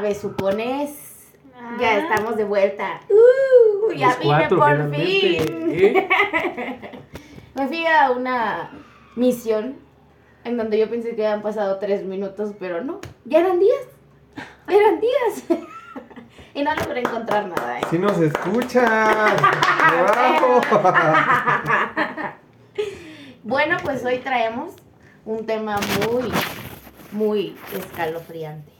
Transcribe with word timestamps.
besucones. 0.00 1.06
Ya 1.78 1.98
estamos 1.98 2.36
de 2.36 2.44
vuelta. 2.44 3.00
Uh, 3.10 3.92
ya 3.92 4.16
vine 4.16 4.24
cuatro, 4.24 4.58
por 4.58 4.70
finalmente, 4.70 5.06
fin. 5.06 5.70
¿eh? 5.70 6.90
Me 7.54 7.68
fui 7.68 7.86
a 7.86 8.10
una 8.12 8.70
misión 9.14 9.76
en 10.44 10.56
donde 10.56 10.78
yo 10.78 10.88
pensé 10.88 11.14
que 11.14 11.26
habían 11.26 11.42
pasado 11.42 11.78
tres 11.78 12.04
minutos, 12.04 12.54
pero 12.58 12.82
no. 12.82 13.00
Ya 13.26 13.40
eran 13.40 13.58
días. 13.58 13.82
Eran 14.68 15.00
días. 15.00 15.44
y 16.54 16.62
no 16.62 16.74
logré 16.74 17.00
encontrar 17.00 17.46
nada. 17.48 17.80
¿eh? 17.80 17.82
Si 17.90 17.98
nos 17.98 18.18
escuchan. 18.18 19.36
¡Bravo! 20.06 20.60
Bueno, 23.42 23.78
pues 23.82 24.04
hoy 24.04 24.18
traemos 24.18 24.74
un 25.24 25.46
tema 25.46 25.80
muy, 25.98 26.30
muy 27.10 27.56
escalofriante. 27.74 28.70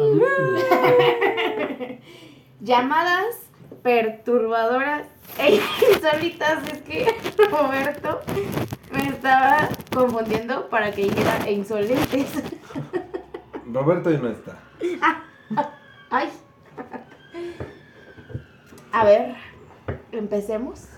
Llamadas 2.60 3.36
perturbadoras 3.82 5.06
e 5.38 5.60
insólitas. 5.92 6.62
Es 6.72 6.82
que 6.82 7.06
Roberto 7.50 8.20
me 8.92 9.08
estaba 9.08 9.68
confundiendo 9.94 10.68
para 10.68 10.92
que 10.92 11.04
dijera 11.04 11.38
e 11.46 11.52
insolentes. 11.52 12.42
Roberto 13.72 14.10
ya 14.10 14.18
no 14.18 14.28
está. 14.28 14.58
Ay. 16.10 16.28
A 18.92 19.04
ver, 19.04 19.36
empecemos 20.12 20.88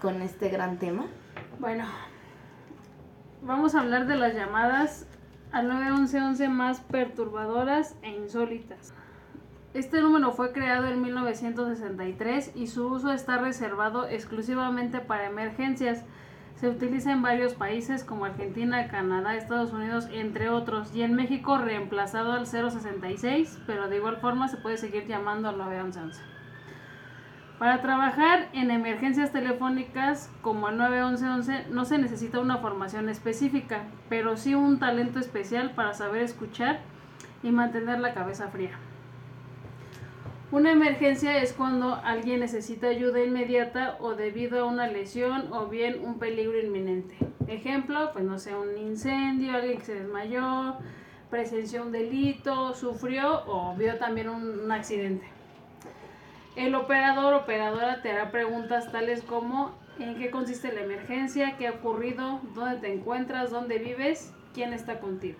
con 0.00 0.22
este 0.22 0.48
gran 0.48 0.78
tema. 0.78 1.06
Bueno, 1.58 1.84
vamos 3.42 3.74
a 3.74 3.80
hablar 3.80 4.06
de 4.06 4.16
las 4.16 4.34
llamadas 4.34 5.06
al 5.56 5.68
911 5.68 6.48
más 6.48 6.80
perturbadoras 6.80 7.96
e 8.02 8.10
insólitas. 8.10 8.92
Este 9.72 10.02
número 10.02 10.32
fue 10.32 10.52
creado 10.52 10.86
en 10.86 11.00
1963 11.00 12.52
y 12.54 12.66
su 12.66 12.86
uso 12.86 13.10
está 13.10 13.38
reservado 13.38 14.06
exclusivamente 14.06 15.00
para 15.00 15.26
emergencias. 15.26 16.04
Se 16.56 16.68
utiliza 16.68 17.10
en 17.10 17.22
varios 17.22 17.54
países 17.54 18.04
como 18.04 18.26
Argentina, 18.26 18.88
Canadá, 18.88 19.34
Estados 19.34 19.72
Unidos, 19.72 20.08
entre 20.12 20.50
otros, 20.50 20.94
y 20.94 21.00
en 21.00 21.14
México 21.14 21.56
reemplazado 21.56 22.32
al 22.32 22.46
066, 22.46 23.60
pero 23.66 23.88
de 23.88 23.96
igual 23.96 24.18
forma 24.18 24.48
se 24.48 24.58
puede 24.58 24.76
seguir 24.76 25.06
llamando 25.06 25.48
al 25.48 25.56
911. 25.56 26.35
Para 27.58 27.80
trabajar 27.80 28.50
en 28.52 28.70
emergencias 28.70 29.32
telefónicas 29.32 30.30
como 30.42 30.68
el 30.68 30.76
911 30.76 31.68
no 31.70 31.86
se 31.86 31.96
necesita 31.96 32.38
una 32.38 32.58
formación 32.58 33.08
específica, 33.08 33.84
pero 34.10 34.36
sí 34.36 34.54
un 34.54 34.78
talento 34.78 35.18
especial 35.18 35.70
para 35.70 35.94
saber 35.94 36.20
escuchar 36.20 36.80
y 37.42 37.50
mantener 37.52 38.00
la 38.00 38.12
cabeza 38.12 38.48
fría. 38.48 38.78
Una 40.52 40.70
emergencia 40.70 41.38
es 41.38 41.54
cuando 41.54 41.94
alguien 42.04 42.40
necesita 42.40 42.88
ayuda 42.88 43.24
inmediata 43.24 43.96
o 44.00 44.14
debido 44.14 44.60
a 44.60 44.64
una 44.66 44.86
lesión 44.86 45.50
o 45.50 45.66
bien 45.66 46.04
un 46.04 46.18
peligro 46.18 46.60
inminente. 46.60 47.16
Ejemplo, 47.48 48.10
pues 48.12 48.26
no 48.26 48.38
sé, 48.38 48.54
un 48.54 48.76
incendio, 48.76 49.54
alguien 49.54 49.78
que 49.78 49.84
se 49.84 49.94
desmayó, 49.94 50.76
presenció 51.30 51.82
un 51.82 51.90
delito, 51.90 52.74
sufrió 52.74 53.44
o 53.46 53.74
vio 53.76 53.96
también 53.96 54.28
un, 54.28 54.60
un 54.60 54.72
accidente. 54.72 55.35
El 56.56 56.74
operador 56.74 57.34
o 57.34 57.38
operadora 57.38 58.02
te 58.02 58.10
hará 58.10 58.30
preguntas 58.30 58.90
tales 58.90 59.22
como 59.22 59.74
¿en 59.98 60.16
qué 60.16 60.30
consiste 60.30 60.72
la 60.72 60.80
emergencia? 60.82 61.56
¿Qué 61.58 61.68
ha 61.68 61.72
ocurrido? 61.72 62.40
¿Dónde 62.54 62.78
te 62.78 62.92
encuentras? 62.92 63.50
¿Dónde 63.50 63.78
vives? 63.78 64.32
¿Quién 64.54 64.72
está 64.72 64.98
contigo? 65.00 65.38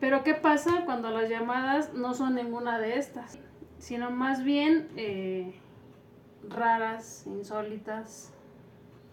Pero 0.00 0.22
¿qué 0.24 0.34
pasa 0.34 0.82
cuando 0.84 1.10
las 1.10 1.28
llamadas 1.28 1.92
no 1.94 2.14
son 2.14 2.34
ninguna 2.34 2.78
de 2.78 2.98
estas? 2.98 3.38
Sino 3.78 4.10
más 4.10 4.42
bien 4.42 4.88
eh, 4.96 5.58
raras, 6.48 7.24
insólitas, 7.26 8.32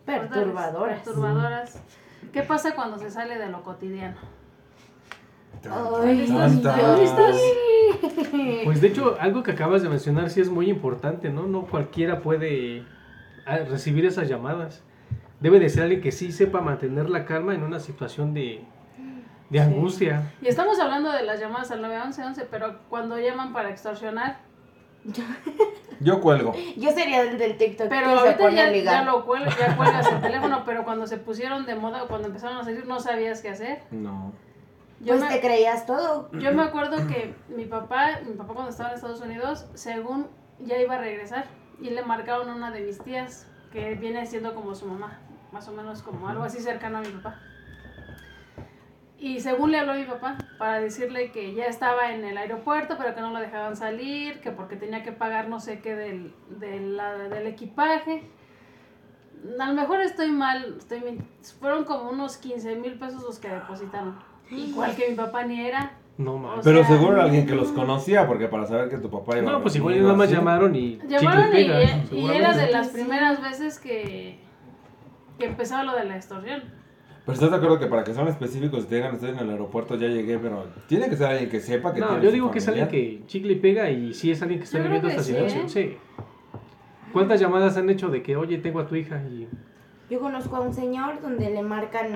Perturbadoras. 0.05 1.01
perturbadoras. 1.03 1.81
¿Qué 2.31 2.43
pasa 2.43 2.75
cuando 2.75 2.97
se 2.97 3.09
sale 3.11 3.37
de 3.37 3.49
lo 3.49 3.63
cotidiano? 3.63 4.17
Ay, 5.69 6.25
Tan, 6.27 6.61
tan. 6.61 6.79
¿dónde 6.81 7.03
estás? 7.05 7.35
Pues 8.65 8.81
de 8.81 8.87
hecho, 8.87 9.15
algo 9.19 9.43
que 9.43 9.51
acabas 9.51 9.81
de 9.81 9.89
mencionar 9.89 10.29
sí 10.29 10.41
es 10.41 10.49
muy 10.49 10.69
importante, 10.69 11.29
¿no? 11.29 11.43
No 11.47 11.65
cualquiera 11.65 12.19
puede 12.21 12.83
ah, 13.45 13.57
recibir 13.69 14.05
esas 14.05 14.27
llamadas. 14.27 14.83
Debe 15.39 15.59
de 15.59 15.69
ser 15.69 15.83
alguien 15.83 16.01
que 16.01 16.11
sí 16.11 16.31
sepa 16.31 16.61
mantener 16.61 17.09
la 17.09 17.25
calma 17.25 17.53
en 17.53 17.63
una 17.63 17.79
situación 17.79 18.33
de, 18.33 18.63
de 19.49 19.59
angustia. 19.59 20.31
Y 20.41 20.47
estamos 20.47 20.79
hablando 20.79 21.11
de 21.11 21.23
las 21.23 21.39
llamadas 21.39 21.71
al 21.71 21.81
911, 21.81 22.45
pero 22.49 22.79
cuando 22.89 23.17
llaman 23.19 23.53
para 23.53 23.69
extorsionar, 23.69 24.39
Yo 25.99 26.19
cuelgo. 26.21 26.53
Yo 26.77 26.91
sería 26.91 27.21
el 27.21 27.37
del 27.37 27.57
TikTok 27.57 27.87
Pero 27.87 28.23
que 28.23 28.33
se 28.33 28.43
ahorita 28.43 28.71
ya, 28.71 28.83
ya 28.83 29.03
lo 29.03 29.25
cuel- 29.25 29.47
ya 29.57 29.75
cuelgas 29.75 30.11
el 30.11 30.21
teléfono, 30.21 30.63
pero 30.65 30.83
cuando 30.83 31.07
se 31.07 31.17
pusieron 31.17 31.65
de 31.65 31.75
moda, 31.75 32.05
cuando 32.07 32.27
empezaron 32.27 32.57
a 32.57 32.63
salir, 32.63 32.85
no 32.87 32.99
sabías 32.99 33.41
qué 33.41 33.49
hacer. 33.49 33.83
No. 33.91 34.33
Yo, 35.03 35.17
Pues 35.17 35.27
te 35.29 35.41
creías 35.41 35.85
todo. 35.85 36.29
yo 36.33 36.53
me 36.53 36.63
acuerdo 36.63 37.07
que 37.07 37.35
mi 37.49 37.65
papá, 37.65 38.19
mi 38.25 38.33
papá 38.35 38.53
cuando 38.53 38.71
estaba 38.71 38.89
en 38.89 38.95
Estados 38.95 39.21
Unidos, 39.21 39.67
según 39.73 40.27
ya 40.59 40.77
iba 40.79 40.95
a 40.95 40.99
regresar, 40.99 41.45
y 41.81 41.89
le 41.89 42.03
marcaron 42.03 42.49
a 42.49 42.55
una 42.55 42.71
de 42.71 42.81
mis 42.81 42.99
tías, 42.99 43.47
que 43.71 43.95
viene 43.95 44.25
siendo 44.25 44.53
como 44.55 44.75
su 44.75 44.85
mamá, 44.85 45.19
más 45.51 45.67
o 45.67 45.71
menos 45.73 46.03
como 46.03 46.29
algo 46.29 46.43
así 46.43 46.59
cercano 46.59 46.99
a 46.99 47.01
mi 47.01 47.09
papá. 47.09 47.39
Y 49.17 49.39
según 49.39 49.71
le 49.71 49.79
habló 49.79 49.93
a 49.93 49.95
mi 49.95 50.03
papá 50.05 50.37
para 50.57 50.79
decirle 50.81 51.31
que 51.31 51.53
ya 51.53 51.65
estaba 51.65 52.11
en 52.11 52.23
el 52.25 52.37
aeropuerto, 52.37 52.95
pero 52.97 53.15
que 53.15 53.21
no 53.21 53.31
lo 53.31 53.39
dejaban 53.39 53.75
salir, 53.75 54.41
que 54.41 54.51
porque 54.51 54.75
tenía 54.75 55.01
que 55.01 55.11
pagar 55.13 55.47
no 55.47 55.59
sé 55.59 55.79
qué 55.79 55.95
del, 55.95 56.35
del, 56.59 56.97
la- 56.97 57.17
del 57.17 57.47
equipaje. 57.47 58.29
A 59.59 59.67
lo 59.67 59.73
mejor 59.73 60.01
estoy 60.01 60.31
mal, 60.31 60.75
estoy 60.77 61.21
fueron 61.59 61.83
como 61.85 62.09
unos 62.09 62.37
15 62.37 62.75
mil 62.75 62.97
pesos 62.99 63.23
los 63.23 63.39
que 63.39 63.49
depositaron. 63.49 64.17
Igual 64.55 64.95
que 64.95 65.09
mi 65.09 65.15
papá 65.15 65.43
ni 65.45 65.61
era. 65.65 65.91
No 66.17 66.37
mames. 66.37 66.63
Pero 66.63 66.79
sea, 66.85 66.87
seguro 66.97 67.13
era 67.13 67.23
alguien 67.23 67.47
que 67.47 67.55
los 67.55 67.69
conocía, 67.71 68.27
porque 68.27 68.47
para 68.47 68.67
saber 68.67 68.87
que 68.89 68.97
tu 68.97 69.09
papá 69.09 69.37
iba 69.39 69.51
No, 69.51 69.61
pues 69.61 69.73
a 69.73 69.77
igual 69.79 69.93
venir 69.95 70.05
nada 70.05 70.17
más 70.17 70.29
llamaron 70.29 70.75
y 70.75 70.99
Llamaron 71.07 71.47
y, 71.49 71.51
pega, 71.51 71.81
y 71.83 71.85
era 71.85 72.01
seguramente. 72.07 72.65
de 72.65 72.71
las 72.71 72.87
primeras 72.89 73.41
veces 73.41 73.79
que, 73.79 74.37
que 75.39 75.45
empezaba 75.45 75.83
lo 75.83 75.95
de 75.95 76.05
la 76.05 76.15
extorsión. 76.17 76.61
Pero 77.25 77.33
estás 77.33 77.49
de 77.51 77.55
acuerdo 77.55 77.79
que 77.79 77.87
para 77.87 78.03
que 78.03 78.13
sean 78.13 78.27
específicos 78.27 78.83
y 78.83 78.87
te 78.87 78.95
digan 78.95 79.15
estoy 79.15 79.29
en 79.31 79.39
el 79.39 79.49
aeropuerto, 79.49 79.95
ya 79.95 80.07
llegué, 80.07 80.37
pero 80.37 80.67
tiene 80.87 81.09
que 81.09 81.15
ser 81.15 81.27
alguien 81.27 81.49
que 81.49 81.59
sepa 81.61 81.93
que 81.93 82.01
No, 82.01 82.07
tiene 82.09 82.23
yo 82.23 82.29
su 82.29 82.33
digo 82.35 82.51
que 82.51 82.59
es 82.59 82.67
alguien 82.67 82.87
que 82.89 83.23
chicle 83.27 83.53
y 83.53 83.55
pega 83.55 83.89
y 83.89 84.13
sí 84.13 84.29
es 84.29 84.41
alguien 84.41 84.59
que 84.59 84.65
está 84.65 84.77
Yo 84.77 84.83
viviendo 84.83 85.07
esta 85.07 85.23
sí, 85.23 85.31
situación. 85.31 85.65
¿eh? 85.65 85.69
Sí. 85.69 85.97
¿Cuántas 87.11 87.39
llamadas 87.39 87.77
han 87.77 87.89
hecho 87.89 88.09
de 88.09 88.21
que, 88.21 88.35
oye, 88.35 88.57
tengo 88.57 88.79
a 88.79 88.87
tu 88.87 88.95
hija 88.95 89.21
y 89.29 89.47
Yo 90.09 90.19
conozco 90.19 90.55
a 90.57 90.61
un 90.61 90.73
señor 90.73 91.21
donde 91.21 91.49
le 91.49 91.61
marcan, 91.63 92.07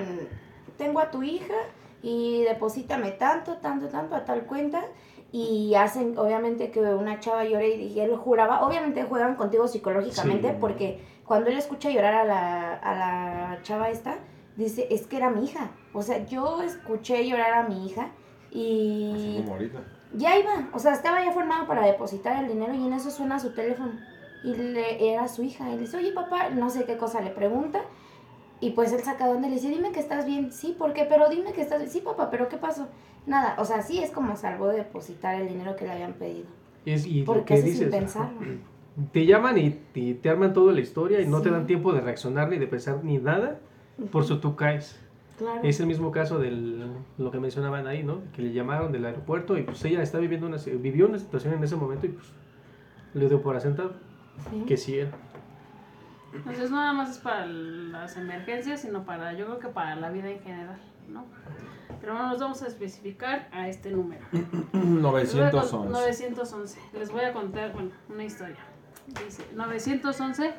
tengo 0.76 1.00
a 1.00 1.10
tu 1.10 1.22
hija 1.22 1.54
y 2.02 2.42
deposítame 2.42 3.12
tanto, 3.12 3.56
tanto, 3.56 3.88
tanto 3.88 4.14
a 4.14 4.24
tal 4.24 4.42
cuenta 4.46 4.82
y 5.30 5.74
hacen 5.74 6.16
obviamente 6.16 6.70
que 6.70 6.80
una 6.80 7.20
chava 7.20 7.44
llore 7.44 7.76
y, 7.76 8.00
él 8.00 8.16
juraba, 8.16 8.66
obviamente 8.66 9.02
juegan 9.04 9.34
contigo 9.34 9.68
psicológicamente 9.68 10.48
Sí. 10.50 10.56
porque 10.60 11.00
cuando 11.26 11.50
él 11.50 11.58
escucha 11.58 11.90
llorar 11.90 12.14
a 12.14 12.24
la, 12.24 12.74
a 12.74 12.94
la 12.94 13.62
chava 13.62 13.90
esta, 13.90 14.16
dice, 14.56 14.86
es 14.90 15.06
que 15.06 15.18
era 15.18 15.28
mi 15.30 15.44
hija. 15.44 15.70
O 15.92 16.02
sea, 16.02 16.24
yo 16.26 16.62
escuché 16.62 17.28
llorar 17.28 17.52
a 17.52 17.68
mi 17.68 17.86
hija 17.86 18.02
Así 18.02 18.12
y 18.52 19.36
como 19.40 19.52
ahorita. 19.52 19.78
ya 20.14 20.38
iba, 20.38 20.68
o 20.72 20.78
sea, 20.78 20.92
estaba 20.92 21.22
ya 21.22 21.32
formado 21.32 21.66
para 21.66 21.82
depositar 21.82 22.42
el 22.42 22.48
dinero 22.48 22.72
y 22.74 22.86
en 22.86 22.94
eso 22.94 23.10
suena 23.10 23.38
su 23.38 23.52
teléfono. 23.52 23.92
Y 24.44 24.54
le, 24.54 25.12
era 25.12 25.28
su 25.28 25.42
hija. 25.42 25.68
Y 25.68 25.72
le 25.74 25.80
dice, 25.80 25.96
oye 25.98 26.12
papá, 26.12 26.48
no 26.50 26.70
sé 26.70 26.84
qué 26.84 26.96
cosa 26.96 27.20
le 27.20 27.30
pregunta. 27.30 27.82
Y 28.60 28.70
pues 28.70 28.92
él 28.92 29.00
saca 29.00 29.26
donde 29.28 29.48
le 29.48 29.54
dice, 29.54 29.68
dime 29.68 29.92
que 29.92 30.00
estás 30.00 30.26
bien. 30.26 30.50
Sí, 30.52 30.74
¿por 30.76 30.92
qué? 30.92 31.04
Pero 31.08 31.28
dime 31.28 31.52
que 31.52 31.60
estás 31.62 31.78
bien. 31.78 31.90
Sí, 31.90 32.00
papá, 32.00 32.28
pero 32.30 32.48
¿qué 32.48 32.56
pasó? 32.56 32.88
Nada, 33.26 33.54
o 33.58 33.64
sea, 33.64 33.82
sí 33.82 33.98
es 34.00 34.10
como 34.10 34.36
salvo 34.36 34.68
de 34.68 34.78
depositar 34.78 35.40
el 35.40 35.48
dinero 35.48 35.76
que 35.76 35.84
le 35.84 35.92
habían 35.92 36.14
pedido. 36.14 36.46
es 36.86 37.06
y 37.06 37.20
lo 37.20 37.26
Porque 37.26 37.44
que 37.44 37.54
eso 37.54 37.62
sin 37.64 37.72
dices? 37.74 37.90
pensarlo. 37.90 38.40
Te 39.12 39.26
llaman 39.26 39.58
y, 39.58 39.78
y 39.94 40.14
te 40.14 40.28
arman 40.28 40.52
toda 40.52 40.72
la 40.72 40.80
historia 40.80 41.20
y 41.20 41.26
no 41.26 41.40
te 41.40 41.50
dan 41.50 41.66
tiempo 41.66 41.92
de 41.92 42.00
reaccionar 42.00 42.48
ni 42.48 42.58
de 42.58 42.66
pensar 42.66 43.04
ni 43.04 43.18
nada, 43.18 43.60
por 44.10 44.24
eso 44.24 44.40
tú 44.40 44.56
caes. 44.56 44.98
Claro. 45.38 45.60
Es 45.62 45.78
el 45.78 45.86
mismo 45.86 46.10
caso 46.10 46.40
de 46.40 46.50
lo 47.16 47.30
que 47.30 47.38
mencionaban 47.38 47.86
ahí, 47.86 48.02
¿no? 48.02 48.22
Que 48.34 48.42
le 48.42 48.52
llamaron 48.52 48.90
del 48.90 49.04
aeropuerto 49.04 49.56
y 49.56 49.62
pues 49.62 49.84
ella 49.84 50.02
está 50.02 50.18
viviendo 50.18 50.48
una, 50.48 50.56
vivió 50.80 51.06
una 51.06 51.18
situación 51.20 51.54
en 51.54 51.62
ese 51.62 51.76
momento 51.76 52.06
y 52.06 52.08
pues 52.08 52.26
le 53.14 53.28
dio 53.28 53.40
por 53.40 53.54
asentado 53.54 53.92
Sí. 54.50 54.64
que 54.66 54.76
sí 54.76 54.98
era. 54.98 55.10
Entonces 56.32 56.70
no 56.70 56.76
nada 56.76 56.92
más 56.92 57.10
es 57.10 57.18
para 57.18 57.46
las 57.46 58.16
emergencias, 58.16 58.80
sino 58.82 59.04
para, 59.04 59.32
yo 59.32 59.46
creo 59.46 59.58
que 59.58 59.68
para 59.68 59.96
la 59.96 60.10
vida 60.10 60.28
en 60.30 60.40
general, 60.40 60.78
¿no? 61.08 61.24
Pero 62.00 62.12
bueno, 62.12 62.28
nos 62.28 62.38
vamos 62.40 62.62
a 62.62 62.66
especificar 62.66 63.48
a 63.50 63.68
este 63.68 63.90
número. 63.90 64.24
Les 64.32 65.34
voy 65.34 65.42
a 65.42 65.50
con- 65.50 65.90
911. 65.90 65.90
911. 65.90 66.80
Les 66.92 67.10
voy 67.10 67.20
a 67.22 67.32
contar, 67.32 67.72
bueno, 67.72 67.90
una 68.08 68.24
historia. 68.24 68.56
Dice, 69.24 69.42
911, 69.54 70.52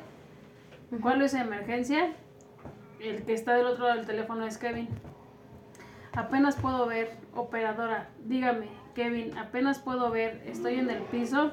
¿cuál 1.00 1.22
es 1.22 1.32
la 1.34 1.42
emergencia? 1.42 2.12
El 2.98 3.22
que 3.24 3.32
está 3.32 3.54
del 3.54 3.66
otro 3.66 3.84
lado 3.84 3.96
del 3.98 4.06
teléfono 4.06 4.44
es 4.44 4.58
Kevin. 4.58 4.88
Apenas 6.14 6.56
puedo 6.56 6.86
ver, 6.86 7.16
operadora. 7.34 8.10
Dígame, 8.24 8.68
Kevin, 8.94 9.38
apenas 9.38 9.78
puedo 9.78 10.10
ver. 10.10 10.42
Estoy 10.44 10.74
en 10.80 10.90
el 10.90 11.02
piso 11.04 11.52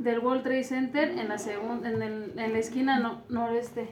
del 0.00 0.18
World 0.20 0.42
Trade 0.42 0.64
Center 0.64 1.10
en 1.10 1.28
la, 1.28 1.36
segun- 1.38 1.84
en 1.86 2.02
el- 2.02 2.38
en 2.38 2.52
la 2.52 2.58
esquina 2.58 2.98
no- 2.98 3.22
noreste. 3.28 3.88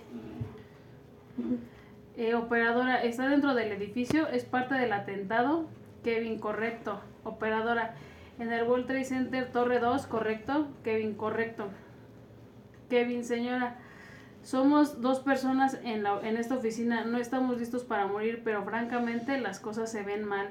Eh, 2.17 2.35
operadora, 2.35 3.03
¿está 3.03 3.29
dentro 3.29 3.55
del 3.55 3.71
edificio? 3.73 4.27
¿Es 4.29 4.45
parte 4.45 4.75
del 4.75 4.93
atentado? 4.93 5.67
Kevin, 6.03 6.39
correcto. 6.39 7.01
Operadora, 7.25 7.95
en 8.39 8.53
el 8.53 8.65
World 8.67 8.87
Trade 8.87 9.05
Center 9.05 9.53
Torre 9.53 9.79
2, 9.79 10.07
correcto. 10.07 10.69
Kevin, 10.83 11.15
correcto. 11.15 11.69
Kevin, 12.91 13.25
señora, 13.25 13.77
somos 14.43 15.01
dos 15.01 15.21
personas 15.21 15.79
en, 15.85 16.03
la, 16.03 16.19
en 16.23 16.37
esta 16.37 16.57
oficina. 16.57 17.05
No 17.05 17.19
estamos 17.19 17.59
listos 17.59 17.85
para 17.85 18.07
morir, 18.07 18.41
pero 18.45 18.65
francamente 18.65 19.39
las 19.39 19.61
cosas 19.61 19.91
se 19.93 20.03
ven 20.03 20.25
mal. 20.25 20.49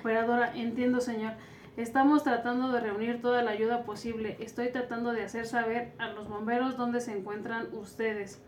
Operadora, 0.00 0.52
entiendo, 0.54 1.00
señor. 1.00 1.32
Estamos 1.78 2.24
tratando 2.24 2.72
de 2.72 2.80
reunir 2.80 3.20
toda 3.22 3.42
la 3.44 3.52
ayuda 3.52 3.84
posible. 3.84 4.36
Estoy 4.40 4.70
tratando 4.70 5.12
de 5.12 5.22
hacer 5.22 5.46
saber 5.46 5.92
a 5.98 6.08
los 6.08 6.28
bomberos 6.28 6.76
dónde 6.76 7.00
se 7.00 7.16
encuentran 7.16 7.68
ustedes. 7.72 8.42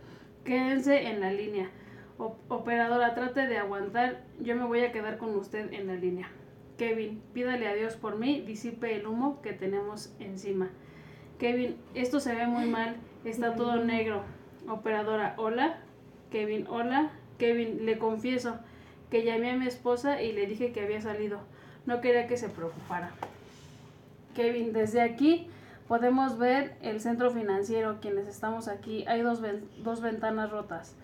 Quédense 0.45 1.07
en 1.07 1.21
la 1.21 1.31
línea. 1.33 1.71
O- 2.19 2.37
operadora, 2.49 3.15
trate 3.15 3.47
de 3.47 3.57
aguantar. 3.59 4.25
Yo 4.41 4.57
me 4.57 4.65
voy 4.65 4.81
a 4.81 4.91
quedar 4.91 5.17
con 5.17 5.37
usted 5.37 5.73
en 5.73 5.87
la 5.87 5.95
línea. 5.95 6.29
Kevin, 6.77 7.23
pídale 7.33 7.69
a 7.69 7.75
Dios 7.75 7.95
por 7.95 8.17
mí, 8.19 8.41
disipe 8.41 8.97
el 8.97 9.07
humo 9.07 9.41
que 9.43 9.53
tenemos 9.53 10.13
encima. 10.19 10.71
Kevin, 11.39 11.77
esto 11.95 12.19
se 12.19 12.35
ve 12.35 12.49
muy 12.49 12.67
mal. 12.67 12.97
Está 13.25 13.55
todo 13.55 13.77
negro. 13.77 14.23
Operadora, 14.69 15.35
hola. 15.37 15.79
Kevin, 16.33 16.67
hola. 16.69 17.13
Kevin, 17.39 17.87
le 17.87 17.97
confieso 17.97 18.59
que 19.09 19.23
llamé 19.23 19.53
a 19.53 19.57
mi 19.57 19.69
esposa 19.69 20.21
y 20.21 20.33
le 20.33 20.47
dije 20.49 20.73
que 20.73 20.81
había 20.81 21.01
salido. 21.01 21.39
No 21.91 22.01
quería 22.01 22.29
que 22.29 22.37
se 22.37 22.49
preocupara. 22.49 23.11
Kevin, 24.37 24.73
desde 24.73 25.01
aquí 25.01 25.49
podemos 25.89 26.39
ver 26.39 26.77
el 26.83 27.01
centro 27.01 27.33
financiero, 27.33 27.99
quienes 28.01 28.29
estamos 28.29 28.69
aquí. 28.69 29.05
Hay 29.09 29.23
dos, 29.23 29.41
ven- 29.41 29.69
dos 29.83 30.01
ventanas 30.01 30.53
rotas. 30.53 30.95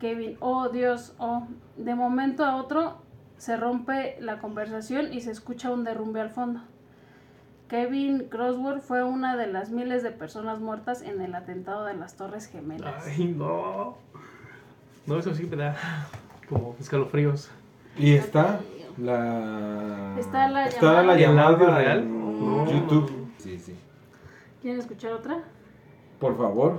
Kevin, 0.00 0.38
oh 0.40 0.70
Dios, 0.70 1.14
oh. 1.18 1.46
De 1.76 1.94
momento 1.94 2.42
a 2.46 2.56
otro 2.56 3.02
se 3.36 3.58
rompe 3.58 4.16
la 4.20 4.38
conversación 4.38 5.12
y 5.12 5.20
se 5.20 5.30
escucha 5.30 5.70
un 5.70 5.84
derrumbe 5.84 6.22
al 6.22 6.30
fondo. 6.30 6.60
Kevin 7.68 8.28
Crossword 8.30 8.80
fue 8.80 9.04
una 9.04 9.36
de 9.36 9.46
las 9.46 9.68
miles 9.68 10.02
de 10.02 10.10
personas 10.10 10.58
muertas 10.58 11.02
en 11.02 11.20
el 11.20 11.34
atentado 11.34 11.84
de 11.84 11.94
las 11.96 12.16
Torres 12.16 12.46
Gemelas. 12.46 13.04
Ay, 13.06 13.26
no. 13.26 13.98
No, 15.06 15.18
eso 15.18 15.34
sí 15.34 15.44
me 15.44 15.56
da 15.56 15.76
como 16.48 16.74
escalofríos. 16.80 17.50
Y 17.98 18.14
está 18.14 18.58
la. 19.00 20.14
Está 20.18 20.48
la 20.48 20.66
está 20.66 20.80
llamada. 20.80 21.02
la 21.04 21.18
¿Y 21.18 21.20
llamada 21.22 21.78
real? 21.78 21.98
en 22.00 22.56
No. 22.56 22.70
YouTube. 22.70 23.28
Sí, 23.38 23.58
sí. 23.58 23.76
¿Quieren 24.60 24.80
escuchar 24.80 25.12
otra? 25.12 25.38
Por 26.18 26.36
favor. 26.36 26.78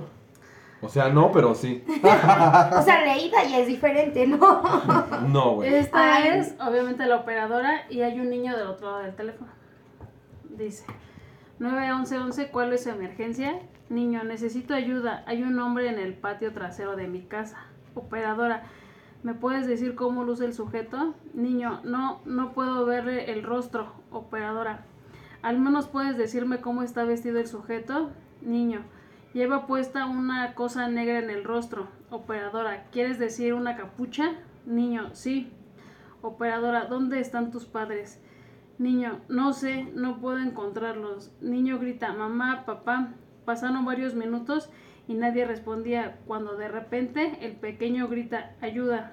O 0.80 0.88
sea, 0.88 1.08
no, 1.10 1.30
pero 1.30 1.54
sí. 1.54 1.84
O 2.02 2.82
sea, 2.82 3.04
leída 3.04 3.44
ya 3.44 3.58
es 3.60 3.66
diferente, 3.68 4.26
¿no? 4.26 4.38
No, 5.28 5.54
güey. 5.56 5.72
Esta 5.74 6.16
Ay. 6.16 6.28
es 6.38 6.54
obviamente 6.60 7.06
la 7.06 7.16
operadora 7.16 7.82
y 7.88 8.00
hay 8.02 8.18
un 8.18 8.30
niño 8.30 8.56
del 8.56 8.66
otro 8.66 8.90
lado 8.90 9.02
del 9.02 9.14
teléfono. 9.14 9.50
Dice 10.50 10.84
91111, 11.60 12.48
¿cuál 12.50 12.72
es 12.72 12.82
su 12.84 12.90
emergencia? 12.90 13.60
Niño, 13.88 14.24
necesito 14.24 14.74
ayuda. 14.74 15.22
Hay 15.26 15.42
un 15.42 15.58
hombre 15.58 15.88
en 15.88 15.98
el 15.98 16.14
patio 16.14 16.52
trasero 16.52 16.96
de 16.96 17.06
mi 17.06 17.22
casa. 17.22 17.58
Operadora, 17.94 18.64
¿me 19.22 19.34
puedes 19.34 19.66
decir 19.66 19.94
cómo 19.94 20.24
luce 20.24 20.44
el 20.44 20.54
sujeto? 20.54 21.14
Niño, 21.34 21.80
no, 21.84 22.20
no 22.24 22.52
puedo 22.52 22.84
verle 22.84 23.32
el 23.32 23.42
rostro. 23.42 23.92
Operadora, 24.10 24.84
al 25.42 25.58
menos 25.58 25.88
puedes 25.88 26.16
decirme 26.16 26.60
cómo 26.60 26.82
está 26.82 27.04
vestido 27.04 27.38
el 27.38 27.46
sujeto. 27.46 28.10
Niño, 28.40 28.82
lleva 29.32 29.66
puesta 29.66 30.06
una 30.06 30.54
cosa 30.54 30.88
negra 30.88 31.18
en 31.18 31.30
el 31.30 31.44
rostro. 31.44 31.88
Operadora, 32.10 32.86
¿quieres 32.90 33.18
decir 33.18 33.54
una 33.54 33.76
capucha? 33.76 34.34
Niño, 34.66 35.10
sí. 35.14 35.52
Operadora, 36.22 36.86
¿dónde 36.86 37.20
están 37.20 37.50
tus 37.50 37.64
padres? 37.64 38.22
Niño, 38.78 39.20
no 39.28 39.52
sé, 39.52 39.84
no 39.94 40.18
puedo 40.20 40.38
encontrarlos. 40.38 41.32
Niño 41.40 41.78
grita, 41.78 42.12
mamá, 42.12 42.64
papá. 42.64 43.14
Pasaron 43.44 43.84
varios 43.84 44.14
minutos 44.14 44.70
y 45.12 45.14
nadie 45.14 45.44
respondía 45.44 46.16
cuando 46.26 46.56
de 46.56 46.68
repente 46.68 47.36
el 47.42 47.52
pequeño 47.52 48.08
grita, 48.08 48.52
ayuda. 48.62 49.12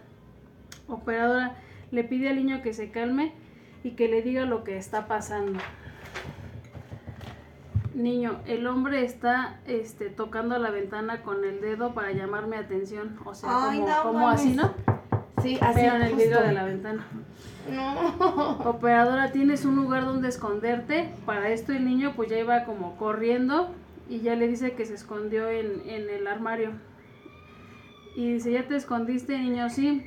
Operadora 0.88 1.58
le 1.92 2.06
pide 2.06 2.30
al 2.30 2.38
niño 2.38 2.62
que 2.62 2.74
se 2.74 2.90
calme 2.90 3.34
y 3.84 3.92
que 3.92 4.08
le 4.08 4.22
diga 4.22 4.46
lo 4.46 4.64
que 4.64 4.78
está 4.78 5.08
pasando. 5.08 5.60
Niño, 7.94 8.40
el 8.46 8.66
hombre 8.66 9.04
está 9.04 9.60
este, 9.68 10.10
tocando 10.10 10.58
la 10.58 10.70
ventana 10.70 11.22
con 11.22 11.44
el 11.44 11.60
dedo 11.60 11.94
para 11.94 12.12
llamar 12.14 12.48
mi 12.48 12.56
atención. 12.56 13.20
O 13.26 13.34
sea, 13.34 13.50
Ay, 13.70 13.80
como, 13.80 13.90
no 13.90 14.04
como 14.04 14.30
así. 14.30 14.56
¿no? 14.56 14.74
Sí, 15.42 15.58
así. 15.60 15.82
Pero 15.82 15.96
en 15.98 16.02
el 16.04 16.16
vidrio 16.16 16.42
de 16.42 16.54
la 16.54 16.64
ventana. 16.64 17.06
No. 17.70 18.52
Operadora, 18.70 19.34
¿tienes 19.34 19.66
un 19.66 19.76
lugar 19.76 20.06
donde 20.06 20.30
esconderte? 20.30 21.10
Para 21.26 21.50
esto 21.50 21.74
el 21.74 21.84
niño 21.84 22.14
pues 22.16 22.30
ya 22.30 22.40
iba 22.40 22.64
como 22.64 22.96
corriendo 22.96 23.76
y 24.10 24.22
ya 24.22 24.36
le 24.36 24.48
dice 24.48 24.74
que 24.74 24.86
se 24.86 24.96
escondió 24.96 25.50
en, 25.50 25.88
en 25.88 26.10
el 26.10 26.28
armario. 26.28 26.72
Y 28.16 28.34
dice, 28.34 28.52
¿ya 28.52 28.68
te 28.68 28.76
escondiste, 28.76 29.38
niño? 29.38 29.70
Sí. 29.70 30.04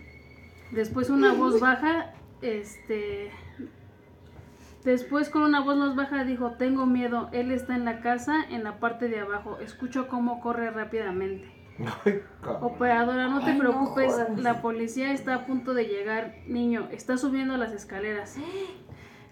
Después 0.73 1.09
una 1.09 1.33
voz 1.33 1.61
baja, 1.61 2.13
este... 2.43 3.31
Después 4.85 5.31
con 5.31 5.43
una 5.43 5.61
voz 5.61 5.77
más 5.77 5.95
baja 5.95 6.25
dijo, 6.25 6.55
tengo 6.59 6.87
miedo, 6.87 7.29
él 7.33 7.53
está 7.53 7.77
en 7.77 7.85
la 7.85 8.01
casa, 8.01 8.45
en 8.51 8.65
la 8.65 8.81
parte 8.81 9.07
de 9.09 9.21
abajo, 9.21 9.59
escucho 9.61 10.09
cómo 10.09 10.41
corre 10.41 10.73
rápidamente. 10.73 11.49
Ay. 12.05 12.21
Operadora, 12.61 13.29
no 13.29 13.45
te 13.45 13.53
Ay, 13.53 13.59
preocupes, 13.59 14.13
la 14.37 14.61
policía 14.61 15.13
está 15.13 15.35
a 15.35 15.47
punto 15.47 15.73
de 15.73 15.85
llegar. 15.85 16.35
Niño, 16.47 16.89
está 16.91 17.17
subiendo 17.17 17.57
las 17.57 17.73
escaleras. 17.73 18.37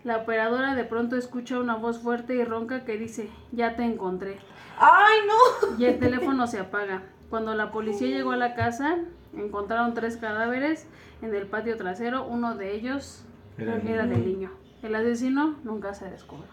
La 0.03 0.19
operadora 0.19 0.75
de 0.75 0.85
pronto 0.85 1.17
escucha 1.17 1.59
una 1.59 1.77
voz 1.77 1.99
fuerte 1.99 2.35
y 2.35 2.45
ronca 2.45 2.85
que 2.85 2.97
dice, 2.97 3.29
ya 3.53 3.77
te 3.77 3.85
encontré. 3.85 4.39
Ay, 4.79 5.19
no. 5.27 5.79
Y 5.79 5.85
el 5.85 5.99
teléfono 5.99 6.47
se 6.47 6.59
apaga. 6.59 7.03
Cuando 7.29 7.55
la 7.55 7.71
policía 7.71 8.09
llegó 8.09 8.33
a 8.33 8.37
la 8.37 8.55
casa, 8.55 8.97
encontraron 9.37 9.93
tres 9.93 10.17
cadáveres 10.17 10.87
en 11.21 11.35
el 11.35 11.47
patio 11.47 11.77
trasero. 11.77 12.27
Uno 12.27 12.57
de 12.57 12.75
ellos 12.75 13.25
Era 13.59 13.77
era 13.77 14.07
del 14.07 14.25
niño. 14.25 14.51
El 14.83 14.95
asesino 14.95 15.57
nunca 15.65 15.93
se 15.93 16.11
descubrió. 16.11 16.49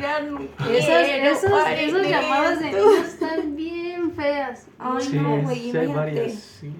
Ya 0.00 0.20
no 0.20 0.40
Esas, 0.70 1.08
esas, 1.08 1.70
esas 1.78 2.08
llamadas 2.08 2.60
de 2.60 2.66
niños 2.66 3.06
están 3.06 3.56
bien 3.56 4.12
feas. 4.12 4.68
Ay, 4.78 5.02
sí, 5.02 5.18
no, 5.18 5.42
güey, 5.42 5.70
sí 5.70 5.86
varias, 5.86 6.32
sí. 6.32 6.72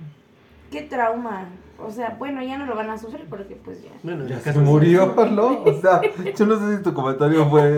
Qué 0.71 0.83
trauma. 0.83 1.49
O 1.79 1.91
sea, 1.91 2.17
bueno, 2.19 2.43
ya 2.43 2.57
no 2.57 2.67
lo 2.67 2.77
van 2.77 2.89
a 2.91 2.97
sufrir 2.99 3.27
porque 3.29 3.57
pues 3.57 3.83
ya. 3.83 3.91
Bueno, 4.03 4.27
Ya 4.27 4.39
se 4.39 4.45
caso- 4.45 4.61
murió, 4.61 5.15
¿no? 5.33 5.63
O 5.65 5.73
sea, 5.81 6.01
yo 6.37 6.47
no 6.47 6.59
sé 6.59 6.77
si 6.77 6.83
tu 6.83 6.95
comentario 6.95 7.47
fue 7.51 7.77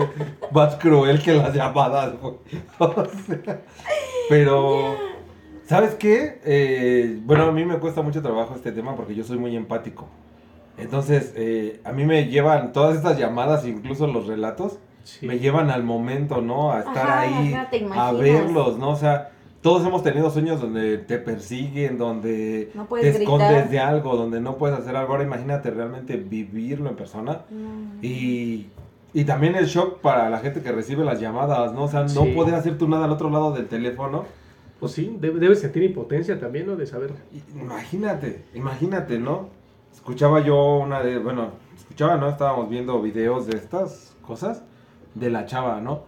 más 0.51 0.75
cruel 0.75 1.21
que 1.21 1.33
las 1.33 1.53
llamadas, 1.53 2.13
güey. 2.21 2.35
O 2.79 2.93
sea, 3.05 3.61
pero, 4.29 4.95
¿sabes 5.65 5.95
qué? 5.95 6.39
Eh, 6.45 7.19
bueno, 7.23 7.45
a 7.45 7.51
mí 7.51 7.65
me 7.65 7.79
cuesta 7.79 8.01
mucho 8.01 8.21
trabajo 8.21 8.53
este 8.55 8.71
tema 8.71 8.95
porque 8.95 9.15
yo 9.15 9.23
soy 9.23 9.37
muy 9.37 9.55
empático. 9.55 10.07
Entonces, 10.77 11.33
eh, 11.35 11.81
a 11.83 11.91
mí 11.91 12.05
me 12.05 12.25
llevan 12.25 12.71
todas 12.73 12.95
estas 12.97 13.17
llamadas, 13.17 13.65
incluso 13.65 14.05
los 14.07 14.27
relatos, 14.27 14.77
Sí. 15.03 15.25
me 15.25 15.39
llevan 15.39 15.71
al 15.71 15.83
momento, 15.83 16.41
¿no? 16.41 16.71
A 16.73 16.79
estar 16.79 16.97
Ajá, 17.07 17.19
ahí, 17.21 17.53
ajá, 17.53 18.07
a 18.09 18.11
verlos, 18.11 18.77
¿no? 18.77 18.89
O 18.89 18.95
sea, 18.97 19.31
todos 19.67 19.85
hemos 19.85 20.01
tenido 20.01 20.29
sueños 20.29 20.61
donde 20.61 20.97
te 20.97 21.17
persiguen, 21.17 21.97
donde 21.97 22.71
No 22.73 22.85
te 22.85 23.09
escondes 23.09 23.49
gritar. 23.49 23.69
de 23.69 23.79
algo, 23.79 24.15
donde 24.15 24.39
no 24.39 24.57
puedes 24.57 24.79
hacer 24.79 24.95
algo. 24.95 25.11
Ahora 25.11 25.23
imagínate 25.25 25.71
realmente 25.71 26.15
vivirlo 26.15 26.89
en 26.89 26.95
persona. 26.95 27.41
No. 27.49 27.67
Y, 28.01 28.67
y 29.13 29.25
también 29.25 29.55
el 29.55 29.65
shock 29.65 29.99
para 29.99 30.29
la 30.29 30.39
gente 30.39 30.61
que 30.61 30.71
recibe 30.71 31.03
las 31.03 31.19
llamadas, 31.19 31.73
¿no? 31.73 31.83
O 31.83 31.87
sea, 31.89 32.03
no 32.03 32.07
Sí. 32.23 32.31
poder 32.33 32.55
hacer 32.55 32.77
tú 32.77 32.87
nada 32.87 33.05
al 33.05 33.11
otro 33.11 33.29
lado 33.29 33.51
del 33.51 33.67
teléfono. 33.67 34.23
Pues 34.79 34.93
sí, 34.93 35.17
debe- 35.19 35.39
debes 35.39 35.59
sentir 35.59 35.83
impotencia 35.83 36.39
también, 36.39 36.67
¿no? 36.67 36.75
De 36.77 36.85
saber. 36.85 37.11
Imagínate, 37.59 38.45
imagínate, 38.53 39.19
¿no? 39.19 39.49
Escuchaba 39.93 40.39
yo 40.41 40.77
una 40.77 41.01
de, 41.01 41.19
bueno, 41.19 41.49
escuchaba, 41.75 42.15
¿no? 42.15 42.29
Estábamos 42.29 42.69
viendo 42.69 43.01
videos 43.01 43.47
de 43.47 43.57
estas 43.57 44.15
cosas 44.21 44.63
de 45.15 45.29
la 45.29 45.45
chava, 45.45 45.81
¿no? 45.81 46.03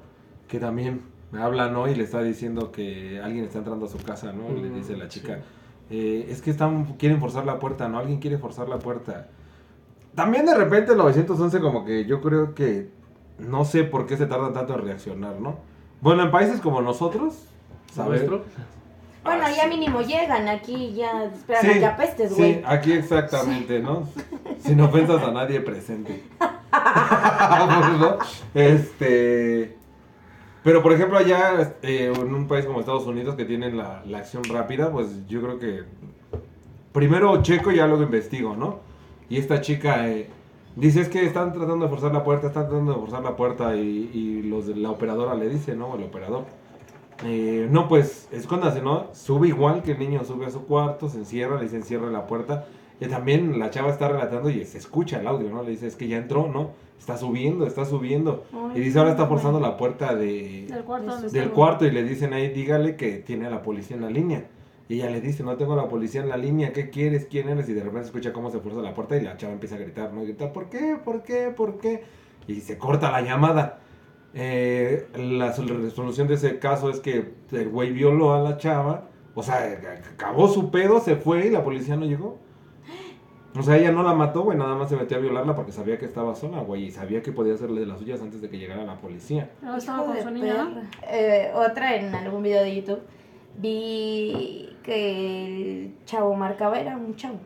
Que 0.47 0.59
también 0.59 1.01
me 1.31 1.41
habla, 1.41 1.69
¿no? 1.69 1.87
Y 1.87 1.95
le 1.95 2.03
está 2.03 2.21
diciendo 2.23 2.71
que 2.71 3.19
alguien 3.23 3.45
está 3.45 3.59
entrando 3.59 3.85
a 3.85 3.89
su 3.89 3.97
casa, 3.99 4.31
¿no? 4.33 4.49
Y 4.57 4.61
le 4.61 4.69
Mm, 4.69 4.75
dice 4.75 4.97
la 4.97 5.07
chica, 5.07 5.35
sí. 5.35 5.41
eh, 5.97 6.27
es 6.29 6.41
que 6.41 6.49
están, 6.51 6.85
quieren 6.97 7.19
forzar 7.19 7.45
la 7.45 7.59
puerta, 7.59 7.87
¿no? 7.87 7.99
Alguien 7.99 8.19
quiere 8.19 8.37
forzar 8.37 8.67
la 8.69 8.79
puerta. 8.79 9.27
También 10.15 10.45
de 10.45 10.55
repente 10.55 10.91
el 10.93 10.97
911 10.97 11.59
como 11.59 11.85
que 11.85 12.05
yo 12.05 12.21
creo 12.21 12.55
que 12.55 12.89
no 13.37 13.63
sé 13.63 13.83
por 13.83 14.05
qué 14.07 14.17
se 14.17 14.25
tarda 14.25 14.51
tanto 14.53 14.73
en 14.75 14.81
reaccionar, 14.85 15.39
¿no? 15.39 15.57
Bueno, 16.01 16.23
en 16.23 16.31
países 16.31 16.59
como 16.61 16.81
nosotros, 16.81 17.35
¿sabes? 17.93 18.21
Nuestro. 18.27 18.43
Bueno, 19.23 19.43
Ah, 19.45 19.51
ya 19.55 19.63
sí. 19.63 19.69
mínimo 19.69 20.01
llegan 20.01 20.47
aquí, 20.47 20.93
ya 20.93 21.25
esperan 21.25 21.61
Sí, 21.61 21.69
a 21.71 21.73
que 21.79 21.85
apestes, 21.85 22.33
güey. 22.35 22.53
Sí, 22.55 22.61
aquí 22.65 22.91
exactamente, 22.93 23.79
¿no? 23.81 24.07
Sin 24.59 24.79
ofensas 24.81 25.21
a 25.23 25.31
nadie 25.31 25.59
presente. 25.61 26.23
¿No? 27.99 28.17
Este. 28.53 29.77
Pero 30.69 30.83
por 30.83 30.93
ejemplo, 30.93 31.17
allá 31.17 31.77
eh, 31.81 32.13
en 32.15 32.31
un 32.31 32.47
país 32.47 32.63
como 32.63 32.79
Estados 32.79 33.07
Unidos 33.07 33.33
que 33.33 33.43
tienen 33.43 33.75
la, 33.75 34.03
la 34.05 34.19
acción 34.19 34.43
rápida, 34.43 34.91
pues 34.91 35.25
yo 35.25 35.41
creo 35.41 35.57
que 35.57 35.81
primero 36.91 37.41
checo 37.41 37.71
y 37.71 37.77
ya 37.77 37.87
luego 37.87 38.03
investigo, 38.03 38.55
¿no? 38.55 38.77
Y 39.31 39.37
esta 39.37 39.61
chica 39.61 40.07
eh, 40.07 40.29
dice 40.75 41.01
es 41.01 41.09
que 41.09 41.25
están 41.25 41.53
tratando 41.53 41.85
de 41.85 41.89
forzar 41.89 42.13
la 42.13 42.23
puerta, 42.23 42.49
están 42.49 42.67
tratando 42.67 42.93
de 42.93 42.99
forzar 42.99 43.23
la 43.23 43.35
puerta 43.35 43.75
y, 43.75 44.43
los 44.43 44.67
de 44.67 44.75
la 44.75 44.91
operadora 44.91 45.33
le 45.33 45.49
dice, 45.49 45.75
¿no? 45.75 45.95
El 45.95 46.03
operador. 46.03 46.43
Eh, 47.25 47.67
no, 47.71 47.87
pues 47.87 48.27
escóndase, 48.31 48.83
¿no? 48.83 49.07
Sube 49.13 49.47
igual 49.47 49.81
que 49.81 49.93
el 49.93 49.97
niño 49.97 50.23
sube 50.23 50.45
a 50.45 50.51
su 50.51 50.67
cuarto, 50.67 51.09
se 51.09 51.17
encierra, 51.17 51.57
le 51.57 51.63
dice 51.63 51.77
encierra 51.77 52.11
la 52.11 52.27
puerta. 52.27 52.67
Y 53.01 53.07
también 53.07 53.57
la 53.59 53.69
chava 53.69 53.89
está 53.91 54.09
relatando 54.09 54.49
y 54.49 54.65
se 54.65 54.77
escucha 54.77 55.19
el 55.19 55.27
audio, 55.27 55.49
¿no? 55.49 55.63
Le 55.63 55.71
dice, 55.71 55.87
es 55.87 55.95
que 55.95 56.07
ya 56.07 56.17
entró, 56.17 56.47
¿no? 56.47 56.71
Está 56.99 57.17
subiendo, 57.17 57.65
está 57.65 57.85
subiendo. 57.85 58.43
Ay, 58.53 58.71
Y 58.75 58.79
dice, 58.81 58.99
ahora 58.99 59.11
está 59.11 59.25
forzando 59.25 59.59
la 59.61 59.77
puerta 59.77 60.15
de, 60.15 60.67
Del 61.31 61.49
cuarto 61.51 61.85
del 61.85 61.93
y 61.93 61.95
le 61.95 62.03
dicen 62.03 62.33
ahí, 62.33 62.49
dígale 62.49 62.97
que 62.97 63.13
tiene 63.19 63.47
a 63.47 63.49
la 63.49 63.61
policía 63.61 63.95
en 63.95 64.01
la 64.03 64.09
línea. 64.09 64.47
Y 64.89 64.95
ella 64.95 65.09
le 65.09 65.21
dice, 65.21 65.43
no 65.43 65.55
tengo 65.55 65.75
la 65.75 65.87
policía 65.87 66.21
en 66.21 66.29
la 66.29 66.35
línea, 66.35 66.73
¿qué 66.73 66.89
quieres? 66.89 67.27
¿Quién 67.29 67.47
eres? 67.47 67.69
Y 67.69 67.73
de 67.73 67.83
repente 67.83 68.07
escucha 68.07 68.33
cómo 68.33 68.49
se 68.51 68.59
fuerza 68.59 68.81
la 68.81 68.93
puerta 68.93 69.15
y 69.15 69.21
la 69.21 69.37
chava 69.37 69.53
empieza 69.53 69.75
a 69.75 69.77
gritar, 69.77 70.11
¿no? 70.11 70.23
Y 70.23 70.27
grita, 70.27 70.51
¿por 70.51 70.69
qué? 70.69 70.97
¿Por 71.01 71.23
qué? 71.23 71.53
¿Por 71.55 71.77
qué? 71.77 72.03
Y 72.47 72.55
se 72.61 72.77
corta 72.77 73.11
la 73.11 73.21
llamada. 73.21 73.79
Eh, 74.33 75.07
la 75.15 75.53
sol- 75.53 75.69
resolución 75.81 76.27
de 76.27 76.35
ese 76.35 76.59
caso 76.59 76.89
es 76.89 76.99
que 76.99 77.33
el 77.51 77.69
güey 77.69 77.91
violó 77.93 78.33
a 78.33 78.41
la 78.41 78.57
chava, 78.57 79.07
o 79.35 79.41
sea, 79.43 79.79
acabó 80.13 80.47
su 80.47 80.69
pedo, 80.69 80.99
se 80.99 81.15
fue 81.15 81.47
y 81.47 81.49
la 81.49 81.63
policía 81.63 81.95
no 81.95 82.05
llegó. 82.05 82.37
O 83.57 83.63
sea, 83.63 83.77
ella 83.77 83.91
no 83.91 84.03
la 84.03 84.13
mató, 84.13 84.43
güey, 84.43 84.57
nada 84.57 84.75
más 84.75 84.89
se 84.89 84.95
metió 84.95 85.17
a 85.17 85.19
violarla 85.19 85.55
porque 85.55 85.71
sabía 85.71 85.97
que 85.97 86.05
estaba 86.05 86.35
sola, 86.35 86.61
güey, 86.61 86.85
y 86.85 86.91
sabía 86.91 87.23
que 87.23 87.31
podía 87.31 87.55
hacerle 87.55 87.81
de 87.81 87.87
las 87.87 87.99
suyas 87.99 88.21
antes 88.21 88.41
de 88.41 88.49
que 88.49 88.59
llegara 88.59 88.83
la 88.83 88.95
policía. 88.97 89.49
No, 89.61 89.75
estaba 89.75 90.05
con 90.05 90.21
su 90.21 90.29
niña. 90.29 90.83
Eh, 91.09 91.51
otra 91.55 91.95
en 91.95 92.13
algún 92.13 92.43
video 92.43 92.61
de 92.61 92.75
YouTube. 92.75 93.01
Vi 93.57 94.77
que 94.83 95.85
el 95.85 96.05
chavo 96.05 96.35
marcaba, 96.35 96.79
era 96.79 96.95
un 96.95 97.15
chavo, 97.15 97.39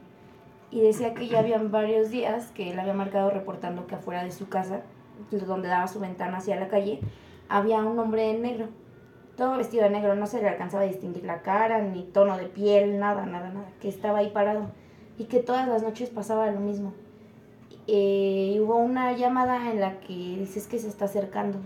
y 0.71 0.81
decía 0.81 1.13
que 1.13 1.27
ya 1.27 1.39
habían 1.39 1.71
varios 1.71 2.09
días 2.09 2.51
que 2.51 2.71
él 2.71 2.79
había 2.79 2.93
marcado 2.93 3.29
reportando 3.29 3.87
que 3.87 3.95
afuera 3.95 4.23
de 4.23 4.31
su 4.31 4.49
casa, 4.49 4.81
pues, 5.29 5.47
donde 5.47 5.69
daba 5.69 5.87
su 5.87 5.99
ventana 5.99 6.37
hacia 6.37 6.59
la 6.59 6.67
calle, 6.67 6.99
había 7.47 7.77
un 7.83 7.97
hombre 7.97 8.29
en 8.31 8.41
negro, 8.41 8.67
todo 9.37 9.57
vestido 9.57 9.83
de 9.83 9.91
negro, 9.91 10.15
no 10.15 10.27
se 10.27 10.41
le 10.41 10.49
alcanzaba 10.49 10.83
a 10.83 10.87
distinguir 10.87 11.23
la 11.23 11.41
cara, 11.41 11.81
ni 11.81 12.03
tono 12.03 12.37
de 12.37 12.45
piel, 12.45 12.99
nada, 12.99 13.25
nada, 13.25 13.49
nada, 13.49 13.67
que 13.79 13.87
estaba 13.87 14.19
ahí 14.19 14.29
parado, 14.31 14.67
y 15.17 15.25
que 15.25 15.39
todas 15.39 15.67
las 15.67 15.83
noches 15.83 16.09
pasaba 16.09 16.49
lo 16.51 16.59
mismo. 16.59 16.93
Eh, 17.87 18.59
hubo 18.61 18.77
una 18.77 19.11
llamada 19.13 19.71
en 19.71 19.79
la 19.79 19.99
que 19.99 20.13
dices 20.13 20.67
que 20.67 20.79
se 20.79 20.87
está 20.87 21.05
acercando. 21.05 21.59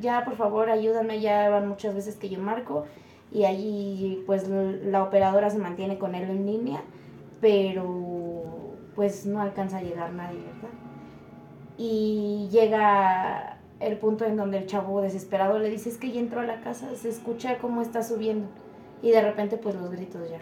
Ya, 0.00 0.24
por 0.24 0.36
favor, 0.36 0.70
ayúdame. 0.70 1.20
Ya 1.20 1.48
van 1.48 1.68
muchas 1.68 1.94
veces 1.94 2.16
que 2.16 2.28
yo 2.28 2.40
marco 2.40 2.84
y 3.30 3.44
allí, 3.44 4.22
pues, 4.26 4.48
la 4.48 5.02
operadora 5.02 5.50
se 5.50 5.58
mantiene 5.58 5.98
con 5.98 6.14
él 6.14 6.30
en 6.30 6.46
línea, 6.46 6.82
pero 7.40 8.38
pues 8.94 9.26
no 9.26 9.40
alcanza 9.40 9.78
a 9.78 9.82
llegar 9.82 10.12
nadie, 10.12 10.38
¿verdad? 10.38 10.74
Y 11.76 12.48
llega 12.50 13.58
el 13.78 13.96
punto 13.96 14.24
en 14.24 14.36
donde 14.36 14.58
el 14.58 14.66
chavo 14.66 15.00
desesperado 15.00 15.58
le 15.60 15.70
dice 15.70 15.88
es 15.88 15.98
que 15.98 16.10
ya 16.10 16.18
entró 16.18 16.40
a 16.40 16.44
la 16.44 16.60
casa, 16.62 16.94
se 16.96 17.08
escucha 17.08 17.58
cómo 17.58 17.80
está 17.80 18.02
subiendo 18.02 18.48
y 19.02 19.12
de 19.12 19.22
repente 19.22 19.56
pues 19.56 19.76
los 19.76 19.90
gritos 19.90 20.28
ya 20.28 20.40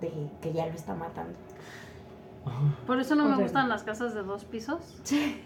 de 0.00 0.12
que 0.40 0.52
ya 0.52 0.66
lo 0.66 0.72
está 0.72 0.94
matando. 0.94 1.34
Por 2.86 2.98
eso 2.98 3.14
no 3.16 3.26
me 3.26 3.36
gustan 3.36 3.68
las 3.68 3.82
casas 3.82 4.14
de 4.14 4.22
dos 4.22 4.44
pisos, 4.46 4.78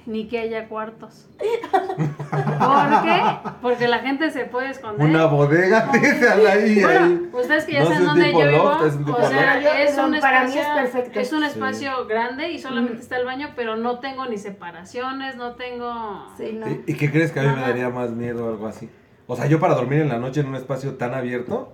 ni 0.06 0.28
que 0.28 0.38
haya 0.38 0.68
cuartos. 0.68 1.26
¿Por 1.70 3.02
qué? 3.02 3.20
Porque 3.60 3.88
la 3.88 3.98
gente 3.98 4.30
se 4.30 4.44
puede 4.44 4.70
esconder. 4.70 5.08
Una 5.08 5.26
bodega, 5.26 5.90
dice 5.92 6.28
ahí, 6.28 6.80
Bueno, 6.80 7.20
ustedes 7.32 7.64
que 7.64 7.72
ya 7.72 7.80
No 7.80 7.86
saben 7.90 8.04
dónde 8.06 8.32
yo 8.32 8.38
vivo, 8.48 8.64
loft, 8.64 9.08
o 9.08 9.28
sea, 9.28 9.56
loft. 9.60 9.74
es 9.76 9.98
un 9.98 10.10
No, 10.12 10.20
para 10.20 10.44
mí 10.44 10.56
espacio, 10.56 10.62
es 10.84 10.90
perfecto. 10.92 11.20
es 11.20 11.32
un 11.32 11.40
Sí. 11.40 11.46
espacio 11.46 12.06
grande 12.06 12.52
y 12.52 12.58
solamente 12.60 12.94
Mm. 12.98 13.00
está 13.00 13.16
el 13.16 13.24
baño, 13.26 13.48
pero 13.56 13.76
no 13.76 13.98
tengo 13.98 14.26
ni 14.26 14.38
separaciones, 14.38 15.36
no 15.36 15.56
tengo... 15.56 16.26
Sí, 16.36 16.52
no. 16.58 16.68
¿Y, 16.70 16.84
y 16.86 16.94
qué 16.94 17.10
crees 17.10 17.32
que 17.32 17.40
a 17.40 17.42
mí 17.42 17.48
me 17.56 17.60
daría 17.60 17.90
más 17.90 18.10
miedo 18.10 18.46
o 18.46 18.50
algo 18.50 18.68
así? 18.68 18.88
O 19.26 19.34
sea, 19.34 19.46
yo 19.46 19.58
para 19.58 19.74
dormir 19.74 20.00
en 20.00 20.08
la 20.10 20.18
noche 20.18 20.40
en 20.42 20.46
un 20.46 20.54
espacio 20.54 20.94
tan 20.94 21.12
abierto, 21.12 21.72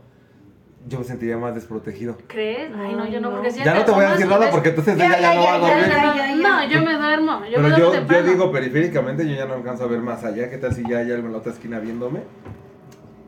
yo 0.88 0.98
me 0.98 1.04
sentiría 1.04 1.36
más 1.36 1.54
desprotegido. 1.54 2.16
¿Crees? 2.26 2.72
Ay, 2.74 2.94
no, 2.94 3.06
yo 3.06 3.20
no, 3.20 3.30
porque 3.30 3.50
si 3.50 3.62
Ya 3.62 3.74
no 3.74 3.84
te 3.84 3.90
voy 3.90 4.04
a 4.04 4.10
decir 4.12 4.26
nada 4.28 4.50
porque 4.50 4.70
entonces 4.70 4.96
Ya, 4.96 5.06
ella 5.06 5.20
ya, 5.20 5.20
ya, 5.20 5.34
no 5.34 5.42
va 5.44 5.54
a 5.54 5.58
ya, 5.58 5.66
dormir. 5.68 5.88
ya, 5.88 6.14
ya. 6.16 6.36
No, 6.36 6.68
yo 6.68 6.82
me 6.84 6.94
duermo, 6.94 7.44
yo 7.44 7.56
Pero 7.56 7.62
me 7.62 7.68
duermo 7.70 8.08
yo, 8.08 8.14
yo 8.14 8.22
digo 8.22 8.52
periféricamente, 8.52 9.28
yo 9.28 9.34
ya 9.34 9.44
no 9.46 9.54
alcanzo 9.54 9.84
a 9.84 9.86
ver 9.88 10.00
más 10.00 10.24
allá. 10.24 10.48
¿Qué 10.48 10.56
tal 10.58 10.74
si 10.74 10.82
ya 10.88 10.98
hay 10.98 11.12
algo 11.12 11.26
en 11.26 11.32
la 11.32 11.38
otra 11.38 11.52
esquina 11.52 11.78
viéndome? 11.80 12.20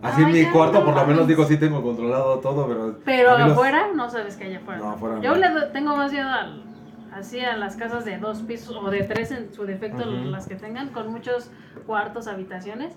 Así 0.02 0.22
en 0.22 0.32
mi 0.32 0.44
cuarto, 0.46 0.80
no 0.80 0.84
por 0.86 0.96
lo 0.96 1.06
menos 1.06 1.28
digo, 1.28 1.44
sí 1.44 1.58
tengo 1.58 1.80
controlado 1.82 2.40
todo, 2.40 2.66
pero... 2.66 2.98
Pero 3.04 3.38
los- 3.38 3.52
afuera, 3.52 3.88
no 3.94 4.10
sabes 4.10 4.36
que 4.36 4.44
hay 4.44 4.54
afuera. 4.56 4.80
No, 4.80 4.90
afuera 4.90 5.20
Yo 5.20 5.36
no. 5.36 5.36
le 5.36 5.66
tengo 5.66 5.96
más 5.96 6.10
miedo 6.10 6.28
al, 6.28 6.64
así 7.12 7.38
a 7.38 7.56
las 7.56 7.76
casas 7.76 8.04
de 8.04 8.18
dos 8.18 8.38
pisos 8.40 8.74
o 8.74 8.90
de 8.90 9.04
tres 9.04 9.30
en 9.30 9.52
su 9.54 9.64
defecto, 9.64 10.04
las 10.06 10.48
que 10.48 10.56
tengan, 10.56 10.88
con 10.88 11.12
muchos 11.12 11.50
cuartos, 11.86 12.26
habitaciones. 12.26 12.94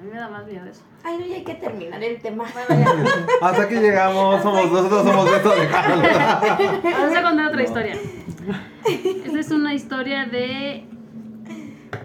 A 0.00 0.02
mí 0.02 0.08
me 0.10 0.18
da 0.18 0.28
más 0.30 0.46
miedo 0.46 0.64
eso. 0.64 0.80
Ay, 1.04 1.18
no, 1.18 1.26
ya 1.26 1.34
hay 1.34 1.44
que 1.44 1.54
terminar 1.56 2.02
el 2.02 2.22
tema. 2.22 2.44
Bueno, 2.54 2.84
ya. 2.84 3.26
Hasta 3.46 3.62
aquí 3.64 3.74
llegamos, 3.74 4.42
somos 4.42 4.72
nosotros 4.72 5.02
somos 5.06 5.30
Beto 5.30 5.50
de 5.54 5.68
Carlos. 5.68 6.02
Vamos 6.82 7.16
a 7.16 7.22
contar 7.22 7.46
otra 7.48 7.56
No. 7.58 7.62
historia. 7.62 7.96
Esta 8.86 9.38
es 9.38 9.50
una 9.50 9.74
historia 9.74 10.24
de 10.24 10.86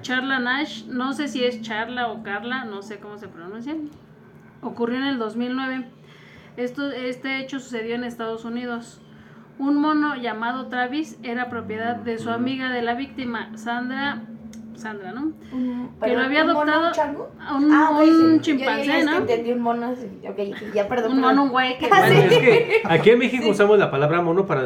Charla 0.01 0.39
Nash. 0.39 0.83
No 0.87 1.13
sé 1.13 1.29
si 1.29 1.45
es 1.45 1.61
Charla 1.61 2.09
o 2.11 2.21
Carla, 2.21 2.65
no 2.65 2.81
sé 2.81 2.99
cómo 2.99 3.17
se 3.17 3.29
pronuncia. 3.29 3.75
Ocurrió 4.61 4.97
en 4.97 5.05
el 5.05 5.17
2009. 5.17 5.85
Esto, 6.57 6.91
este 6.91 7.39
hecho 7.39 7.59
sucedió 7.61 7.95
en 7.95 8.03
Estados 8.03 8.43
Unidos. 8.43 8.99
Un 9.57 9.77
mono 9.79 10.15
llamado 10.17 10.67
Travis 10.67 11.17
era 11.23 11.49
propiedad 11.49 11.95
de 11.95 12.17
su 12.17 12.29
amiga 12.29 12.71
de 12.71 12.81
la 12.81 12.93
víctima, 12.93 13.57
Sandra. 13.57 14.23
Sandra, 14.77 15.11
¿no? 15.11 15.31
Un- 15.53 15.89
Que 16.01 16.07
lo 16.09 16.15
pero, 16.15 16.19
había 16.21 16.43
¿un 16.45 16.53
mono, 16.53 16.71
adoptado 16.73 17.31
un? 17.55 17.65
Un, 17.65 17.73
Ah, 17.73 17.89
ok, 17.93 18.03
sí. 18.03 18.09
un 18.09 18.21
Yo- 18.21 18.35
yo 18.35 18.41
chimpancé, 18.41 18.85
ya 18.85 18.97
es 18.99 19.05
que 19.05 19.11
¿no? 19.11 19.17
entendí 19.17 19.51
un 19.53 19.61
mono, 19.61 19.95
sí, 19.95 20.27
ok, 20.27 20.73
ya 20.73 20.87
perdón. 20.87 21.13
Un 21.13 21.21
mono, 21.21 21.43
un 21.43 21.49
güey 21.49 21.77
que. 21.77 21.85
Ah, 21.91 21.99
Bueno, 22.07 22.21
sí. 22.29 22.35
es 22.35 22.39
que 22.41 22.81
aquí 22.85 23.09
en 23.11 23.19
México 23.19 23.49
usamos 23.49 23.79
la 23.79 23.89
palabra 23.91 24.21
mono 24.21 24.45
para 24.45 24.61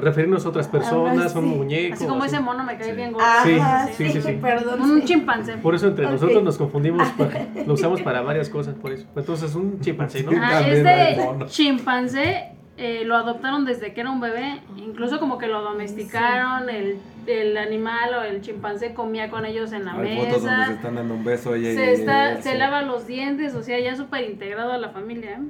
referirnos 0.00 0.44
a 0.46 0.48
otras 0.48 0.68
personas, 0.68 1.32
sí. 1.32 1.38
un 1.38 1.44
muñeco. 1.58 1.94
Así 1.94 2.06
como 2.06 2.24
así. 2.24 2.34
ese 2.34 2.42
mono 2.44 2.64
me 2.64 2.76
cae 2.76 2.90
Sí. 2.90 2.96
bien 2.96 3.12
gordo. 3.12 3.26
Sí, 3.44 3.54
sí, 3.96 4.04
sí, 4.06 4.12
sí, 4.12 4.22
sí. 4.22 4.38
perdón. 4.40 4.80
Un 4.82 5.00
sí. 5.00 5.06
chimpancé. 5.06 5.56
Por 5.58 5.74
eso 5.74 5.88
entre 5.88 6.06
Ok. 6.06 6.12
nosotros 6.12 6.42
nos 6.42 6.56
confundimos, 6.58 7.06
lo 7.66 7.74
usamos 7.74 8.02
para 8.02 8.20
varias 8.22 8.48
cosas, 8.48 8.74
por 8.74 8.92
eso. 8.92 9.06
Entonces 9.16 9.54
un 9.54 9.80
chimpancé, 9.80 10.22
¿no? 10.22 10.30
Sí. 10.32 10.36
Ah, 10.40 10.60
este 10.66 11.46
chimpancé 11.46 12.55
eh, 12.76 13.04
lo 13.04 13.16
adoptaron 13.16 13.64
desde 13.64 13.94
que 13.94 14.02
era 14.02 14.10
un 14.10 14.20
bebé, 14.20 14.60
incluso 14.76 15.18
como 15.18 15.38
que 15.38 15.46
lo 15.46 15.62
domesticaron, 15.62 16.68
el, 16.68 16.98
el 17.26 17.56
animal 17.56 18.14
o 18.14 18.22
el 18.22 18.42
chimpancé 18.42 18.92
comía 18.92 19.30
con 19.30 19.46
ellos 19.46 19.72
en 19.72 19.86
la 19.86 19.92
Hay 19.94 20.16
fotos 20.18 20.42
donde 20.42 20.50
se 20.50 20.56
mesa, 20.58 20.72
están 20.72 20.94
dando 20.96 21.14
un 21.14 21.24
beso 21.24 21.54
ella 21.54 21.72
y 21.72 21.74
se, 21.74 21.92
está, 21.92 22.42
se 22.42 22.52
sí. 22.52 22.58
lava 22.58 22.82
los 22.82 23.06
dientes, 23.06 23.54
o 23.54 23.62
sea, 23.62 23.80
ya 23.80 23.96
súper 23.96 24.24
integrado 24.24 24.72
a 24.72 24.78
la 24.78 24.90
familia. 24.90 25.32
¿eh? 25.32 25.42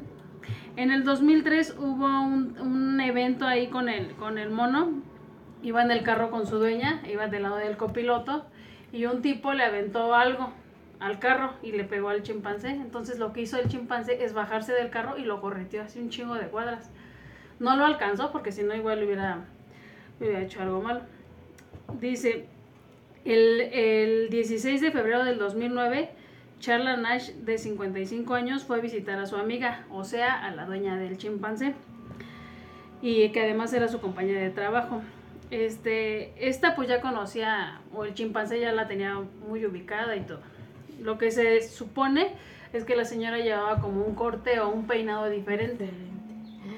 En 0.76 0.90
el 0.90 1.04
2003 1.04 1.76
hubo 1.78 2.06
un, 2.06 2.59
un 2.61 3.00
evento 3.00 3.47
ahí 3.47 3.68
con 3.68 3.88
el, 3.88 4.12
con 4.12 4.38
el 4.38 4.50
mono, 4.50 4.92
iba 5.62 5.83
en 5.83 5.90
el 5.90 6.02
carro 6.02 6.30
con 6.30 6.47
su 6.47 6.59
dueña, 6.59 7.02
iba 7.11 7.26
del 7.26 7.42
lado 7.42 7.56
del 7.56 7.76
copiloto, 7.76 8.47
y 8.92 9.06
un 9.06 9.21
tipo 9.21 9.52
le 9.52 9.64
aventó 9.64 10.14
algo 10.14 10.52
al 11.00 11.18
carro 11.18 11.54
y 11.62 11.73
le 11.73 11.85
pegó 11.85 12.09
al 12.11 12.23
chimpancé. 12.23 12.71
Entonces 12.71 13.18
lo 13.18 13.33
que 13.33 13.42
hizo 13.42 13.59
el 13.59 13.68
chimpancé 13.68 14.25
es 14.25 14.33
bajarse 14.33 14.73
del 14.73 14.90
carro 14.90 15.18
y 15.18 15.23
lo 15.25 15.40
correteó 15.40 15.83
así 15.83 15.99
un 15.99 16.11
chingo 16.11 16.35
de 16.35 16.47
cuadras. 16.47 16.90
No 17.59 17.77
lo 17.77 17.85
alcanzó 17.85 18.33
porque 18.33 18.53
si 18.53 18.63
no 18.63 18.75
igual 18.75 19.03
hubiera, 19.03 19.45
hubiera 20.21 20.43
hecho 20.43 20.61
algo 20.63 20.83
malo. 20.83 21.01
Dice, 22.01 22.47
el, 23.25 23.61
el 23.61 24.29
16 24.31 24.81
de 24.81 24.91
febrero 24.91 25.25
del 25.25 25.39
2009, 25.39 26.11
Charla 26.61 26.97
Nash, 26.97 27.31
de 27.31 27.59
55 27.59 28.35
años, 28.35 28.65
fue 28.65 28.79
a 28.79 28.81
visitar 28.81 29.19
a 29.19 29.27
su 29.27 29.37
amiga, 29.37 29.85
o 29.91 30.05
sea, 30.05 30.45
a 30.45 30.51
la 30.51 30.65
dueña 30.67 30.97
del 30.97 31.17
chimpancé, 31.17 31.75
y 33.03 33.29
que 33.31 33.43
además 33.43 33.73
era 33.73 33.89
su 33.89 34.01
compañera 34.01 34.41
de 34.41 34.51
trabajo. 34.51 35.03
Este, 35.51 36.33
esta 36.49 36.75
pues 36.75 36.89
ya 36.89 37.01
conocía, 37.01 37.81
o 37.95 38.05
el 38.05 38.15
chimpancé 38.15 38.61
ya 38.61 38.73
la 38.73 38.89
tenía 38.89 39.21
muy 39.49 39.65
ubicada 39.65 40.17
y 40.17 40.21
todo. 40.21 40.41
Lo 41.01 41.19
que 41.19 41.31
se 41.31 41.63
supone 41.63 42.33
es 42.73 42.85
que 42.85 42.97
la 42.97 43.05
señora 43.05 43.39
llevaba 43.39 43.81
como 43.81 44.05
un 44.05 44.15
corte 44.15 44.59
o 44.61 44.69
un 44.69 44.87
peinado 44.87 45.29
diferente. 45.29 45.89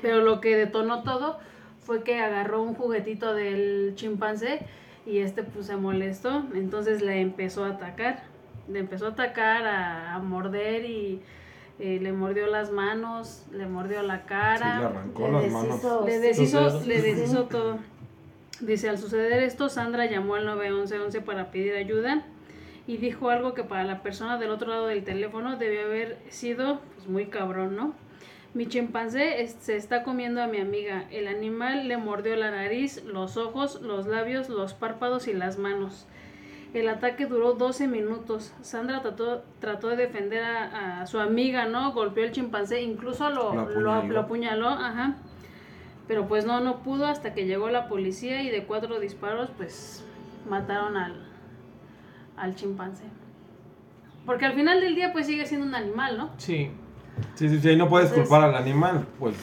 Pero 0.03 0.21
lo 0.23 0.41
que 0.41 0.57
detonó 0.57 1.03
todo 1.03 1.39
fue 1.81 2.03
que 2.03 2.19
agarró 2.21 2.63
un 2.63 2.75
juguetito 2.75 3.35
del 3.35 3.93
chimpancé 3.95 4.61
y 5.07 5.19
este 5.21 5.43
pues 5.43 5.67
se 5.67 5.77
molestó, 5.77 6.45
entonces 6.55 7.01
le 7.03 7.21
empezó 7.21 7.65
a 7.65 7.71
atacar, 7.71 8.23
le 8.69 8.79
empezó 8.81 9.07
a 9.07 9.11
atacar, 9.11 9.67
a, 9.67 10.15
a 10.15 10.19
morder 10.19 10.85
y, 10.85 11.23
eh, 11.79 11.99
le 12.03 12.13
mordió 12.13 12.47
las 12.49 12.71
manos, 12.73 13.47
le 13.53 13.67
mordió 13.67 14.03
la 14.03 14.17
Sí, 14.19 14.23
cara. 14.27 14.79
le 14.81 14.85
arrancó 14.87 15.27
Le 15.29 15.33
las 15.33 15.53
manos. 15.53 15.83
deshizo- 15.83 16.05
Le 16.05 16.13
sí. 16.13 16.19
deshizo, 16.21 16.81
le 16.87 17.01
deshizo 17.03 17.45
todo. 17.45 17.79
Dice, 18.61 18.89
al 18.89 18.99
suceder 18.99 19.33
esto, 19.45 19.69
Sandra 19.69 20.07
llamó 20.07 20.35
al 20.35 20.45
911 20.45 21.21
para 21.21 21.51
pedir 21.53 21.75
ayuda 21.77 22.25
y 22.89 22.97
dijo 22.97 23.31
algo 23.31 23.55
que 23.55 23.63
para 23.63 23.85
la 23.85 24.03
persona 24.03 24.37
del 24.39 24.51
otro 24.51 24.69
lado 24.69 24.89
del 24.89 25.05
teléfono 25.05 25.57
debió 25.57 25.83
haber 25.87 26.19
sido 26.29 26.81
pues, 26.97 27.09
muy 27.09 27.27
cabrón, 27.27 27.77
¿no? 27.77 27.95
Mi 28.59 28.67
chimpancé 28.67 29.47
se 29.61 29.77
está 29.77 30.03
comiendo 30.03 30.43
a 30.43 30.49
mi 30.49 30.59
amiga. 30.59 31.05
El 31.13 31.29
animal 31.29 31.87
le 31.87 31.97
mordió 31.97 32.35
la 32.35 32.51
nariz, 32.51 33.05
los 33.05 33.37
ojos, 33.37 33.81
los 33.83 34.09
labios, 34.09 34.49
los 34.49 34.75
párpados 34.75 35.29
y 35.29 35.33
las 35.33 35.59
manos. 35.59 36.07
El 36.75 36.89
ataque 36.89 37.27
duró 37.27 37.53
12 37.53 37.87
minutos. 37.87 38.53
Sandra 38.61 39.01
trató, 39.01 39.45
trató 39.61 39.87
de 39.91 39.97
defender 39.97 40.43
a, 40.43 41.03
a 41.03 41.07
su 41.07 41.21
amiga, 41.21 41.67
¿no? 41.67 41.93
Golpeó 41.93 42.25
el 42.25 42.33
chimpancé, 42.33 42.83
incluso 42.83 43.31
lo, 43.31 43.55
Lo 43.55 43.65
lo- 43.81 43.93
apuñaló. 43.93 44.13
lo 44.15 44.21
apuñaló, 44.23 44.69
ajá. 44.71 45.15
Pero 46.09 46.27
pues 46.27 46.45
no, 46.45 46.59
no 46.59 46.83
pudo 46.83 47.07
hasta 47.07 47.35
que 47.35 47.47
llegó 47.47 47.71
la 47.71 47.87
policía 47.89 48.43
y 48.43 48.51
de 48.51 48.65
cuatro 48.65 48.99
disparos, 48.99 49.51
pues 49.57 50.05
mataron 50.51 50.97
al, 50.97 51.15
al 52.37 52.57
chimpancé. 52.57 53.05
Porque 54.27 54.47
al 54.47 54.55
final 54.55 54.81
del 54.81 54.97
día, 54.97 55.13
pues 55.13 55.27
sigue 55.29 55.47
siendo 55.47 55.65
un 55.65 55.77
animal, 55.77 56.19
¿no? 56.19 56.31
Sí. 56.39 56.71
Sí, 57.35 57.49
sí, 57.49 57.61
sí, 57.61 57.69
ahí 57.69 57.77
no 57.77 57.89
puedes 57.89 58.09
Entonces, 58.11 58.29
culpar 58.29 58.49
al 58.49 58.57
animal, 58.57 59.07
pues. 59.19 59.35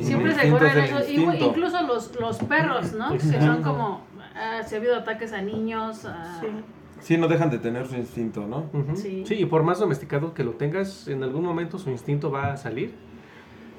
Siempre 0.00 0.34
se 0.34 0.50
corren 0.50 0.78
eso. 0.78 0.98
Incluso 1.10 1.82
los, 1.86 2.18
los 2.20 2.38
perros, 2.38 2.92
¿no? 2.94 3.12
Que 3.12 3.20
son 3.20 3.62
como. 3.62 4.00
ah, 4.34 4.62
se 4.66 4.74
ha 4.74 4.78
habido 4.78 4.96
ataques 4.96 5.32
a 5.32 5.40
niños. 5.42 6.04
a- 6.04 6.40
Sí, 7.00 7.18
no 7.18 7.28
dejan 7.28 7.50
de 7.50 7.58
tener 7.58 7.86
su 7.86 7.96
instinto, 7.96 8.46
¿no? 8.46 8.64
Ujú. 8.72 8.96
Sí. 8.96 9.24
Sí. 9.26 9.34
y 9.34 9.44
por 9.44 9.62
más 9.62 9.78
domesticado 9.78 10.32
que 10.32 10.42
lo 10.42 10.52
tengas, 10.52 11.06
en 11.06 11.22
algún 11.22 11.44
momento 11.44 11.78
su 11.78 11.90
instinto 11.90 12.30
va 12.30 12.52
a 12.52 12.56
salir. 12.56 12.94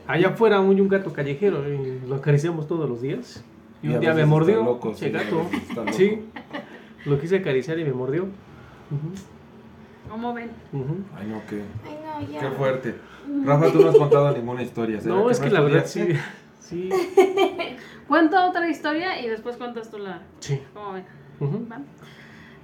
Allá 0.07 0.29
afuera 0.29 0.59
hay 0.59 0.79
un 0.79 0.87
gato 0.87 1.11
callejero 1.11 1.67
y 1.67 1.99
lo 2.07 2.15
acariciamos 2.15 2.67
todos 2.67 2.87
los 2.87 3.01
días. 3.01 3.43
Y, 3.81 3.87
Y 3.89 3.93
un 3.95 3.99
día 3.99 4.13
me 4.13 4.25
mordió. 4.25 4.63
loco, 4.63 4.91
che, 4.93 5.05
sí, 5.07 5.09
gato. 5.11 5.41
loco. 5.75 5.91
Sí. 5.93 6.21
Lo 7.05 7.19
quise 7.19 7.37
acariciar 7.37 7.79
y 7.79 7.83
me 7.83 7.93
mordió. 7.93 8.23
Ujú, 8.25 9.11
¿Cómo 10.09 10.33
ven? 10.33 10.51
ujú. 10.71 10.97
Ay, 11.17 11.27
no, 11.27 11.41
qué, 11.49 11.63
Ay, 11.83 11.97
no, 12.27 12.31
ya. 12.31 12.39
qué 12.41 12.55
fuerte. 12.55 12.95
Rafa, 13.43 13.71
tú 13.71 13.81
no 13.81 13.89
has 13.89 13.97
contado 13.97 14.31
ninguna 14.31 14.63
historia. 14.63 15.01
¿será 15.01 15.15
No, 15.15 15.29
es 15.29 15.39
que 15.39 15.49
la 15.49 15.61
verdad 15.61 15.85
sí. 15.85 16.07
Sí. 16.59 16.89
Cuento 18.07 18.43
otra 18.43 18.69
historia 18.69 19.21
y 19.21 19.27
después 19.27 19.57
cuentas 19.57 19.91
tú 19.91 19.99
la. 19.99 20.21
Sí. 20.39 20.61
¿Cómo. 20.73 21.01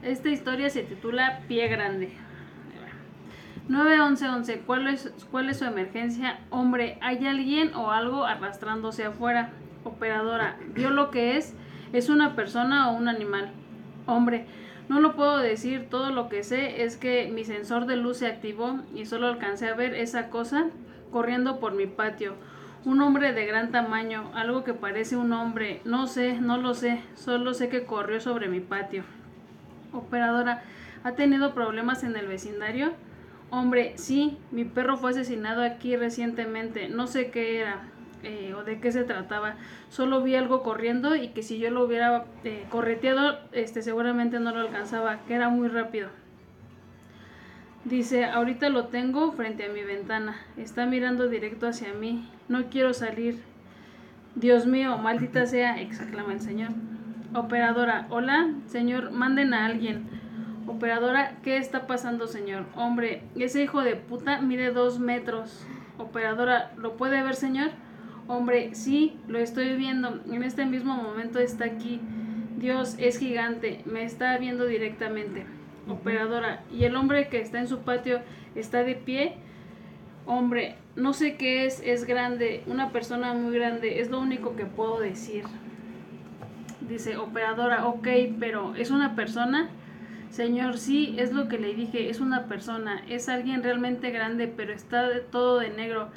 Esta 0.02 0.30
historia 0.30 0.70
se 0.70 0.84
titula 0.84 1.42
Pie 1.48 1.68
Grande. 1.68 2.12
91111, 3.68 4.64
¿cuál 4.66 4.88
es, 4.88 5.14
¿cuál 5.30 5.50
es 5.50 5.60
su 5.60 5.66
emergencia? 5.66 6.40
Hombre, 6.50 6.98
¿hay 7.02 7.26
alguien 7.26 7.74
o 7.76 7.92
algo 7.92 8.26
arrastrándose 8.26 9.06
afuera? 9.06 9.52
Operadora, 9.84 10.58
¿vio 10.74 10.90
lo 10.90 11.10
que 11.10 11.38
es? 11.38 11.54
¿Es 11.94 12.10
una 12.10 12.36
persona 12.36 12.90
o 12.90 12.98
un 12.98 13.08
animal? 13.08 13.52
Hombre, 14.08 14.46
no 14.92 15.00
lo 15.00 15.16
puedo 15.16 15.38
decir, 15.38 15.88
todo 15.90 16.12
lo 16.12 16.28
que 16.28 16.44
sé 16.44 16.84
es 16.84 16.98
que 16.98 17.32
mi 17.34 17.46
sensor 17.46 17.86
de 17.86 17.96
luz 17.96 18.18
se 18.18 18.28
activó 18.28 18.82
y 18.94 19.06
solo 19.06 19.28
alcancé 19.28 19.70
a 19.70 19.74
ver 19.74 19.96
esa 19.96 20.30
cosa 20.30 20.66
corriendo 21.14 21.62
por 21.62 21.72
mi 21.72 21.88
patio. 21.88 22.34
Un 22.84 23.02
hombre 23.02 23.32
de 23.32 23.46
gran 23.46 23.72
tamaño, 23.72 24.30
algo 24.36 24.66
que 24.66 24.74
parece 24.74 25.16
un 25.16 25.32
hombre, 25.32 25.80
no 25.86 26.08
sé, 26.08 26.42
no 26.42 26.58
lo 26.58 26.74
sé, 26.74 27.02
solo 27.16 27.54
sé 27.54 27.70
que 27.70 27.86
corrió 27.86 28.20
sobre 28.20 28.50
mi 28.50 28.60
patio. 28.60 29.06
Operadora, 29.94 30.62
¿ha 31.06 31.14
tenido 31.14 31.54
problemas 31.54 32.04
en 32.04 32.18
el 32.18 32.28
vecindario? 32.28 32.92
Hombre, 33.50 33.94
sí, 33.96 34.40
mi 34.52 34.66
perro 34.66 34.98
fue 34.98 35.12
asesinado 35.12 35.64
aquí 35.64 35.96
recientemente, 35.96 36.90
no 36.90 37.08
sé 37.08 37.32
qué 37.32 37.62
era 37.62 37.80
eh, 38.24 38.54
o 38.56 38.64
de 38.64 38.80
qué 38.80 38.92
se 38.92 39.04
trataba, 39.04 39.56
solo 39.90 40.22
vi 40.22 40.36
algo 40.36 40.64
corriendo 40.64 41.16
y 41.16 41.30
que 41.30 41.44
si 41.44 41.60
yo 41.60 41.70
lo 41.72 41.84
hubiera 41.84 42.26
eh, 42.44 42.66
correteado, 42.70 43.40
este, 43.52 43.82
seguramente 43.82 44.40
no 44.40 44.52
lo 44.52 44.60
alcanzaba, 44.60 45.20
que 45.28 45.36
era 45.36 45.50
muy 45.50 45.68
rápido. 45.68 46.10
Dice, 47.84 48.26
ahorita 48.26 48.70
lo 48.70 48.86
tengo 48.88 49.32
frente 49.32 49.66
a 49.66 49.70
mi 49.74 49.82
ventana, 49.82 50.36
está 50.56 50.86
mirando 50.86 51.28
directo 51.28 51.68
hacia 51.68 51.94
mí, 51.94 52.30
no 52.48 52.66
quiero 52.66 52.94
salir. 52.94 53.40
Dios 54.36 54.66
mío, 54.66 54.98
maldita 54.98 55.46
sea, 55.46 55.82
exclama 55.82 56.34
el 56.34 56.42
señor. 56.42 56.70
Operadora, 57.34 58.06
hola, 58.10 58.52
señor, 58.68 59.12
manden 59.12 59.54
a 59.54 59.66
alguien. 59.66 60.08
Operadora, 60.68 61.38
¿qué 61.44 61.58
está 61.58 61.88
pasando, 61.88 62.28
señor? 62.28 62.66
Hombre, 62.76 63.24
ese 63.36 63.64
hijo 63.64 63.82
de 63.82 63.96
puta 63.96 64.42
mide 64.42 64.72
dos 64.72 65.00
metros. 65.00 65.66
Operadora, 65.98 66.72
¿lo 66.78 66.98
puede 66.98 67.24
ver, 67.24 67.36
señor? 67.36 67.72
Hombre, 68.32 68.74
sí, 68.76 69.18
lo 69.28 69.40
estoy 69.40 69.76
viendo. 69.76 70.22
En 70.32 70.42
este 70.44 70.66
mismo 70.66 70.96
momento 70.96 71.38
está 71.40 71.66
aquí. 71.66 72.00
Dios 72.58 72.96
es 72.98 73.20
gigante, 73.20 73.82
me 73.84 74.06
está 74.06 74.38
viendo 74.38 74.66
directamente. 74.66 75.46
Operadora, 75.90 76.64
¿y 76.72 76.86
el 76.86 76.96
hombre 76.96 77.28
que 77.28 77.42
está 77.42 77.60
en 77.60 77.68
su 77.68 77.80
patio 77.80 78.22
está 78.56 78.86
de 78.86 78.96
pie? 78.96 79.34
Hombre, 80.26 80.78
no 80.96 81.12
sé 81.12 81.36
qué 81.36 81.66
es, 81.66 81.82
es 81.84 82.06
grande, 82.06 82.64
una 82.68 82.92
persona 82.94 83.34
muy 83.34 83.54
grande, 83.54 84.00
es 84.00 84.10
lo 84.10 84.22
único 84.22 84.56
que 84.56 84.66
puedo 84.66 85.02
decir. 85.02 85.44
Dice, 86.88 87.18
operadora, 87.18 87.86
ok, 87.86 88.08
pero 88.40 88.76
¿es 88.76 88.92
una 88.92 89.14
persona? 89.14 89.68
Señor, 90.30 90.78
sí, 90.78 91.16
es 91.18 91.34
lo 91.34 91.50
que 91.50 91.58
le 91.60 91.74
dije, 91.74 92.10
es 92.10 92.22
una 92.22 92.46
persona, 92.46 93.02
es 93.10 93.28
alguien 93.28 93.62
realmente 93.62 94.10
grande, 94.12 94.48
pero 94.48 94.72
está 94.72 95.10
de- 95.10 95.20
todo 95.20 95.60
de 95.60 95.72
negro. 95.72 96.08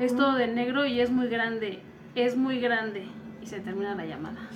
Es 0.00 0.16
todo 0.16 0.34
de 0.34 0.46
negro 0.48 0.86
y 0.86 1.00
es 1.00 1.10
muy 1.10 1.28
grande, 1.28 1.80
es 2.14 2.36
muy 2.36 2.58
grande. 2.60 3.04
Y 3.42 3.46
se 3.46 3.60
termina 3.60 3.94
la 3.94 4.04
llamada. 4.04 4.48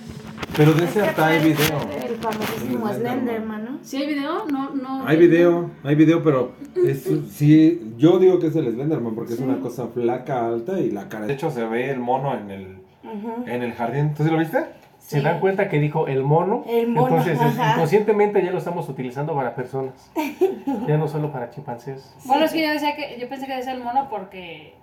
Pero 0.55 0.73
de 0.73 0.83
Es 0.85 0.89
ese 0.91 1.01
hasta 1.01 1.27
hay 1.27 1.39
video. 1.39 1.79
El 2.07 2.15
famosísimo 2.17 2.87
Slenderman, 2.93 3.65
¿no? 3.65 3.77
¿Sí 3.81 3.97
hay 3.97 4.07
video? 4.07 4.45
No, 4.51 4.69
no. 4.75 5.07
Hay 5.07 5.17
video, 5.17 5.71
hay 5.83 5.95
video, 5.95 6.21
pero 6.23 6.53
es, 6.75 7.09
sí, 7.31 7.93
yo 7.97 8.19
digo 8.19 8.39
que 8.39 8.47
es 8.47 8.55
el 8.55 8.71
Slenderman 8.71 9.15
porque 9.15 9.33
es 9.33 9.39
una 9.39 9.59
cosa 9.59 9.87
flaca, 9.87 10.45
alta 10.47 10.79
y 10.79 10.91
la 10.91 11.09
cara. 11.09 11.25
De 11.25 11.33
hecho, 11.33 11.49
se 11.49 11.63
ve 11.65 11.89
el 11.89 11.99
mono 11.99 12.35
en 12.37 12.51
el, 12.51 12.77
en 13.47 13.63
el 13.63 13.73
jardín. 13.73 14.13
¿Tú 14.13 14.23
sí 14.23 14.29
lo 14.29 14.37
viste? 14.37 14.59
Se 14.99 15.17
Sí. 15.19 15.23
dan 15.23 15.39
cuenta 15.39 15.67
que 15.69 15.79
dijo 15.79 16.07
el 16.07 16.23
mono. 16.23 16.63
El 16.67 16.87
mono, 16.89 17.07
Entonces, 17.17 17.39
ajá. 17.39 17.73
inconscientemente 17.73 18.43
ya 18.43 18.51
lo 18.51 18.57
estamos 18.57 18.87
utilizando 18.89 19.35
para 19.35 19.53
personas. 19.55 20.11
Ya 20.87 20.97
no 20.97 21.07
solo 21.07 21.31
para 21.31 21.49
chimpancés. 21.51 22.13
Bueno, 22.25 22.45
es 22.45 22.51
que 22.51 22.63
yo 22.65 22.71
decía 22.71 22.95
que 22.95 23.17
yo 23.19 23.27
pensé 23.29 23.45
que 23.47 23.55
decía 23.55 23.73
el 23.73 23.83
mono 23.83 24.07
porque 24.09 24.73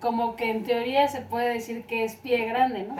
como 0.00 0.36
que 0.36 0.50
en 0.50 0.64
teoría 0.64 1.06
se 1.08 1.20
puede 1.20 1.52
decir 1.54 1.84
que 1.84 2.04
es 2.04 2.16
pie 2.16 2.44
grande, 2.46 2.84
¿no? 2.88 2.96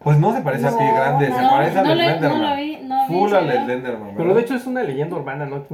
Pues 0.00 0.18
no 0.18 0.34
se 0.34 0.42
parece 0.42 0.66
a 0.66 0.76
pie 0.76 0.92
grande, 0.92 1.26
se 1.32 1.40
no, 1.42 1.50
parece 1.50 1.78
al 1.78 1.86
no 1.86 1.94
le- 1.94 2.04
Slenderman. 2.04 2.40
no 2.42 2.50
lo 2.50 2.56
vi, 2.56 2.76
no 2.82 3.08
vi 3.08 3.14
Full 3.14 3.28
ese 3.28 3.36
al. 3.38 3.64
Slenderman. 3.64 4.10
Pero 4.16 4.34
de 4.34 4.40
hecho 4.42 4.54
es 4.54 4.66
una 4.66 4.82
leyenda 4.82 5.16
urbana, 5.16 5.46
¿no? 5.46 5.64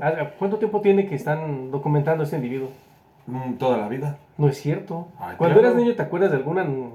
Ah, 0.00 0.12
¿Cuánto 0.38 0.56
tiempo 0.58 0.80
tiene 0.80 1.06
que 1.06 1.14
están 1.16 1.70
documentando 1.70 2.22
a 2.22 2.24
este 2.24 2.36
individuo? 2.36 2.70
Mm, 3.26 3.54
Toda 3.54 3.76
la 3.76 3.88
vida. 3.88 4.16
No 4.38 4.48
es 4.48 4.58
cierto. 4.58 5.08
Ay, 5.18 5.36
Cuando 5.36 5.60
eras 5.60 5.74
niño, 5.74 5.94
¿te 5.94 6.02
acuerdas 6.02 6.30
de 6.30 6.38
alguna 6.38 6.64
mm, 6.64 6.90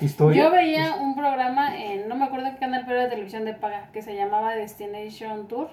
historia? 0.00 0.42
Yo 0.42 0.50
veía 0.50 0.96
un 1.00 1.14
programa 1.14 1.76
en, 1.76 2.08
no 2.08 2.16
me 2.16 2.24
acuerdo 2.24 2.50
qué 2.50 2.56
canal, 2.58 2.82
pero 2.84 2.96
era 2.96 3.04
de 3.04 3.10
televisión 3.10 3.44
de 3.44 3.54
paga, 3.54 3.88
que 3.92 4.02
se 4.02 4.16
llamaba 4.16 4.54
Destination 4.56 5.46
Tour, 5.46 5.68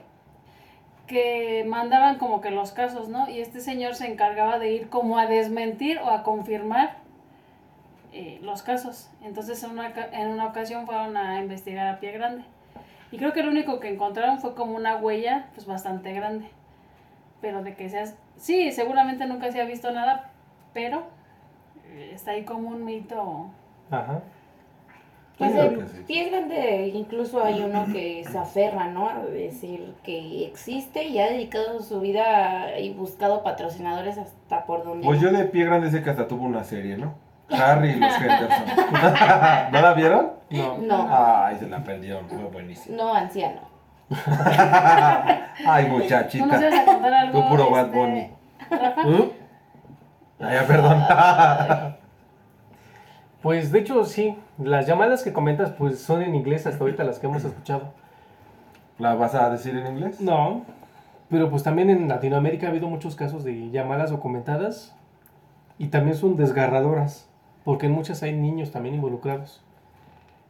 que 1.11 1.65
mandaban 1.67 2.17
como 2.17 2.39
que 2.39 2.51
los 2.51 2.71
casos, 2.71 3.09
¿no? 3.09 3.29
Y 3.29 3.41
este 3.41 3.59
señor 3.59 3.95
se 3.95 4.09
encargaba 4.09 4.59
de 4.59 4.71
ir 4.71 4.87
como 4.87 5.17
a 5.17 5.25
desmentir 5.25 5.99
o 5.99 6.09
a 6.09 6.23
confirmar 6.23 6.95
eh, 8.13 8.39
los 8.41 8.61
casos. 8.61 9.09
Entonces 9.21 9.61
en 9.61 9.71
una, 9.71 9.91
en 10.13 10.29
una 10.29 10.45
ocasión 10.45 10.85
fueron 10.85 11.17
a 11.17 11.41
investigar 11.41 11.89
a 11.89 11.99
pie 11.99 12.13
grande. 12.13 12.45
Y 13.11 13.17
creo 13.17 13.33
que 13.33 13.43
lo 13.43 13.51
único 13.51 13.81
que 13.81 13.89
encontraron 13.89 14.39
fue 14.39 14.55
como 14.55 14.73
una 14.73 14.95
huella, 14.95 15.47
pues 15.53 15.67
bastante 15.67 16.13
grande. 16.13 16.49
Pero 17.41 17.61
de 17.61 17.75
que 17.75 17.89
seas... 17.89 18.15
Sí, 18.37 18.71
seguramente 18.71 19.25
nunca 19.25 19.51
se 19.51 19.59
ha 19.59 19.65
visto 19.65 19.91
nada, 19.91 20.29
pero 20.73 21.03
eh, 21.89 22.11
está 22.13 22.31
ahí 22.31 22.45
como 22.45 22.69
un 22.69 22.85
mito. 22.85 23.49
Ajá. 23.91 24.21
Pues 25.37 25.51
sí. 25.91 26.03
pie 26.05 26.29
grande, 26.29 26.91
incluso 26.93 27.43
hay 27.43 27.61
uno 27.61 27.85
que 27.91 28.23
se 28.29 28.37
aferra, 28.37 28.87
¿no? 28.89 29.09
A 29.09 29.19
decir 29.25 29.95
que 30.03 30.45
existe 30.45 31.05
y 31.05 31.19
ha 31.19 31.29
dedicado 31.29 31.81
su 31.81 31.99
vida 31.99 32.77
y 32.79 32.93
buscado 32.93 33.41
patrocinadores 33.41 34.19
hasta 34.19 34.65
por 34.65 34.83
donde. 34.83 35.05
Pues 35.05 35.19
yo 35.19 35.31
de 35.31 35.45
pie 35.45 35.65
grande 35.65 35.89
sé 35.89 36.03
que 36.03 36.11
hasta 36.11 36.27
tuvo 36.27 36.43
una 36.45 36.63
serie, 36.63 36.97
¿no? 36.97 37.15
Harry 37.49 37.89
y 37.89 37.95
los 37.95 38.13
Henderson. 38.15 38.65
¿No 39.71 39.81
la 39.81 39.93
vieron? 39.95 40.31
No. 40.51 40.77
No, 40.77 41.07
Ay, 41.09 41.57
se 41.57 41.67
la 41.67 41.83
perdieron, 41.83 42.27
fue 42.29 42.43
buenísimo. 42.43 42.95
no, 42.97 43.13
anciano. 43.13 43.61
Ay, 45.65 45.85
¿Tú 45.85 45.91
nos 45.91 46.01
muchachita. 46.03 46.45
ibas 46.45 46.73
a 46.79 46.85
contar 46.85 47.13
algo? 47.13 47.41
Tú 47.41 47.49
puro 47.49 47.71
Bad 47.71 47.85
este, 47.85 47.97
Bunny. 47.97 48.29
¿Mm? 49.05 49.31
Ay, 50.43 50.55
ya, 50.55 50.67
perdón. 50.67 51.90
Pues 53.41 53.71
de 53.71 53.79
hecho 53.79 54.05
sí, 54.05 54.37
las 54.59 54.85
llamadas 54.85 55.23
que 55.23 55.33
comentas 55.33 55.71
pues 55.71 55.99
son 55.99 56.21
en 56.21 56.35
inglés 56.35 56.67
hasta 56.67 56.83
ahorita 56.83 57.03
las 57.03 57.19
que 57.19 57.27
hemos 57.27 57.43
escuchado. 57.43 57.93
¿La 58.99 59.15
vas 59.15 59.33
a 59.33 59.49
decir 59.49 59.75
en 59.75 59.87
inglés? 59.87 60.21
No, 60.21 60.63
pero 61.29 61.49
pues 61.49 61.63
también 61.63 61.89
en 61.89 62.07
Latinoamérica 62.07 62.67
ha 62.67 62.69
habido 62.69 62.87
muchos 62.87 63.15
casos 63.15 63.43
de 63.43 63.71
llamadas 63.71 64.11
documentadas 64.11 64.95
y 65.79 65.87
también 65.87 66.15
son 66.15 66.35
desgarradoras, 66.35 67.27
porque 67.63 67.87
en 67.87 67.93
muchas 67.93 68.21
hay 68.21 68.33
niños 68.33 68.71
también 68.71 68.95
involucrados. 68.95 69.63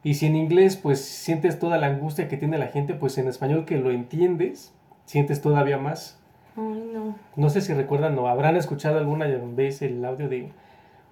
Y 0.03 0.15
si 0.15 0.25
en 0.25 0.35
inglés 0.35 0.75
pues 0.75 0.99
sientes 1.05 1.59
toda 1.59 1.77
la 1.77 1.87
angustia 1.87 2.27
que 2.27 2.35
tiene 2.35 2.57
la 2.57 2.67
gente, 2.67 2.93
pues 2.93 3.17
en 3.17 3.27
español 3.27 3.65
que 3.65 3.77
lo 3.77 3.91
entiendes, 3.91 4.73
sientes 5.05 5.41
todavía 5.41 5.77
más. 5.77 6.19
Ay, 6.57 6.91
no. 6.93 7.15
No 7.37 7.49
sé 7.49 7.61
si 7.61 7.73
recuerdan 7.73 8.19
o 8.19 8.27
habrán 8.27 8.57
escuchado 8.57 8.97
alguna 8.97 9.27
vez 9.27 9.81
el 9.81 10.03
audio 10.03 10.27
de 10.27 10.51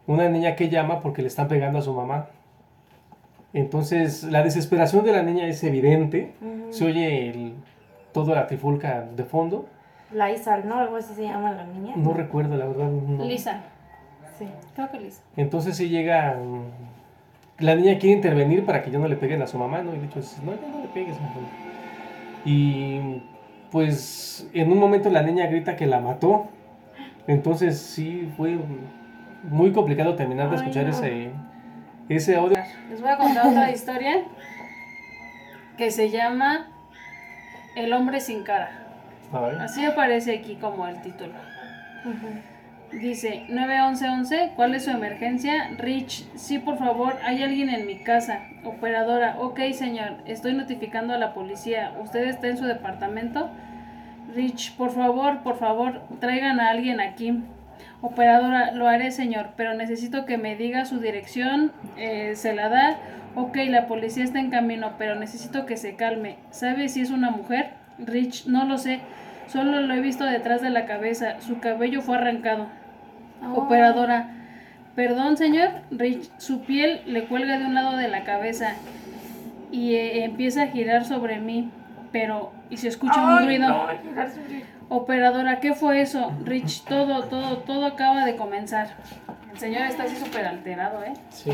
una 0.10 0.28
niña 0.28 0.56
que 0.56 0.70
llama 0.70 1.02
porque 1.02 1.22
le 1.22 1.28
están 1.28 1.48
pegando 1.48 1.80
a 1.80 1.82
su 1.82 1.94
mamá. 1.94 2.28
Entonces 3.54 4.24
la 4.24 4.44
desesperación 4.44 5.06
de 5.06 5.12
la 5.12 5.24
niña 5.24 5.48
es 5.48 5.64
evidente, 5.64 6.34
se 6.72 6.86
oye 6.86 7.30
el, 7.30 7.54
toda 8.12 8.36
la 8.36 8.48
trifulca 8.48 9.02
de 9.16 9.24
fondo. 9.24 9.68
Lysal, 10.12 10.68
¿no? 10.68 10.80
Algo 10.80 10.96
así 10.98 11.14
se 11.14 11.24
llama 11.24 11.52
la 11.52 11.66
niña. 11.66 11.94
No 11.96 12.14
recuerdo 12.14 12.58
la 12.58 12.66
verdad. 12.66 12.90
no. 12.90 13.24
Lisa. 13.26 13.62
Sí. 14.38 14.46
Creo 14.76 14.90
que 14.90 15.00
Lisa. 15.00 15.22
Entonces 15.38 15.78
sí 15.78 15.90
llega. 15.90 16.36
mm, 16.36 17.64
La 17.64 17.76
niña 17.76 17.98
quiere 18.00 18.16
intervenir 18.16 18.66
para 18.66 18.82
que 18.82 18.90
ya 18.90 18.98
no 19.00 19.08
le 19.08 19.16
peguen 19.16 19.42
a 19.42 19.48
su 19.48 19.58
mamá, 19.58 19.82
¿no? 19.84 19.94
Y 19.96 20.00
de 20.00 20.06
hecho, 20.06 20.20
dice, 20.22 20.42
no, 20.44 20.54
ya 20.54 20.68
no 20.68 20.82
le 20.82 20.88
pegues, 20.88 21.20
mejor". 21.20 21.44
Y 22.46 23.22
pues 23.72 24.50
en 24.54 24.72
un 24.72 24.80
momento 24.80 25.10
la 25.10 25.22
niña 25.22 25.46
grita 25.48 25.76
que 25.76 25.86
la 25.86 26.00
mató. 26.00 26.46
Entonces 27.28 27.78
sí 27.80 28.32
fue 28.38 28.58
muy 29.44 29.72
complicado 29.72 30.16
terminar 30.16 30.50
de 30.50 30.56
Ay, 30.58 30.62
escuchar 30.62 30.84
no. 30.86 30.90
ese, 30.92 31.32
ese 32.10 32.36
audio. 32.36 32.58
Les 32.90 33.02
voy 33.02 33.10
a 33.10 33.18
contar 33.18 33.48
otra 33.48 33.72
historia 33.72 34.24
que 35.78 35.92
se 35.92 36.10
llama 36.10 36.68
El 37.76 37.94
hombre 37.94 38.20
sin 38.20 38.44
cara. 38.44 38.72
A 39.32 39.40
ver. 39.42 39.60
Así 39.60 39.86
aparece 39.86 40.38
aquí 40.38 40.56
como 40.56 40.88
el 40.88 41.02
título. 41.02 41.34
Dice 42.92 43.46
91111, 43.50 44.54
¿cuál 44.56 44.74
es 44.74 44.86
su 44.86 44.90
emergencia? 44.90 45.70
Rich, 45.78 46.28
sí, 46.36 46.58
por 46.58 46.80
favor, 46.80 47.18
hay 47.24 47.44
alguien 47.44 47.70
en 47.70 47.86
mi 47.86 48.00
casa. 48.00 48.40
Operadora, 48.66 49.36
ok, 49.40 49.60
señor, 49.74 50.16
estoy 50.26 50.56
notificando 50.56 51.14
a 51.14 51.18
la 51.20 51.36
policía. 51.36 51.94
¿Usted 52.02 52.24
está 52.28 52.48
en 52.48 52.58
su 52.58 52.66
departamento? 52.66 53.50
Rich, 54.36 54.76
por 54.76 54.90
favor, 54.92 55.44
por 55.44 55.60
favor, 55.60 56.02
traigan 56.20 56.60
a 56.60 56.72
alguien 56.72 57.00
aquí. 57.00 57.44
Operadora, 58.02 58.72
lo 58.72 58.88
haré, 58.88 59.12
señor, 59.12 59.50
pero 59.58 59.74
necesito 59.74 60.26
que 60.26 60.38
me 60.38 60.56
diga 60.56 60.86
su 60.86 61.00
dirección. 61.00 61.72
eh, 61.98 62.34
¿Se 62.36 62.54
la 62.54 62.70
da? 62.70 62.98
Ok, 63.36 63.58
la 63.68 63.88
policía 63.88 64.24
está 64.24 64.40
en 64.40 64.50
camino, 64.52 64.94
pero 64.98 65.16
necesito 65.16 65.66
que 65.66 65.76
se 65.78 65.96
calme. 65.96 66.38
¿Sabe 66.50 66.88
si 66.90 67.02
es 67.02 67.12
una 67.12 67.30
mujer? 67.30 67.72
Rich, 67.98 68.48
no 68.48 68.66
lo 68.66 68.78
sé. 68.78 69.00
Solo 69.48 69.82
lo 69.82 69.94
he 69.94 70.00
visto 70.00 70.24
detrás 70.26 70.62
de 70.62 70.70
la 70.70 70.86
cabeza. 70.86 71.42
Su 71.42 71.60
cabello 71.60 72.02
fue 72.02 72.16
arrancado. 72.18 72.68
Oh. 73.44 73.64
Operadora. 73.64 74.30
Perdón, 74.96 75.36
señor. 75.38 75.70
Rich, 75.92 76.30
su 76.38 76.62
piel 76.62 77.02
le 77.06 77.26
cuelga 77.26 77.58
de 77.60 77.66
un 77.66 77.74
lado 77.74 77.98
de 77.98 78.08
la 78.08 78.24
cabeza 78.24 78.74
y 79.72 79.96
eh, 79.96 80.24
empieza 80.24 80.64
a 80.64 80.68
girar 80.68 81.04
sobre 81.06 81.40
mí. 81.40 81.70
Pero, 82.12 82.52
y 82.70 82.78
se 82.78 82.88
escucha 82.88 83.22
un 83.22 83.46
ruido. 83.46 83.68
no, 83.68 83.88
girar 84.04 84.30
sobre- 84.32 84.64
Operadora, 84.90 85.60
¿qué 85.60 85.76
fue 85.76 86.02
eso? 86.02 86.32
Rich, 86.44 86.84
todo, 86.86 87.24
todo, 87.26 87.60
todo 87.60 87.86
acaba 87.86 88.26
de 88.26 88.36
comenzar. 88.36 88.88
El 89.52 89.60
señor 89.60 89.84
está 89.84 90.04
así 90.04 90.16
súper 90.16 90.48
alterado, 90.48 91.04
¿eh? 91.04 91.14
Sí. 91.30 91.52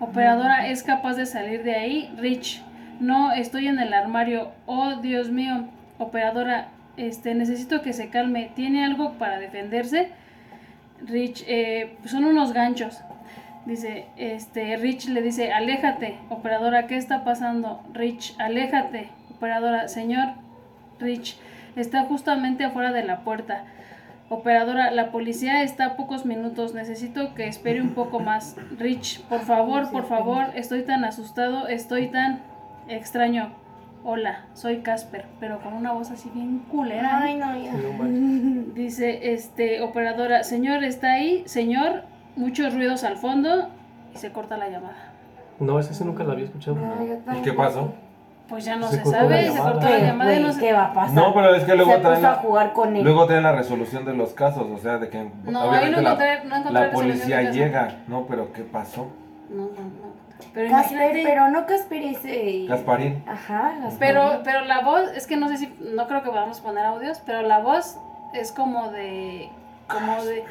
Operadora, 0.00 0.68
¿es 0.68 0.82
capaz 0.82 1.14
de 1.14 1.24
salir 1.24 1.62
de 1.62 1.74
ahí? 1.74 2.14
Rich, 2.18 2.62
no, 3.00 3.32
estoy 3.32 3.68
en 3.68 3.78
el 3.78 3.94
armario. 3.94 4.52
Oh, 4.66 4.96
Dios 4.96 5.30
mío. 5.30 5.64
Operadora, 5.98 6.68
este, 6.98 7.34
necesito 7.34 7.80
que 7.80 7.94
se 7.94 8.10
calme. 8.10 8.50
¿Tiene 8.54 8.84
algo 8.84 9.14
para 9.14 9.38
defenderse? 9.38 10.10
Rich, 11.00 11.42
eh, 11.48 11.96
son 12.04 12.24
unos 12.24 12.52
ganchos. 12.52 13.00
Dice, 13.64 14.06
este, 14.16 14.76
Rich 14.76 15.08
le 15.08 15.22
dice, 15.22 15.52
aléjate. 15.52 16.18
Operadora, 16.28 16.86
¿qué 16.86 16.98
está 16.98 17.24
pasando? 17.24 17.82
Rich, 17.94 18.34
aléjate. 18.38 19.08
Operadora, 19.34 19.88
señor, 19.88 20.34
Rich, 21.00 21.38
está 21.76 22.04
justamente 22.04 22.64
afuera 22.64 22.92
de 22.92 23.04
la 23.04 23.20
puerta. 23.20 23.64
Operadora, 24.28 24.90
la 24.90 25.12
policía 25.12 25.62
está 25.62 25.86
a 25.86 25.96
pocos 25.96 26.26
minutos. 26.26 26.74
Necesito 26.74 27.34
que 27.34 27.46
espere 27.46 27.80
un 27.80 27.90
poco 27.90 28.18
más. 28.18 28.56
Rich, 28.78 29.22
por 29.24 29.40
favor, 29.42 29.90
por 29.90 30.06
favor, 30.06 30.46
estoy 30.54 30.82
tan 30.82 31.04
asustado, 31.04 31.68
estoy 31.68 32.08
tan 32.08 32.40
extraño. 32.88 33.50
Hola, 34.02 34.46
soy 34.54 34.78
Casper, 34.78 35.26
pero 35.40 35.60
con 35.60 35.72
una 35.72 35.92
voz 35.92 36.10
así 36.10 36.30
bien 36.32 36.60
culera. 36.70 37.08
¿eh? 37.08 37.22
Ay, 37.22 37.36
no, 37.36 37.56
ya. 37.56 37.72
Dice, 38.74 39.32
este, 39.32 39.80
operadora, 39.82 40.44
señor, 40.44 40.84
¿está 40.84 41.12
ahí? 41.12 41.42
Señor, 41.46 42.04
muchos 42.36 42.74
ruidos 42.74 43.04
al 43.04 43.16
fondo 43.16 43.68
y 44.14 44.18
se 44.18 44.30
corta 44.32 44.56
la 44.56 44.68
llamada. 44.68 45.12
No, 45.58 45.78
esa 45.78 45.94
sí 45.94 46.04
nunca 46.04 46.24
la 46.24 46.34
había 46.34 46.44
escuchado. 46.44 46.76
No, 46.76 47.36
¿Y 47.36 47.42
qué 47.42 47.52
pasó? 47.52 47.94
Pues 48.48 48.64
ya 48.64 48.76
no 48.76 48.86
Se 48.86 48.98
se, 48.98 49.02
cortó 49.02 49.18
sabe, 49.18 49.42
la 49.42 49.52
se 49.52 49.58
cortó 49.58 49.80
la 49.80 49.96
¿Qué, 49.96 50.02
llamada 50.02 50.34
y 50.34 50.40
no 50.40 50.52
se... 50.52 50.60
¿Qué 50.60 50.72
va 50.72 50.84
a 50.84 50.92
pasar? 50.92 51.14
No, 51.14 51.34
pero 51.34 51.54
es 51.54 51.64
que 51.64 51.74
luego 51.74 51.92
Se 51.92 51.98
traen 51.98 52.14
puso 52.16 52.28
a 52.28 52.30
la, 52.30 52.36
jugar 52.36 52.72
con 52.72 52.96
él. 52.96 53.02
luego 53.02 53.26
traen 53.26 53.42
la 53.42 53.52
resolución 53.52 54.04
de 54.04 54.14
los 54.14 54.34
casos, 54.34 54.66
o 54.70 54.78
sea, 54.78 54.98
de 54.98 55.08
que 55.08 55.30
No, 55.44 55.70
ahí 55.72 55.90
no 55.90 56.00
la, 56.00 56.12
encontré, 56.12 56.44
no 56.44 56.56
encontré 56.56 56.86
la 56.86 56.90
policía 56.92 57.50
llega. 57.50 57.96
No, 58.06 58.26
pero 58.26 58.52
¿qué 58.52 58.62
pasó? 58.62 59.08
No, 59.50 59.62
no, 59.62 59.68
no. 59.68 60.16
Pero 60.52 60.70
Casper, 60.70 61.12
pero 61.24 61.48
no 61.48 61.66
Casper 61.66 62.02
ese. 62.02 62.66
Gasparín. 62.68 63.24
Ajá, 63.26 63.72
Gasparín. 63.80 63.98
Pero, 63.98 64.40
pero 64.44 64.64
la 64.64 64.80
voz, 64.80 65.10
es 65.14 65.26
que 65.26 65.36
no 65.36 65.48
sé 65.48 65.56
si, 65.56 65.74
no 65.80 66.06
creo 66.06 66.22
que 66.22 66.28
podamos 66.30 66.60
poner 66.60 66.84
audios, 66.84 67.20
pero 67.24 67.42
la 67.42 67.58
voz 67.58 67.96
es 68.34 68.52
como 68.52 68.90
de, 68.90 69.48
como 69.88 70.24
de, 70.24 70.44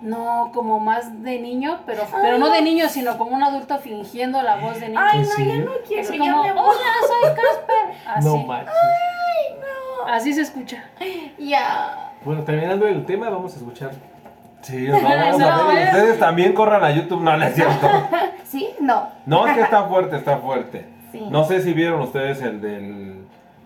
no, 0.00 0.50
como 0.54 0.80
más 0.80 1.22
de 1.22 1.38
niño, 1.40 1.80
pero, 1.86 2.02
pero 2.22 2.38
no 2.38 2.50
de 2.50 2.62
niño, 2.62 2.88
sino 2.88 3.18
como 3.18 3.36
un 3.36 3.42
adulto 3.42 3.78
fingiendo 3.78 4.40
la 4.42 4.56
voz 4.56 4.80
de 4.80 4.88
niño. 4.88 5.00
Ay, 5.00 5.18
¿En 5.20 5.22
no, 5.22 5.28
ya 5.28 5.34
serio? 5.36 5.64
no 5.64 5.72
quiero, 5.86 6.02
Así 6.08 6.18
ya 6.18 6.30
como, 6.32 6.42
me 6.44 6.52
voy. 6.52 6.62
hola, 6.62 6.90
soy 7.06 7.34
Casper. 7.34 7.96
Así, 8.06 8.28
No 8.28 8.36
manches. 8.38 8.74
así 10.08 10.32
se 10.32 10.42
escucha. 10.42 10.84
Ya. 11.38 12.12
Bueno, 12.24 12.42
terminando 12.44 12.86
el 12.86 13.04
tema, 13.06 13.28
vamos 13.30 13.54
a 13.54 13.56
escuchar. 13.58 13.90
Sí, 14.62 14.86
no, 14.88 15.00
vamos 15.02 15.38
No, 15.38 15.46
a 15.50 15.66
ver. 15.74 15.86
Ustedes 15.88 16.18
también 16.18 16.52
corran 16.52 16.84
a 16.84 16.90
YouTube. 16.90 17.20
No, 17.22 17.36
no 17.36 17.44
es 17.44 17.54
cierto. 17.54 17.88
¿Sí? 18.44 18.68
No. 18.80 19.08
No, 19.26 19.46
es 19.46 19.54
que 19.56 19.62
está 19.62 19.84
fuerte, 19.84 20.16
está 20.16 20.38
fuerte. 20.38 20.86
Sí. 21.12 21.26
No 21.30 21.44
sé 21.44 21.62
si 21.62 21.72
vieron 21.72 22.00
ustedes 22.02 22.40
el 22.42 22.60
de 22.60 23.14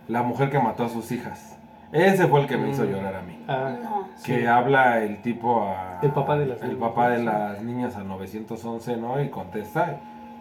la 0.08 0.22
mujer 0.22 0.50
que 0.50 0.58
mató 0.58 0.84
a 0.84 0.88
sus 0.88 1.10
hijas. 1.12 1.53
Ese 1.94 2.26
fue 2.26 2.40
el 2.40 2.46
que 2.46 2.56
me 2.56 2.70
hizo 2.70 2.82
Mm. 2.82 2.86
llorar 2.90 3.14
a 3.16 3.22
mí. 3.22 3.38
Ah, 3.48 3.70
No. 3.82 4.08
Que 4.24 4.40
sí. 4.40 4.46
habla 4.46 5.02
el 5.02 5.22
tipo 5.22 5.62
a... 5.62 6.00
El 6.02 6.10
papá 6.10 6.36
de 6.36 6.46
las 6.46 6.60
El 6.62 6.70
niñas. 6.74 6.88
papá 6.88 7.08
de 7.10 7.22
las 7.22 7.62
niñas 7.62 7.96
al 7.96 8.08
911, 8.08 8.96
¿no? 8.96 9.22
Y 9.22 9.28
contesta. 9.28 9.96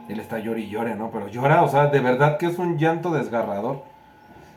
Él 0.10 0.20
está 0.20 0.39
llore 0.39 0.62
y 0.62 0.70
llore, 0.70 0.96
¿no? 0.96 1.12
Pero 1.12 1.28
llora, 1.30 1.62
o 1.63 1.70
sea, 1.70 1.88
de 1.88 2.00
verdad 2.00 2.38
que 2.38 2.48
es 2.48 2.60
un 2.60 2.78
llanto 2.78 3.12
desgarrador. 3.12 3.84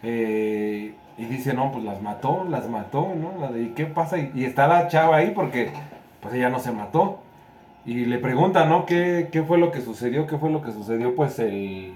Eh, 0.03 0.95
y 1.19 1.25
dice, 1.25 1.55
no, 1.55 1.71
pues 1.73 1.85
las 1.85 2.03
mató, 2.03 2.45
las 2.49 2.69
mató, 2.69 3.13
¿no? 3.15 3.41
La 3.41 3.51
de, 3.53 3.63
¿Y 3.65 3.69
qué 3.71 3.87
pasa? 3.87 4.19
Y, 4.19 4.33
y 4.35 4.45
está 4.45 4.67
la 4.69 4.89
chava 4.89 5.17
ahí 5.17 5.31
porque, 5.31 5.71
pues 6.21 6.35
ella 6.35 6.49
no 6.51 6.59
se 6.59 6.73
mató. 6.73 7.21
Y 7.85 8.05
le 8.07 8.19
pregunta, 8.19 8.65
¿no? 8.67 8.85
¿Qué, 8.87 9.29
qué 9.31 9.43
fue 9.43 9.59
lo 9.59 9.71
que 9.71 9.81
sucedió? 9.81 10.27
¿Qué 10.27 10.37
fue 10.39 10.51
lo 10.51 10.61
que 10.63 10.73
sucedió? 10.73 11.15
Pues 11.15 11.39
el, 11.39 11.95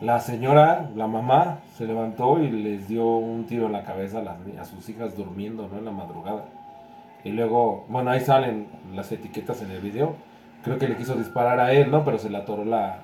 la 0.00 0.20
señora, 0.20 0.90
la 0.94 1.06
mamá, 1.06 1.58
se 1.76 1.86
levantó 1.86 2.40
y 2.40 2.50
les 2.50 2.88
dio 2.88 3.04
un 3.04 3.44
tiro 3.46 3.66
en 3.66 3.72
la 3.72 3.84
cabeza 3.84 4.18
a, 4.18 4.60
a 4.60 4.64
sus 4.64 4.88
hijas 4.88 5.16
durmiendo, 5.16 5.68
¿no? 5.70 5.78
En 5.78 5.84
la 5.84 5.90
madrugada. 5.90 6.44
Y 7.24 7.30
luego, 7.30 7.86
bueno, 7.88 8.10
ahí 8.10 8.20
salen 8.20 8.68
las 8.94 9.10
etiquetas 9.10 9.62
en 9.62 9.70
el 9.70 9.80
video. 9.80 10.16
Creo 10.62 10.78
que 10.78 10.88
le 10.88 10.96
quiso 10.96 11.14
disparar 11.14 11.58
a 11.60 11.72
él, 11.72 11.90
¿no? 11.90 12.04
Pero 12.04 12.18
se 12.18 12.30
le 12.30 12.38
atoró 12.38 12.64
la, 12.64 13.00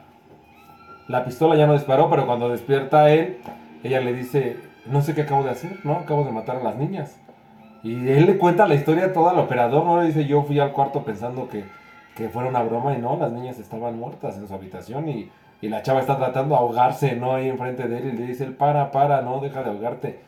la 1.08 1.24
pistola, 1.24 1.56
ya 1.56 1.66
no 1.66 1.72
disparó, 1.72 2.10
pero 2.10 2.26
cuando 2.26 2.48
despierta 2.48 3.10
él, 3.10 3.38
ella 3.82 4.00
le 4.00 4.12
dice, 4.12 4.58
no 4.86 5.00
sé 5.02 5.14
qué 5.14 5.22
acabo 5.22 5.42
de 5.42 5.50
hacer, 5.50 5.78
¿no? 5.84 5.94
Acabo 5.94 6.24
de 6.24 6.32
matar 6.32 6.56
a 6.56 6.62
las 6.62 6.76
niñas. 6.76 7.18
Y 7.82 8.08
él 8.08 8.26
le 8.26 8.36
cuenta 8.36 8.66
la 8.66 8.74
historia 8.74 9.12
toda 9.12 9.32
al 9.32 9.38
operador, 9.38 9.84
¿no? 9.84 10.00
Le 10.00 10.08
dice, 10.08 10.26
yo 10.26 10.42
fui 10.42 10.58
al 10.58 10.72
cuarto 10.72 11.02
pensando 11.02 11.48
que, 11.48 11.64
que 12.14 12.28
fuera 12.28 12.48
una 12.48 12.62
broma 12.62 12.94
y 12.94 12.98
no, 13.00 13.16
las 13.16 13.32
niñas 13.32 13.58
estaban 13.58 13.98
muertas 13.98 14.36
en 14.36 14.46
su 14.46 14.54
habitación 14.54 15.08
y, 15.08 15.30
y 15.60 15.68
la 15.68 15.82
chava 15.82 16.00
está 16.00 16.16
tratando 16.16 16.54
de 16.54 16.60
ahogarse, 16.60 17.16
¿no? 17.16 17.34
Ahí 17.34 17.48
enfrente 17.48 17.86
de 17.86 17.98
él 17.98 18.14
y 18.14 18.16
le 18.16 18.26
dice, 18.26 18.44
él, 18.44 18.54
para, 18.54 18.90
para, 18.90 19.22
no, 19.22 19.40
deja 19.40 19.62
de 19.62 19.70
ahogarte. 19.70 20.20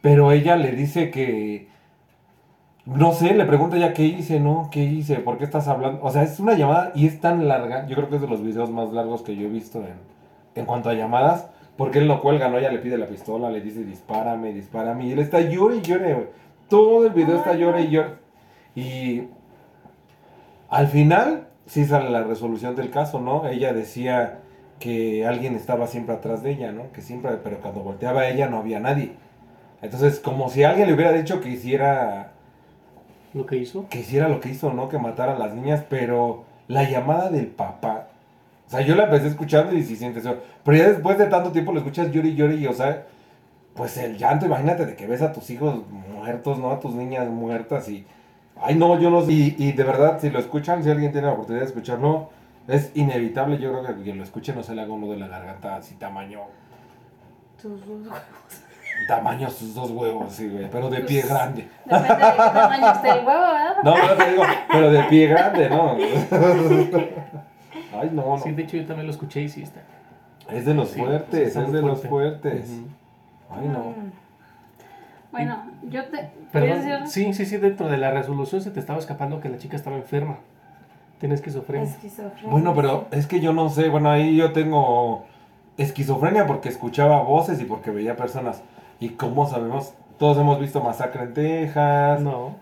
Pero 0.00 0.32
ella 0.32 0.56
le 0.56 0.72
dice 0.72 1.10
que, 1.10 1.68
no 2.84 3.12
sé, 3.12 3.34
le 3.34 3.44
pregunta 3.44 3.76
ya 3.76 3.92
qué 3.92 4.04
hice, 4.04 4.40
¿no? 4.40 4.68
¿Qué 4.70 4.82
hice? 4.82 5.16
¿Por 5.16 5.38
qué 5.38 5.44
estás 5.44 5.68
hablando? 5.68 6.00
O 6.02 6.10
sea, 6.10 6.22
es 6.22 6.40
una 6.40 6.54
llamada 6.54 6.92
y 6.94 7.06
es 7.06 7.20
tan 7.20 7.46
larga. 7.46 7.86
Yo 7.86 7.96
creo 7.96 8.08
que 8.08 8.16
es 8.16 8.22
de 8.22 8.28
los 8.28 8.42
videos 8.42 8.70
más 8.70 8.92
largos 8.92 9.22
que 9.22 9.36
yo 9.36 9.46
he 9.46 9.50
visto 9.50 9.78
en, 9.80 9.94
en 10.54 10.66
cuanto 10.66 10.90
a 10.90 10.94
llamadas. 10.94 11.50
Porque 11.76 12.00
él 12.00 12.08
no 12.08 12.20
cuelga, 12.20 12.48
¿no? 12.48 12.58
Ella 12.58 12.72
le 12.72 12.80
pide 12.80 12.98
la 12.98 13.06
pistola, 13.06 13.50
le 13.50 13.60
dice 13.60 13.84
dispárame, 13.84 14.52
dispárame. 14.52 15.06
Y 15.06 15.12
él 15.12 15.20
está 15.20 15.40
llore 15.40 15.76
y 15.76 15.82
llore, 15.82 16.14
güey. 16.14 16.26
Todo 16.68 17.06
el 17.06 17.12
video 17.12 17.36
está 17.36 17.54
llore 17.54 17.82
y 17.82 17.90
llore. 17.90 18.10
Y 18.74 19.22
al 20.68 20.88
final 20.88 21.46
sí 21.66 21.84
sale 21.84 22.10
la 22.10 22.24
resolución 22.24 22.74
del 22.74 22.90
caso, 22.90 23.20
¿no? 23.20 23.46
Ella 23.46 23.72
decía 23.72 24.40
que 24.78 25.26
alguien 25.26 25.54
estaba 25.54 25.86
siempre 25.86 26.14
atrás 26.14 26.42
de 26.42 26.52
ella, 26.52 26.72
¿no? 26.72 26.92
Que 26.92 27.02
siempre, 27.02 27.32
pero 27.42 27.60
cuando 27.60 27.80
volteaba 27.80 28.22
a 28.22 28.28
ella 28.28 28.48
no 28.48 28.58
había 28.58 28.80
nadie. 28.80 29.12
Entonces, 29.82 30.20
como 30.20 30.48
si 30.48 30.64
alguien 30.64 30.88
le 30.88 30.94
hubiera 30.94 31.12
dicho 31.12 31.40
que 31.40 31.50
hiciera 31.50 32.32
lo 33.34 33.46
que 33.46 33.56
hizo. 33.56 33.88
Que 33.88 34.00
hiciera 34.00 34.28
lo 34.28 34.40
que 34.40 34.50
hizo, 34.50 34.72
¿no? 34.72 34.88
Que 34.88 34.98
matara 34.98 35.36
a 35.36 35.38
las 35.38 35.54
niñas, 35.54 35.84
pero 35.88 36.44
la 36.66 36.88
llamada 36.88 37.30
del 37.30 37.46
papá. 37.46 38.08
O 38.66 38.70
sea, 38.70 38.80
yo 38.82 38.94
la 38.94 39.04
empecé 39.04 39.28
escuchando 39.28 39.74
y 39.74 39.82
sí 39.82 39.96
sientes 39.96 40.24
eso. 40.24 40.36
Pero 40.64 40.76
ya 40.76 40.88
después 40.88 41.18
de 41.18 41.26
tanto 41.26 41.52
tiempo 41.52 41.72
lo 41.72 41.78
escuchas 41.78 42.10
llori 42.10 42.34
llori 42.34 42.56
y, 42.56 42.66
o 42.66 42.72
sea, 42.72 43.06
pues 43.74 43.96
el 43.96 44.18
llanto, 44.18 44.46
imagínate 44.46 44.84
de 44.86 44.96
que 44.96 45.06
ves 45.06 45.22
a 45.22 45.32
tus 45.32 45.48
hijos 45.50 45.82
muertos, 45.88 46.58
¿no? 46.58 46.72
A 46.72 46.80
tus 46.80 46.94
niñas 46.94 47.28
muertas 47.28 47.88
y... 47.88 48.06
Ay, 48.60 48.74
no, 48.74 48.98
yo 49.00 49.08
no 49.10 49.22
sé. 49.22 49.32
Y, 49.32 49.56
y 49.58 49.72
de 49.72 49.84
verdad, 49.84 50.18
si 50.20 50.30
lo 50.30 50.38
escuchan, 50.40 50.82
si 50.82 50.90
alguien 50.90 51.12
tiene 51.12 51.28
la 51.28 51.34
oportunidad 51.34 51.62
de 51.62 51.68
escucharlo, 51.68 52.30
es 52.68 52.92
inevitable. 52.94 53.58
Yo 53.58 53.72
creo 53.72 53.84
que 53.96 54.02
quien 54.02 54.18
lo 54.18 54.24
escuche 54.24 54.54
no 54.54 54.62
se 54.62 54.74
le 54.74 54.82
haga 54.82 54.92
uno 54.92 55.10
de 55.10 55.16
la 55.18 55.28
garganta 55.28 55.76
así 55.76 55.94
tamaño. 55.96 56.40
Tus 57.60 57.80
dos 57.84 58.06
huevos. 58.06 58.18
Tamaño 59.06 59.48
sus 59.50 59.74
dos 59.74 59.90
huevos, 59.90 60.32
sí, 60.32 60.48
güey. 60.48 60.68
Pero 60.70 60.90
de 60.90 60.98
Pues, 60.98 61.08
pie 61.08 61.22
grande. 61.22 61.68
Depende 61.84 62.08
de 62.08 62.16
qué 62.16 62.36
tamaño 62.36 62.92
esté 62.92 63.08
el 63.10 63.26
huevo, 63.26 63.40
¿verdad? 63.42 63.76
No, 63.84 63.96
no 63.96 64.14
te 64.14 64.30
digo, 64.30 64.42
pero 64.72 64.90
de 64.90 65.02
pie 65.04 65.26
grande, 65.28 65.70
¿no? 65.70 65.92
Ay, 68.00 68.10
no, 68.12 68.36
no. 68.36 68.38
Sí, 68.38 68.52
de 68.52 68.62
hecho 68.62 68.76
yo 68.76 68.86
también 68.86 69.06
lo 69.06 69.12
escuché 69.12 69.42
y 69.42 69.48
sí 69.48 69.62
está. 69.62 69.80
Es 70.50 70.64
de 70.64 70.74
los 70.74 70.90
Sí, 70.90 71.00
fuertes, 71.00 71.56
es 71.56 71.72
de 71.72 71.82
los 71.82 72.02
fuerte. 72.04 72.50
fuertes. 72.50 72.70
Ay, 73.50 73.68
no. 73.68 73.78
Mm. 73.90 74.12
Bueno, 75.30 75.62
yo 75.84 76.04
te. 76.06 76.30
sí, 77.06 77.32
sí, 77.34 77.44
sí, 77.46 77.56
dentro 77.58 77.88
de 77.88 77.98
la 77.98 78.10
resolución 78.10 78.60
se 78.62 78.70
te 78.70 78.80
estaba 78.80 78.98
escapando 78.98 79.40
que 79.40 79.48
la 79.48 79.58
chica 79.58 79.76
estaba 79.76 79.96
enferma. 79.96 80.38
Tiene 81.18 81.34
esquizofrenia. 81.34 81.88
Esquizofrenia. 81.88 82.50
Bueno, 82.50 82.74
pero 82.74 83.06
es 83.10 83.26
que 83.26 83.40
yo 83.40 83.52
no 83.52 83.68
sé, 83.70 83.88
bueno, 83.88 84.10
ahí 84.10 84.36
yo 84.36 84.52
tengo 84.52 85.24
esquizofrenia 85.76 86.46
porque 86.46 86.68
escuchaba 86.68 87.22
voces 87.22 87.60
y 87.60 87.64
porque 87.64 87.90
veía 87.90 88.16
personas. 88.16 88.62
Y 89.00 89.10
como 89.10 89.48
sabemos, 89.48 89.94
todos 90.18 90.38
hemos 90.38 90.58
visto 90.60 90.82
Masacre 90.82 91.22
en 91.24 91.34
Texas, 91.34 92.20
No, 92.20 92.56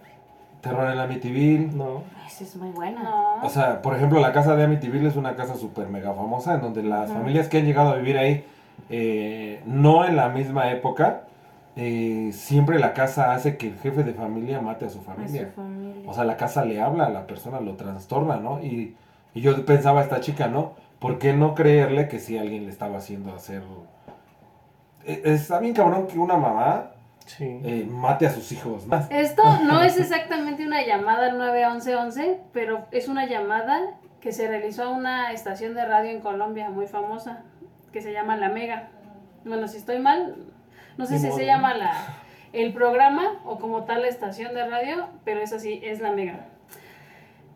Terror 0.61 0.91
en 0.91 0.99
Amityville. 0.99 1.73
no. 1.75 2.03
Esa 2.27 2.45
es 2.45 2.57
muy 2.57 2.71
buena. 2.71 3.03
No. 3.03 3.37
O 3.43 3.49
sea, 3.49 3.81
por 3.81 3.95
ejemplo, 3.95 4.21
la 4.21 4.33
casa 4.33 4.57
de 4.57 4.65
Amityville 4.65 5.07
es 5.09 5.17
una 5.17 5.37
casa 5.37 5.55
súper 5.55 5.89
mega 5.89 6.13
famosa 6.13 6.55
en 6.55 6.61
donde 6.61 6.83
las 6.83 7.11
familias 7.11 7.49
que 7.49 7.59
han 7.59 7.65
llegado 7.65 7.91
a 7.91 7.95
vivir 7.97 8.19
ahí, 8.19 8.45
eh, 8.91 9.63
no 9.65 10.05
en 10.05 10.17
la 10.17 10.29
misma 10.29 10.71
época, 10.71 11.23
eh, 11.77 12.31
siempre 12.33 12.79
la 12.79 12.95
casa 12.95 13.33
hace 13.35 13.57
que 13.57 13.69
el 13.69 13.79
jefe 13.79 14.03
de 14.03 14.15
familia 14.15 14.61
mate 14.61 14.87
a 14.87 14.89
su 14.89 15.01
A 15.01 15.03
familia. 15.03 15.49
su 15.49 15.53
familia. 15.61 16.11
O 16.11 16.15
sea, 16.15 16.25
la 16.25 16.37
casa 16.37 16.65
le 16.65 16.81
habla 16.81 17.07
a 17.07 17.11
la 17.11 17.27
persona, 17.27 17.61
lo 17.61 17.75
trastorna, 17.77 18.37
¿no? 18.37 18.63
Y, 18.63 18.97
y 19.35 19.41
yo 19.43 19.65
pensaba, 19.67 20.03
esta 20.03 20.21
chica, 20.21 20.49
¿no? 20.49 20.73
¿Por 20.99 21.19
qué 21.19 21.33
no 21.35 21.55
creerle 21.55 22.09
que 22.09 22.19
si 22.19 22.39
alguien 22.39 22.65
le 22.65 22.71
estaba 22.71 22.99
haciendo 22.99 23.35
hacer... 23.35 23.63
Eh, 25.05 25.23
Está 25.25 25.59
bien 25.61 25.75
cabrón 25.75 26.07
que 26.07 26.19
una 26.19 26.37
mamá 26.37 26.93
Sí. 27.27 27.45
eh, 27.65 27.87
mate 27.91 28.27
a 28.27 28.31
sus 28.31 28.53
hijos, 28.53 28.87
¿no? 28.87 28.97
Esto 29.11 29.43
no 29.65 29.83
es 29.83 29.99
exactamente 29.99 30.65
una 30.65 30.87
llamada 30.87 31.27
al 31.27 31.39
911, 31.39 32.41
pero 32.53 32.87
es 32.93 33.09
una 33.09 33.27
llamada 33.27 33.81
que 34.21 34.31
se 34.33 34.47
realizó 34.49 34.85
a 34.85 34.89
una 34.91 35.33
estación 35.33 35.75
de 35.75 35.85
radio 35.85 36.11
en 36.11 36.21
Colombia 36.21 36.71
muy 36.71 36.87
famosa, 36.87 37.43
que 37.93 38.01
se 38.01 38.13
llama 38.13 38.37
La 38.37 38.49
Mega. 38.49 38.89
Bueno, 39.45 39.67
si 39.69 39.77
estoy 39.77 39.99
mal, 39.99 40.37
no 40.97 41.07
sé 41.07 41.15
Ni 41.15 41.21
si 41.21 41.27
modo. 41.27 41.39
se 41.39 41.47
llama 41.47 41.75
la, 41.75 41.93
el 42.53 42.73
programa 42.73 43.41
o 43.45 43.59
como 43.59 43.85
tal 43.85 44.03
la 44.03 44.09
estación 44.09 44.55
de 44.55 44.67
radio, 44.69 45.09
pero 45.25 45.41
es 45.41 45.53
así, 45.53 45.81
es 45.83 46.01
La 46.01 46.13
Mega. 46.13 46.47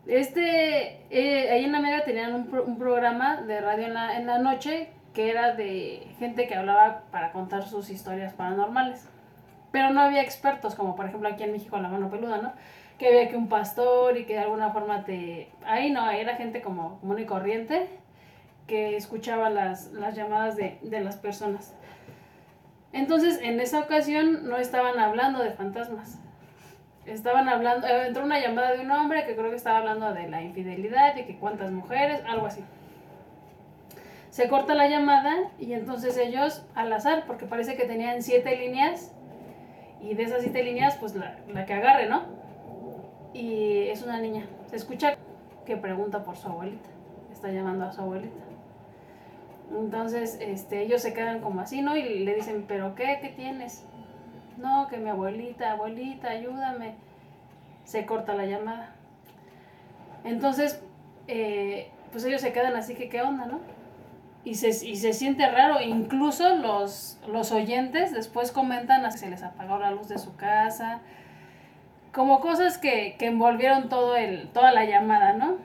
Este, 0.07 1.05
eh, 1.09 1.51
ahí 1.51 1.63
en 1.65 1.71
La 1.71 1.79
Mega 1.79 2.03
tenían 2.03 2.33
un, 2.33 2.47
pro- 2.47 2.63
un 2.63 2.77
programa 2.77 3.41
de 3.41 3.61
radio 3.61 3.85
en 3.85 3.93
la, 3.93 4.17
en 4.17 4.25
la 4.25 4.39
noche 4.39 4.89
que 5.13 5.29
era 5.29 5.53
de 5.53 6.07
gente 6.19 6.47
que 6.47 6.55
hablaba 6.55 7.03
para 7.11 7.31
contar 7.31 7.63
sus 7.63 7.89
historias 7.89 8.33
paranormales. 8.33 9.07
Pero 9.71 9.91
no 9.91 10.01
había 10.01 10.21
expertos, 10.21 10.75
como 10.75 10.95
por 10.95 11.05
ejemplo 11.05 11.29
aquí 11.29 11.43
en 11.43 11.51
México 11.51 11.77
la 11.77 11.87
mano 11.89 12.09
peluda, 12.09 12.37
¿no? 12.37 12.53
Que 12.97 13.07
había 13.07 13.29
que 13.29 13.35
un 13.37 13.47
pastor 13.47 14.17
y 14.17 14.25
que 14.25 14.33
de 14.33 14.39
alguna 14.39 14.71
forma 14.71 15.03
te... 15.05 15.49
Ahí 15.65 15.91
no, 15.91 16.09
era 16.09 16.35
gente 16.35 16.61
como 16.61 16.99
común 16.99 17.19
y 17.19 17.25
corriente 17.25 17.87
que 18.67 18.95
escuchaba 18.97 19.49
las, 19.49 19.91
las 19.91 20.15
llamadas 20.15 20.55
de, 20.55 20.77
de 20.81 21.01
las 21.01 21.17
personas. 21.17 21.75
Entonces, 22.93 23.39
en 23.41 23.59
esa 23.59 23.79
ocasión 23.79 24.49
no 24.49 24.57
estaban 24.57 24.99
hablando 24.99 25.41
de 25.43 25.51
fantasmas. 25.51 26.19
Estaban 27.05 27.49
hablando, 27.49 27.87
eh, 27.87 28.07
entró 28.07 28.23
una 28.23 28.39
llamada 28.39 28.73
de 28.73 28.81
un 28.81 28.91
hombre 28.91 29.25
que 29.25 29.35
creo 29.35 29.49
que 29.49 29.55
estaba 29.55 29.79
hablando 29.79 30.13
de 30.13 30.27
la 30.29 30.41
infidelidad, 30.41 31.15
de 31.15 31.25
que 31.25 31.37
cuántas 31.37 31.71
mujeres, 31.71 32.21
algo 32.27 32.45
así. 32.45 32.63
Se 34.29 34.47
corta 34.47 34.75
la 34.75 34.87
llamada 34.87 35.49
y 35.59 35.73
entonces 35.73 36.17
ellos, 36.17 36.65
al 36.75 36.93
azar, 36.93 37.25
porque 37.25 37.45
parece 37.45 37.75
que 37.75 37.85
tenían 37.85 38.21
siete 38.21 38.55
líneas, 38.55 39.13
y 40.01 40.15
de 40.15 40.23
esas 40.23 40.41
siete 40.41 40.63
líneas, 40.63 40.97
pues 40.97 41.15
la, 41.15 41.37
la 41.53 41.65
que 41.65 41.73
agarre, 41.73 42.09
¿no? 42.09 42.23
Y 43.33 43.87
es 43.87 44.01
una 44.01 44.19
niña. 44.19 44.45
Se 44.67 44.75
escucha 44.75 45.15
que 45.65 45.77
pregunta 45.77 46.23
por 46.23 46.37
su 46.37 46.47
abuelita. 46.47 46.89
Está 47.31 47.49
llamando 47.49 47.85
a 47.85 47.91
su 47.91 48.01
abuelita. 48.01 48.43
Entonces, 49.77 50.37
este, 50.41 50.81
ellos 50.81 51.01
se 51.01 51.13
quedan 51.13 51.39
como 51.39 51.61
así, 51.61 51.81
¿no? 51.81 51.95
Y 51.95 52.19
le 52.19 52.35
dicen, 52.35 52.65
¿pero 52.67 52.95
qué? 52.95 53.19
¿Qué 53.21 53.29
tienes? 53.29 53.85
No, 54.57 54.87
que 54.87 54.97
mi 54.97 55.09
abuelita, 55.09 55.71
abuelita, 55.71 56.29
ayúdame. 56.29 56.95
Se 57.85 58.05
corta 58.05 58.33
la 58.33 58.45
llamada. 58.45 58.93
Entonces, 60.23 60.83
eh, 61.27 61.89
pues 62.11 62.25
ellos 62.25 62.41
se 62.41 62.53
quedan 62.53 62.75
así 62.75 62.95
que, 62.95 63.09
¿qué 63.09 63.21
onda, 63.21 63.45
no? 63.45 63.59
Y 64.43 64.55
se, 64.55 64.69
y 64.69 64.95
se 64.97 65.13
siente 65.13 65.47
raro, 65.49 65.81
incluso 65.81 66.55
los, 66.55 67.19
los 67.27 67.51
oyentes 67.51 68.11
después 68.11 68.51
comentan 68.51 69.03
que 69.03 69.17
se 69.17 69.29
les 69.29 69.43
apagó 69.43 69.77
la 69.77 69.91
luz 69.91 70.07
de 70.07 70.17
su 70.17 70.35
casa, 70.35 71.01
como 72.11 72.39
cosas 72.39 72.77
que, 72.77 73.15
que 73.17 73.27
envolvieron 73.27 73.87
todo 73.87 74.15
el, 74.15 74.49
toda 74.49 74.71
la 74.71 74.85
llamada, 74.85 75.33
¿no? 75.33 75.57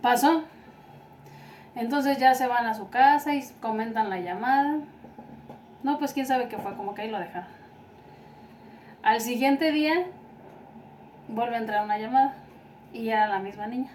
Pasó. 0.00 0.44
Entonces 1.76 2.18
ya 2.18 2.34
se 2.34 2.48
van 2.48 2.66
a 2.66 2.74
su 2.74 2.88
casa 2.88 3.34
y 3.34 3.44
comentan 3.60 4.10
la 4.10 4.18
llamada. 4.18 4.78
No, 5.82 5.98
pues 5.98 6.12
quién 6.12 6.26
sabe 6.26 6.48
qué 6.48 6.56
fue, 6.56 6.74
como 6.74 6.94
que 6.94 7.02
ahí 7.02 7.10
lo 7.10 7.18
dejaron. 7.18 7.48
Al 9.02 9.20
siguiente 9.20 9.70
día 9.70 10.06
vuelve 11.28 11.54
a 11.56 11.58
entrar 11.58 11.84
una 11.84 11.98
llamada 11.98 12.34
y 12.92 13.10
era 13.10 13.28
la 13.28 13.38
misma 13.38 13.66
niña, 13.66 13.90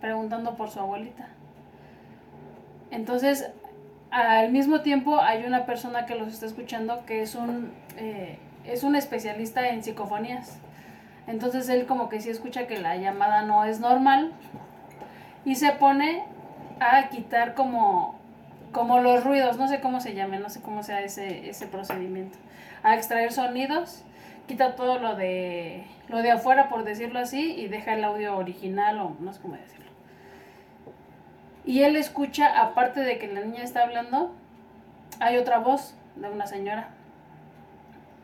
preguntando 0.00 0.56
por 0.56 0.70
su 0.70 0.80
abuelita. 0.80 1.28
Entonces, 2.90 3.50
al 4.10 4.50
mismo 4.50 4.80
tiempo 4.80 5.20
hay 5.20 5.44
una 5.44 5.64
persona 5.64 6.04
que 6.04 6.16
los 6.16 6.28
está 6.28 6.46
escuchando 6.46 7.06
que 7.06 7.22
es 7.22 7.34
un, 7.36 7.72
eh, 7.96 8.38
es 8.66 8.82
un 8.82 8.96
especialista 8.96 9.68
en 9.68 9.82
psicofonías. 9.82 10.58
Entonces 11.26 11.68
él 11.68 11.86
como 11.86 12.08
que 12.08 12.20
sí 12.20 12.28
escucha 12.28 12.66
que 12.66 12.78
la 12.78 12.96
llamada 12.96 13.42
no 13.42 13.64
es 13.64 13.80
normal 13.80 14.32
y 15.44 15.54
se 15.54 15.72
pone 15.72 16.24
a 16.82 17.08
quitar 17.08 17.54
como, 17.54 18.18
como 18.72 19.00
los 19.00 19.24
ruidos, 19.24 19.58
no 19.58 19.68
sé 19.68 19.80
cómo 19.80 20.00
se 20.00 20.14
llame, 20.14 20.38
no 20.38 20.48
sé 20.50 20.60
cómo 20.60 20.82
sea 20.82 21.00
ese, 21.02 21.48
ese 21.48 21.66
procedimiento. 21.66 22.38
A 22.82 22.94
extraer 22.96 23.32
sonidos, 23.32 24.04
quita 24.46 24.74
todo 24.74 24.98
lo 24.98 25.14
de, 25.14 25.86
lo 26.08 26.18
de 26.18 26.32
afuera, 26.32 26.68
por 26.68 26.84
decirlo 26.84 27.18
así, 27.18 27.54
y 27.54 27.68
deja 27.68 27.94
el 27.94 28.04
audio 28.04 28.36
original 28.36 28.98
o 29.00 29.16
no 29.20 29.32
sé 29.32 29.40
cómo 29.40 29.56
decirlo. 29.56 29.90
Y 31.64 31.82
él 31.82 31.96
escucha, 31.96 32.60
aparte 32.60 33.00
de 33.00 33.18
que 33.18 33.28
la 33.28 33.40
niña 33.40 33.62
está 33.62 33.82
hablando, 33.82 34.34
hay 35.20 35.36
otra 35.36 35.58
voz 35.58 35.94
de 36.16 36.28
una 36.28 36.46
señora. 36.46 36.88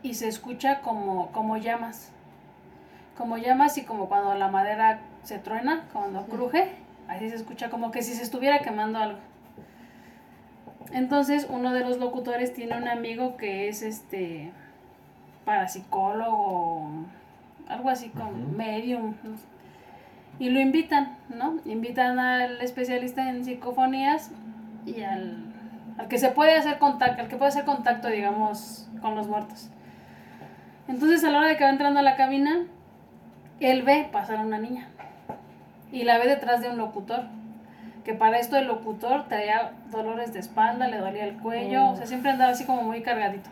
Y 0.03 0.15
se 0.15 0.27
escucha 0.27 0.81
como, 0.81 1.31
como 1.31 1.57
llamas. 1.57 2.11
Como 3.17 3.37
llamas 3.37 3.77
y 3.77 3.83
como 3.83 4.07
cuando 4.07 4.33
la 4.35 4.49
madera 4.49 4.99
se 5.23 5.39
truena, 5.39 5.87
cuando 5.93 6.25
cruje. 6.25 6.75
Así 7.09 7.27
se 7.27 7.35
escucha 7.35 7.71
como 7.71 7.89
que 7.89 8.03
si 8.03 8.13
se 8.13 8.21
estuviera 8.21 8.59
quemando 8.59 8.99
algo. 8.99 9.17
Entonces 10.91 11.47
uno 11.49 11.73
de 11.73 11.81
los 11.81 11.97
locutores 11.97 12.53
tiene 12.53 12.77
un 12.77 12.87
amigo 12.87 13.35
que 13.35 13.67
es 13.67 13.81
este 13.81 14.51
parapsicólogo, 15.43 16.87
algo 17.67 17.89
así 17.89 18.09
como 18.09 18.31
medium. 18.55 19.15
no. 19.23 19.31
Y 20.37 20.51
lo 20.51 20.61
invitan, 20.61 21.17
¿no? 21.29 21.57
Invitan 21.65 22.19
al 22.19 22.61
especialista 22.61 23.27
en 23.29 23.43
psicofonías 23.43 24.31
y 24.85 25.01
al, 25.01 25.51
al 25.97 26.07
que 26.07 26.19
se 26.19 26.29
puede 26.29 26.55
hacer 26.55 26.77
contacto, 26.77 27.23
al 27.23 27.27
que 27.27 27.37
puede 27.37 27.49
hacer 27.49 27.65
contacto, 27.65 28.07
digamos, 28.07 28.87
con 29.01 29.15
los 29.15 29.27
muertos. 29.27 29.69
Entonces 30.87 31.23
a 31.23 31.31
la 31.31 31.39
hora 31.39 31.47
de 31.47 31.57
que 31.57 31.63
va 31.63 31.71
entrando 31.71 31.99
a 31.99 32.03
la 32.03 32.15
cabina, 32.15 32.65
él 33.59 33.81
ve 33.81 34.07
pasar 34.11 34.37
a 34.37 34.41
una 34.41 34.59
niña 34.59 34.89
y 35.91 36.03
la 36.03 36.17
ve 36.17 36.27
detrás 36.27 36.61
de 36.61 36.69
un 36.69 36.77
locutor. 36.77 37.23
Que 38.03 38.13
para 38.13 38.39
esto 38.39 38.57
el 38.57 38.67
locutor 38.67 39.27
traía 39.27 39.73
dolores 39.91 40.33
de 40.33 40.39
espalda, 40.39 40.87
le 40.87 40.97
dolía 40.97 41.25
el 41.25 41.37
cuello, 41.37 41.89
o 41.89 41.95
sea, 41.95 42.05
siempre 42.05 42.31
andaba 42.31 42.51
así 42.51 42.65
como 42.65 42.81
muy 42.83 43.01
cargadito. 43.01 43.49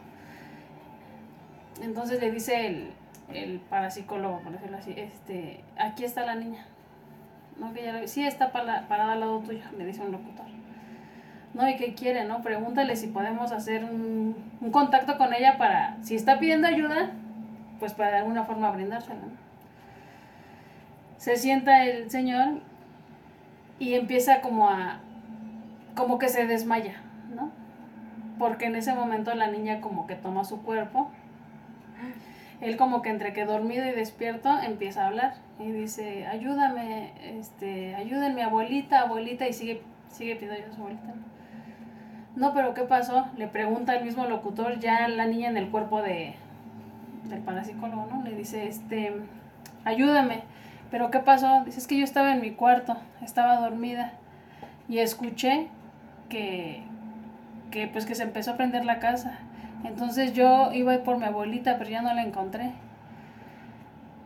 Entonces 1.82 2.20
le 2.20 2.32
dice 2.32 2.68
el, 2.68 2.92
el 3.34 3.60
parapsicólogo, 3.60 4.40
por 4.40 4.54
decirlo 4.54 4.78
así, 4.78 4.94
este, 4.98 5.64
aquí 5.78 6.06
está 6.06 6.26
la 6.26 6.36
niña. 6.36 6.66
No, 7.58 7.74
que 7.74 7.84
ya 7.84 7.92
la. 7.92 8.08
Sí, 8.08 8.26
está 8.26 8.52
para, 8.52 8.88
parada 8.88 9.14
al 9.14 9.20
lado 9.20 9.40
tuyo, 9.40 9.64
le 9.78 9.86
dice 9.86 10.02
un 10.02 10.12
locutor. 10.12 10.46
No, 11.54 11.68
¿y 11.68 11.76
qué 11.76 11.94
quiere, 11.94 12.24
no? 12.24 12.42
Pregúntale 12.42 12.96
si 12.96 13.08
podemos 13.08 13.52
hacer 13.52 13.84
un, 13.84 14.36
un 14.62 14.72
contacto 14.72 15.18
con 15.18 15.34
ella 15.34 15.58
para, 15.58 15.98
si 16.04 16.16
está 16.16 16.40
pidiendo 16.40 16.68
ayuda, 16.68 17.12
pues 17.80 17.94
para 17.94 18.12
de 18.12 18.18
alguna 18.18 18.44
forma 18.44 18.72
brindársela. 18.72 19.22
Se 21.18 21.36
sienta 21.38 21.86
el 21.86 22.10
señor 22.10 22.62
y 23.80 23.94
empieza 23.96 24.42
como 24.42 24.70
a, 24.70 25.00
como 25.96 26.20
que 26.20 26.30
se 26.30 26.46
desmaya, 26.46 27.02
¿no? 27.34 27.52
Porque 28.40 28.66
en 28.66 28.76
ese 28.76 28.94
momento 28.94 29.34
la 29.34 29.48
niña 29.48 29.82
como 29.82 30.08
que 30.08 30.16
toma 30.16 30.44
su 30.44 30.62
cuerpo. 30.62 31.10
Él 32.62 32.78
como 32.78 33.02
que 33.02 33.10
entre 33.10 33.34
que 33.34 33.46
dormido 33.46 33.86
y 33.86 33.92
despierto 33.92 34.58
empieza 34.60 35.04
a 35.04 35.08
hablar 35.08 35.34
y 35.60 35.72
dice, 35.72 36.26
ayúdame, 36.28 37.14
este, 37.40 37.96
ayúdenme 37.96 38.44
abuelita, 38.44 39.02
abuelita, 39.02 39.48
y 39.48 39.54
sigue, 39.54 39.82
sigue 40.10 40.36
pidiendo 40.36 40.68
a 40.72 40.76
su 40.76 40.82
abuelita. 40.82 41.14
No, 42.36 42.54
pero 42.54 42.74
¿qué 42.76 42.84
pasó? 42.84 43.28
Le 43.36 43.48
pregunta 43.48 43.96
el 43.96 44.06
mismo 44.06 44.26
locutor, 44.26 44.80
ya 44.80 45.08
la 45.08 45.26
niña 45.26 45.50
en 45.50 45.58
el 45.58 45.70
cuerpo 45.70 46.02
de, 46.04 46.36
del 47.24 47.40
parapsicólogo, 47.42 48.08
¿no? 48.12 48.24
Le 48.24 48.36
dice, 48.36 48.68
este, 48.68 49.14
ayúdame. 49.84 50.44
¿Pero 50.92 51.12
qué 51.12 51.20
pasó? 51.20 51.64
Dice, 51.66 51.80
es 51.80 51.88
que 51.88 51.98
yo 51.98 52.04
estaba 52.04 52.32
en 52.32 52.42
mi 52.42 52.52
cuarto, 52.52 52.98
estaba 53.22 53.58
dormida 53.58 54.14
y 54.88 55.00
escuché 55.00 55.68
que, 56.30 56.84
que, 57.72 57.88
pues, 57.88 58.06
que 58.06 58.16
se 58.16 58.24
empezó 58.24 58.52
a 58.52 58.58
prender 58.58 58.86
la 58.86 59.00
casa. 59.00 59.40
Entonces 59.84 60.34
yo 60.34 60.72
iba 60.74 60.94
a 60.94 60.96
ir 60.96 61.04
por 61.04 61.18
mi 61.18 61.26
abuelita, 61.26 61.78
pero 61.78 61.90
ya 61.90 62.02
no 62.02 62.14
la 62.14 62.24
encontré. 62.24 62.72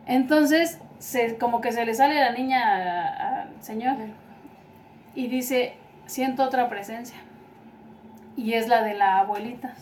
Entonces, 0.06 0.80
se, 0.98 1.36
como 1.36 1.60
que 1.60 1.72
se 1.72 1.84
le 1.84 1.94
sale 1.94 2.14
la 2.14 2.32
niña 2.32 3.42
al 3.42 3.62
señor 3.62 3.96
y 5.14 5.26
dice, 5.26 5.74
siento 6.06 6.44
otra 6.44 6.68
presencia. 6.68 7.16
Y 8.36 8.54
es 8.54 8.68
la 8.68 8.82
de 8.82 8.94
la 8.94 9.18
abuelita. 9.18 9.74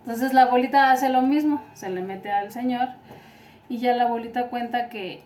Entonces 0.00 0.32
la 0.32 0.42
abuelita 0.42 0.90
hace 0.90 1.08
lo 1.08 1.22
mismo, 1.22 1.62
se 1.74 1.90
le 1.90 2.00
mete 2.00 2.30
al 2.30 2.50
señor 2.50 2.88
y 3.68 3.78
ya 3.78 3.94
la 3.94 4.04
abuelita 4.04 4.48
cuenta 4.48 4.88
que, 4.88 5.22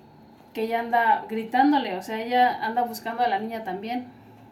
que 0.55 0.62
ella 0.62 0.81
anda 0.81 1.27
gritándole, 1.29 1.97
o 1.97 2.03
sea, 2.03 2.21
ella 2.21 2.64
anda 2.64 2.83
buscando 2.83 3.23
a 3.23 3.29
la 3.29 3.38
niña 3.38 3.64
también. 3.64 4.07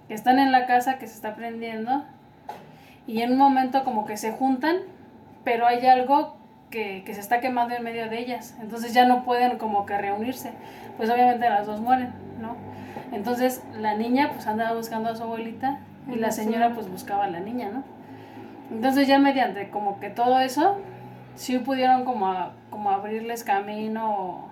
Que 0.08 0.14
están 0.14 0.38
en 0.38 0.52
la 0.52 0.66
casa 0.66 0.98
que 0.98 1.06
se 1.06 1.14
está 1.14 1.34
prendiendo 1.34 2.04
y 3.06 3.22
en 3.22 3.32
un 3.32 3.38
momento 3.38 3.84
como 3.84 4.04
que 4.04 4.16
se 4.16 4.32
juntan, 4.32 4.76
pero 5.44 5.66
hay 5.66 5.86
algo 5.86 6.36
que, 6.70 7.02
que, 7.04 7.14
se 7.14 7.20
está 7.20 7.40
quemando 7.40 7.74
en 7.74 7.82
medio 7.82 8.10
de 8.10 8.18
ellas. 8.18 8.56
Entonces 8.60 8.92
ya 8.92 9.06
no 9.06 9.24
pueden 9.24 9.58
como 9.58 9.86
que 9.86 9.96
reunirse. 9.96 10.52
Pues 10.96 11.08
obviamente 11.08 11.48
las 11.48 11.66
dos 11.66 11.80
mueren, 11.80 12.12
¿no? 12.40 12.56
Entonces 13.12 13.62
la 13.78 13.94
niña 13.94 14.30
pues 14.32 14.46
andaba 14.46 14.74
buscando 14.74 15.08
a 15.10 15.16
su 15.16 15.22
abuelita 15.22 15.78
y 16.12 16.16
la 16.16 16.32
señora 16.32 16.74
pues 16.74 16.90
buscaba 16.90 17.24
a 17.24 17.30
la 17.30 17.40
niña, 17.40 17.70
¿no? 17.72 17.84
Entonces 18.70 19.06
ya 19.06 19.18
mediante 19.18 19.70
como 19.70 20.00
que 20.00 20.10
todo 20.10 20.40
eso, 20.40 20.78
sí 21.34 21.58
pudieron 21.58 22.04
como, 22.04 22.50
como 22.70 22.90
abrirles 22.90 23.44
camino 23.44 24.51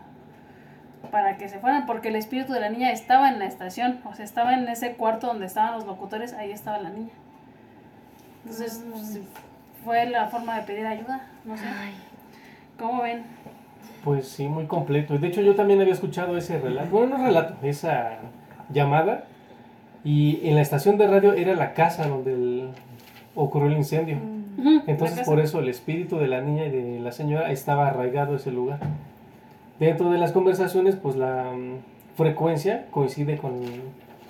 para 1.11 1.37
que 1.37 1.49
se 1.49 1.59
fueran, 1.59 1.87
porque 1.87 2.09
el 2.09 2.17
espíritu 2.17 2.53
de 2.53 2.61
la 2.61 2.69
niña 2.69 2.93
estaba 2.93 3.29
en 3.29 3.39
la 3.39 3.47
estación, 3.47 4.01
o 4.05 4.15
sea, 4.15 4.25
estaba 4.25 4.55
en 4.55 4.69
ese 4.69 4.93
cuarto 4.95 5.27
donde 5.27 5.47
estaban 5.47 5.75
los 5.75 5.87
locutores, 5.87 6.33
ahí 6.35 6.51
estaba 6.51 6.79
la 6.79 6.91
niña. 6.91 7.13
Entonces, 8.45 8.85
pues, 8.91 9.21
fue 9.85 10.07
la 10.07 10.29
forma 10.29 10.57
de 10.57 10.63
pedir 10.63 10.87
ayuda, 10.87 11.27
no 11.45 11.57
sé. 11.57 11.65
¿Cómo 12.79 13.03
ven? 13.03 13.25
Pues 14.05 14.29
sí, 14.29 14.49
muy 14.49 14.67
completo. 14.67 15.19
De 15.19 15.27
hecho, 15.27 15.43
yo 15.43 15.55
también 15.55 15.81
había 15.81 15.93
escuchado 15.93 16.37
ese 16.37 16.59
relato, 16.59 16.91
bueno, 16.91 17.19
no 17.19 17.25
relato, 17.25 17.55
esa 17.63 18.19
llamada. 18.71 19.25
Y 20.05 20.41
en 20.49 20.55
la 20.55 20.63
estación 20.63 20.97
de 20.97 21.07
radio 21.07 21.35
era 21.35 21.55
la 21.55 21.75
casa 21.75 22.07
donde 22.07 22.33
el, 22.33 22.71
ocurrió 23.35 23.69
el 23.69 23.77
incendio. 23.77 24.19
Entonces, 24.87 25.27
por 25.27 25.41
eso 25.41 25.61
el 25.61 25.69
espíritu 25.69 26.19
de 26.19 26.29
la 26.29 26.41
niña 26.41 26.67
y 26.67 26.71
de 26.71 27.01
la 27.01 27.13
señora 27.13 27.51
estaba 27.51 27.89
arraigado 27.89 28.35
a 28.35 28.37
ese 28.37 28.51
lugar. 28.51 28.79
Dentro 29.81 30.11
de 30.11 30.19
las 30.19 30.31
conversaciones, 30.33 30.95
pues 30.95 31.17
la 31.17 31.51
um, 31.53 31.79
frecuencia 32.15 32.87
coincide 32.91 33.39
con, 33.39 33.61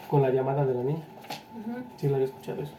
con, 0.09 0.23
la 0.23 0.31
llamada 0.31 0.65
de 0.65 0.75
la 0.75 0.83
niña. 0.85 1.03
Sí, 1.97 2.09
la 2.09 2.15
había 2.17 2.27
escuchado 2.29 2.63
eso. 2.63 2.73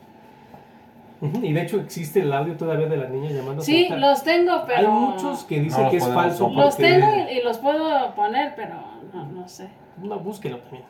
Y 1.43 1.53
de 1.53 1.61
hecho 1.61 1.79
existe 1.79 2.21
el 2.21 2.33
audio 2.33 2.55
todavía 2.57 2.87
de 2.87 2.97
la 2.97 3.07
niña 3.09 3.29
llamando. 3.29 3.61
Sí, 3.61 3.87
los 3.89 4.23
tengo, 4.23 4.63
pero... 4.65 4.79
Hay 4.79 4.87
muchos 4.87 5.43
que 5.43 5.59
dicen 5.59 5.83
No 5.83 5.91
que 5.91 5.97
es 5.97 6.07
falso. 6.07 6.45
compartir. 6.45 6.65
Los 6.65 6.75
porque- 6.75 7.15
tengo 7.15 7.29
y, 7.29 7.37
y 7.37 7.43
los 7.43 7.57
puedo 7.59 8.15
poner, 8.15 8.53
pero 8.55 8.75
no, 9.13 9.25
no 9.27 9.47
sé. 9.47 9.67
No, 10.01 10.17
búsquelo 10.19 10.57
también. 10.59 10.83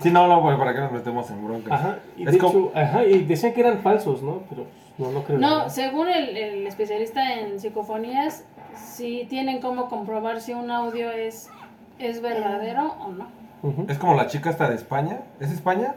Sí, 0.00 0.10
no, 0.10 0.26
no, 0.26 0.42
pues, 0.42 0.56
para 0.56 0.74
qué 0.74 0.80
nos 0.80 0.92
metemos 0.92 1.30
en 1.30 1.44
bronca. 1.44 1.74
Ajá, 1.74 1.98
y, 2.16 2.24
Es 2.26 2.32
de 2.32 2.38
como- 2.38 2.70
hecho, 2.70 2.72
ajá, 2.74 3.04
y 3.04 3.24
decían 3.24 3.52
que 3.52 3.60
eran 3.60 3.78
falsos, 3.78 4.22
¿no? 4.22 4.40
Pero 4.48 4.66
no, 4.98 5.12
no 5.12 5.22
creo. 5.22 5.38
No, 5.38 5.68
según 5.68 6.08
el, 6.08 6.36
el 6.36 6.66
especialista 6.66 7.34
en 7.34 7.60
psicofonías, 7.60 8.44
si 8.76 9.26
tienen 9.28 9.60
cómo 9.60 9.88
comprobar 9.88 10.40
si 10.40 10.52
un 10.52 10.70
audio 10.70 11.10
es, 11.10 11.50
es 11.98 12.20
verdadero 12.20 12.94
o 13.00 13.08
no. 13.12 13.26
Ujú. 13.62 13.86
Es 13.88 13.98
como 13.98 14.14
la 14.14 14.26
chica 14.26 14.50
esta 14.50 14.68
de 14.68 14.74
España. 14.74 15.20
¿Es 15.40 15.50
España? 15.50 15.94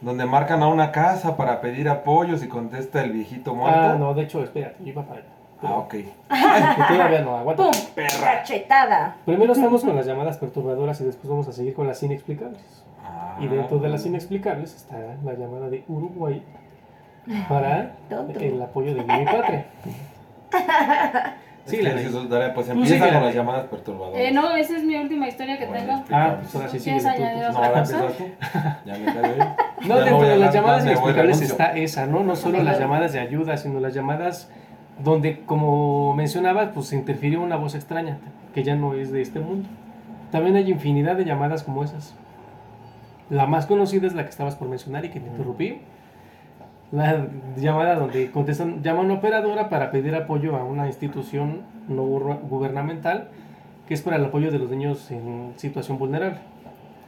Donde 0.00 0.24
marcan 0.24 0.62
a 0.62 0.68
una 0.68 0.92
casa 0.92 1.36
para 1.36 1.60
pedir 1.60 1.88
apoyos 1.88 2.42
y 2.42 2.48
contesta 2.48 3.02
el 3.02 3.12
viejito 3.12 3.54
muerto. 3.54 3.80
Ah, 3.80 3.96
no, 3.98 4.14
de 4.14 4.22
hecho, 4.22 4.42
espérate, 4.42 4.76
yo 4.80 4.88
iba 4.88 5.02
para 5.02 5.20
allá. 5.20 5.28
Ah, 5.62 5.74
ok. 5.74 5.90
Que 6.30 6.94
todavía 6.94 7.20
no, 7.20 7.36
aguanta. 7.36 7.64
¡Pum! 7.64 7.72
Cachetada. 7.94 9.16
Primero 9.26 9.52
estamos 9.52 9.84
con 9.84 9.94
las 9.94 10.06
llamadas 10.06 10.38
perturbadoras 10.38 11.00
y 11.00 11.04
después 11.04 11.28
vamos 11.28 11.48
a 11.48 11.52
seguir 11.52 11.74
con 11.74 11.86
las 11.86 12.02
inexplicables. 12.02 12.84
Ah. 13.04 13.36
Y 13.40 13.46
dentro 13.46 13.78
de 13.78 13.88
las 13.88 14.06
inexplicables 14.06 14.74
está 14.74 14.96
la 15.22 15.34
llamada 15.34 15.68
de 15.68 15.84
Uruguay 15.88 16.42
para 17.48 17.92
Tonto. 18.08 18.40
el 18.40 18.62
apoyo 18.62 18.94
de 18.94 19.02
mi 19.02 19.24
patria. 19.24 19.66
Sí, 21.70 21.82
la 21.82 21.90
Jesús, 21.90 22.28
dale, 22.28 22.50
pues 22.50 22.66
Tú 22.66 22.72
empieza 22.72 23.12
con 23.12 23.24
las 23.24 23.34
llamadas 23.34 23.64
perturbadoras. 23.66 24.20
Eh, 24.20 24.32
no, 24.32 24.54
esa 24.56 24.76
es 24.76 24.84
mi 24.84 24.96
última 24.96 25.28
historia 25.28 25.58
que 25.58 25.66
Bueno, 25.66 25.80
tengo. 25.80 25.98
explica. 25.98 26.24
Ah, 26.26 26.36
pues 26.40 26.54
ahora 26.54 26.68
sí 26.68 26.78
sigue. 26.78 26.98
¿Quieres 26.98 27.06
añadir 27.06 27.42
No, 27.42 27.48
otra 27.50 27.66
ahora 27.66 27.78
empiezas 27.80 28.16
tú. 28.16 28.24
Ya 28.84 28.92
me. 28.98 29.88
No, 29.88 29.96
dentro 30.00 30.22
de 30.22 30.36
las 30.36 30.54
llamadas 30.54 30.84
inexplicables 30.84 31.40
está 31.40 31.76
esa, 31.76 32.06
¿no? 32.06 32.22
No 32.22 32.36
solo 32.36 32.62
las 32.62 32.78
llamadas 32.78 33.12
de 33.12 33.20
ayuda, 33.20 33.56
sino 33.56 33.80
las 33.80 33.94
llamadas 33.94 34.50
donde, 35.02 35.40
como 35.46 36.14
mencionabas, 36.14 36.70
pues 36.74 36.86
se 36.88 36.96
interfirió 36.96 37.40
una 37.40 37.56
voz 37.56 37.74
extraña, 37.74 38.18
que 38.54 38.62
ya 38.62 38.74
no 38.74 38.94
es 38.94 39.10
de 39.12 39.22
este 39.22 39.40
mundo. 39.40 39.68
También 40.30 40.56
hay 40.56 40.70
infinidad 40.70 41.16
de 41.16 41.24
llamadas 41.24 41.62
como 41.62 41.82
esas. 41.82 42.14
La 43.30 43.46
más 43.46 43.66
conocida 43.66 44.06
es 44.06 44.14
la 44.14 44.24
que 44.24 44.30
estabas 44.30 44.56
por 44.56 44.68
mencionar 44.68 45.04
y 45.04 45.08
que 45.10 45.20
me 45.20 45.28
interrumpí. 45.28 45.80
La 46.92 47.26
llamada 47.56 47.94
donde 47.94 48.30
contestan, 48.32 48.82
llama 48.82 49.00
a 49.00 49.04
una 49.04 49.14
operadora 49.14 49.68
para 49.68 49.90
pedir 49.92 50.14
apoyo 50.16 50.56
a 50.56 50.64
una 50.64 50.86
institución 50.88 51.60
no 51.88 52.04
gu- 52.04 52.40
gubernamental 52.48 53.28
que 53.86 53.94
es 53.94 54.02
para 54.02 54.16
el 54.16 54.24
apoyo 54.24 54.50
de 54.50 54.58
los 54.58 54.70
niños 54.70 55.10
en 55.10 55.52
situación 55.56 55.98
vulnerable. 55.98 56.38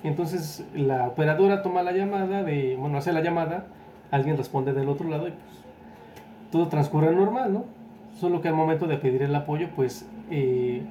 Entonces 0.04 0.64
la 0.74 1.06
operadora 1.08 1.62
toma 1.62 1.82
la 1.82 1.92
llamada, 1.92 2.42
de, 2.42 2.76
bueno, 2.76 2.98
hace 2.98 3.12
la 3.12 3.22
llamada, 3.22 3.66
alguien 4.10 4.36
responde 4.36 4.72
del 4.72 4.88
otro 4.88 5.08
lado 5.08 5.28
y 5.28 5.30
pues 5.32 5.64
todo 6.50 6.68
transcurre 6.68 7.14
normal, 7.14 7.52
¿no? 7.52 7.64
Solo 8.18 8.40
que 8.40 8.48
al 8.48 8.54
momento 8.54 8.86
de 8.86 8.96
pedir 8.98 9.22
el 9.22 9.34
apoyo, 9.34 9.68
pues 9.74 10.08
eh, 10.30 10.82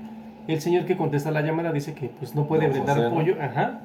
el 0.48 0.60
señor 0.62 0.86
que 0.86 0.98
contesta 0.98 1.30
la 1.32 1.42
llamada 1.42 1.72
dice 1.72 1.94
que 1.94 2.08
pues 2.10 2.36
no 2.36 2.46
puede 2.48 2.68
brindar 2.68 2.96
José, 2.98 3.10
¿no? 3.10 3.16
apoyo, 3.16 3.36
ajá, 3.42 3.80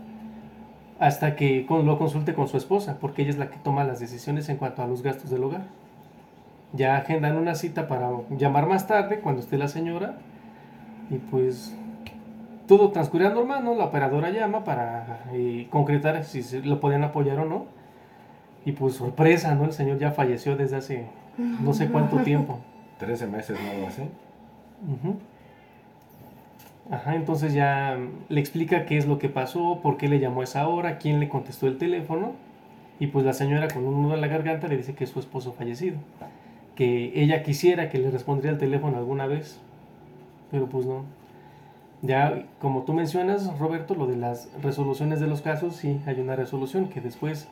hasta 0.99 1.37
que 1.37 1.67
con- 1.67 1.85
lo 1.87 1.99
consulte 1.99 2.35
con 2.35 2.49
su 2.49 2.57
esposa, 2.57 2.99
porque 3.01 3.23
ella 3.23 3.31
es 3.31 3.39
la 3.39 3.51
que 3.51 3.59
toma 3.59 3.85
las 3.85 4.01
decisiones 4.01 4.49
en 4.49 4.57
cuanto 4.57 4.83
a 4.83 4.87
los 4.87 5.03
gastos 5.03 5.31
del 5.31 5.45
hogar. 5.45 5.63
Ya 6.73 6.97
agendan 6.97 7.37
una 7.37 7.55
cita 7.55 7.87
para 7.89 8.11
llamar 8.31 8.67
más 8.67 8.87
tarde, 8.87 9.21
cuando 9.21 9.41
esté 9.41 9.57
la 9.59 9.69
señora, 9.69 10.17
y 11.11 11.17
pues 11.17 11.75
todo 12.67 12.91
transcurrirá 12.91 13.31
normal, 13.31 13.65
¿no? 13.65 13.75
La 13.75 13.85
operadora 13.85 14.31
llama 14.31 14.65
para 14.65 15.21
eh, 15.33 15.69
concretar 15.71 16.25
si 16.25 16.43
se 16.43 16.61
lo 16.63 16.81
podían 16.81 17.05
apoyar 17.05 17.39
o 17.39 17.45
no. 17.45 17.67
Y 18.65 18.73
pues 18.73 18.95
sorpresa, 18.95 19.55
¿no? 19.55 19.65
El 19.65 19.73
señor 19.73 19.99
ya 19.99 20.11
falleció 20.11 20.57
desde 20.57 20.77
hace 20.77 21.07
no 21.39 21.73
sé 21.73 21.89
cuánto 21.89 22.17
tiempo. 22.19 22.59
13 22.99 23.27
meses, 23.29 23.57
¿no? 23.63 23.71
Algo 23.71 23.87
así. 23.87 24.03
Ujú. 24.03 25.17
Ajá, 26.91 27.17
entonces 27.17 27.53
ya 27.53 27.97
mm, 27.99 28.33
le 28.33 28.41
explica 28.41 28.87
qué 28.87 28.97
es 28.97 29.07
lo 29.07 29.19
que 29.19 29.29
pasó, 29.29 29.81
por 29.83 29.97
qué 29.97 30.09
le 30.09 30.21
llamó 30.21 30.41
a 30.41 30.45
esa 30.45 30.69
hora, 30.69 30.99
quién 30.99 31.21
le 31.21 31.29
contestó 31.29 31.67
el 31.67 31.79
teléfono. 31.79 32.33
Y 32.99 33.09
pues 33.09 33.25
la 33.27 33.33
señora 33.33 33.69
con 33.69 33.87
un 33.87 34.03
nudo 34.03 34.15
en 34.15 34.21
la 34.21 34.29
garganta 34.29 34.69
le 34.69 34.77
dice 34.77 34.95
que 34.95 35.05
es 35.05 35.11
su 35.11 35.21
esposo 35.21 35.53
fallecido. 35.53 35.99
Que 36.75 37.13
ella 37.15 37.43
quisiera 37.43 37.89
que 37.91 37.99
le 37.99 38.11
respondiera 38.11 38.53
el 38.53 38.59
teléfono 38.59 38.97
alguna 38.97 39.27
vez. 39.27 39.61
Pero 40.51 40.67
pues 40.67 40.87
no. 40.87 41.05
Ya, 42.03 42.45
como 42.61 42.83
tú 42.83 42.93
mencionas, 42.93 43.59
Roberto, 43.59 43.95
lo 43.95 44.07
de 44.07 44.17
las 44.17 44.49
resoluciones 44.63 45.21
de 45.21 45.27
los 45.27 45.43
casos, 45.43 45.77
sí, 45.77 46.01
hay 46.07 46.21
una 46.21 46.37
resolución 46.37 46.89
que 46.89 47.01
después 47.01 47.49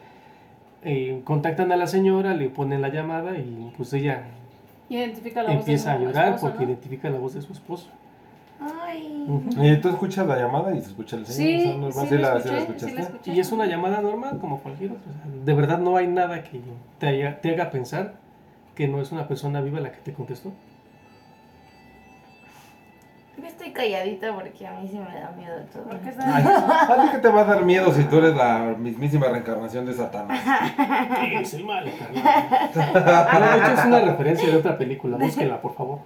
eh, 0.83 1.21
contactan 1.25 1.73
a 1.73 1.77
la 1.77 1.87
señora, 1.87 2.35
le 2.35 2.51
ponen 2.51 2.83
la 2.83 2.89
llamada 2.89 3.39
y 3.39 3.73
pues 3.77 3.93
ella 3.95 4.25
Identifica 4.89 5.43
la 5.43 5.51
voz 5.51 5.61
empieza 5.61 5.93
a 5.93 5.95
de 5.95 6.01
su 6.01 6.07
llorar 6.07 6.27
esposo, 6.35 6.47
porque 6.47 6.65
¿no? 6.67 6.73
identifica 6.73 7.11
la 7.11 7.19
voz 7.19 7.35
de 7.35 7.43
su 7.43 7.53
esposo. 7.53 7.89
Ay. 8.95 9.25
Ujú. 9.29 9.65
Y 9.65 9.77
tú 9.81 9.89
escuchas 9.89 10.27
la 10.27 10.37
llamada 10.37 10.75
y 10.75 10.81
se 10.81 10.89
escucha 10.89 11.17
el 11.17 11.27
señor. 11.27 11.61
Sí, 11.61 11.83
o 11.85 11.93
sea, 11.93 12.03
sí, 12.03 12.09
¿Sí 12.09 12.19
la 12.19 12.19
sí 12.19 12.19
la 12.19 12.29
escuché, 12.29 12.49
sí 12.49 12.53
la 12.55 12.59
escuchaste? 12.61 13.01
escuché. 13.03 13.33
Y 13.33 13.41
es 13.41 13.53
una 13.53 13.67
llamada 13.67 14.01
normal 14.01 14.39
como 14.41 14.61
cualquier 14.61 14.93
otra. 14.93 15.11
o 15.11 15.15
sea, 15.33 15.45
De 15.45 15.55
verdad 15.55 15.79
no 15.79 15.97
hay 15.97 16.07
nada 16.09 16.43
que 16.43 16.61
te, 16.99 17.07
haya- 17.09 17.41
te 17.41 17.53
haga 17.53 17.71
pensar 17.71 18.15
que 18.75 18.87
no 18.89 19.01
es 19.01 19.13
una 19.13 19.27
persona 19.29 19.61
viva 19.61 19.81
la 19.81 19.93
que 19.93 19.99
te 19.99 20.13
contestó. 20.13 20.53
Yo 23.37 23.47
estoy 23.49 23.73
calladita 23.73 24.33
porque 24.33 24.67
a 24.67 24.73
mí 24.81 24.87
sí 24.89 24.97
me 24.99 25.21
da 25.21 25.33
miedo 25.37 25.55
todo. 25.73 25.85
¿Por 25.85 25.99
qué 26.01 26.13
Ay, 26.21 26.45
¿A 26.47 27.03
ti 27.03 27.09
qué 27.13 27.19
te 27.19 27.29
va 27.29 27.41
a 27.41 27.45
dar 27.45 27.65
miedo 27.65 27.93
si 27.93 28.05
tú 28.05 28.19
eres 28.19 28.35
la 28.37 28.75
mismísima 28.79 29.27
reencarnación 29.29 29.85
de 29.87 29.93
Satanás? 29.95 30.41
Es 31.43 31.55
el 31.55 31.65
mal, 31.65 31.85
de 31.85 31.91
hecho 31.91 33.73
es 33.81 33.85
una 33.87 34.01
referencia 34.03 34.49
de 34.49 34.57
otra 34.57 34.79
película, 34.79 35.17
búsquenla, 35.17 35.61
por 35.61 35.75
favor. 35.75 35.99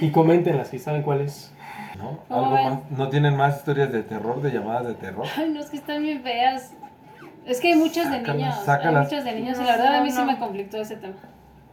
Y 0.00 0.10
coméntenla 0.10 0.64
si 0.64 0.78
saben 0.78 1.02
cuál 1.02 1.20
es. 1.20 1.52
¿No? 2.04 2.18
¿Cómo 2.28 2.56
¿Algo 2.56 2.70
más? 2.70 2.90
¿No 2.90 3.08
tienen 3.08 3.36
más 3.36 3.56
historias 3.56 3.90
de 3.92 4.02
terror, 4.02 4.40
de 4.42 4.50
llamadas 4.52 4.86
de 4.86 4.94
terror? 4.94 5.26
Ay, 5.36 5.50
no, 5.50 5.60
es 5.60 5.70
que 5.70 5.76
están 5.78 6.02
bien 6.02 6.22
feas. 6.22 6.72
Es 7.46 7.60
que 7.60 7.72
hay 7.72 7.78
muchas 7.78 8.10
de 8.10 8.18
Sácalas, 8.18 8.36
niños. 8.36 8.58
Hay 8.58 8.64
sácalas. 8.64 9.04
muchas 9.04 9.24
de 9.24 9.32
niños 9.34 9.58
y 9.60 9.64
la 9.64 9.72
verdad 9.76 9.94
a 9.96 10.00
mí 10.02 10.10
no, 10.10 10.16
sí 10.16 10.22
me 10.24 10.38
conflictó 10.38 10.76
ese 10.78 10.96
tema. 10.96 11.14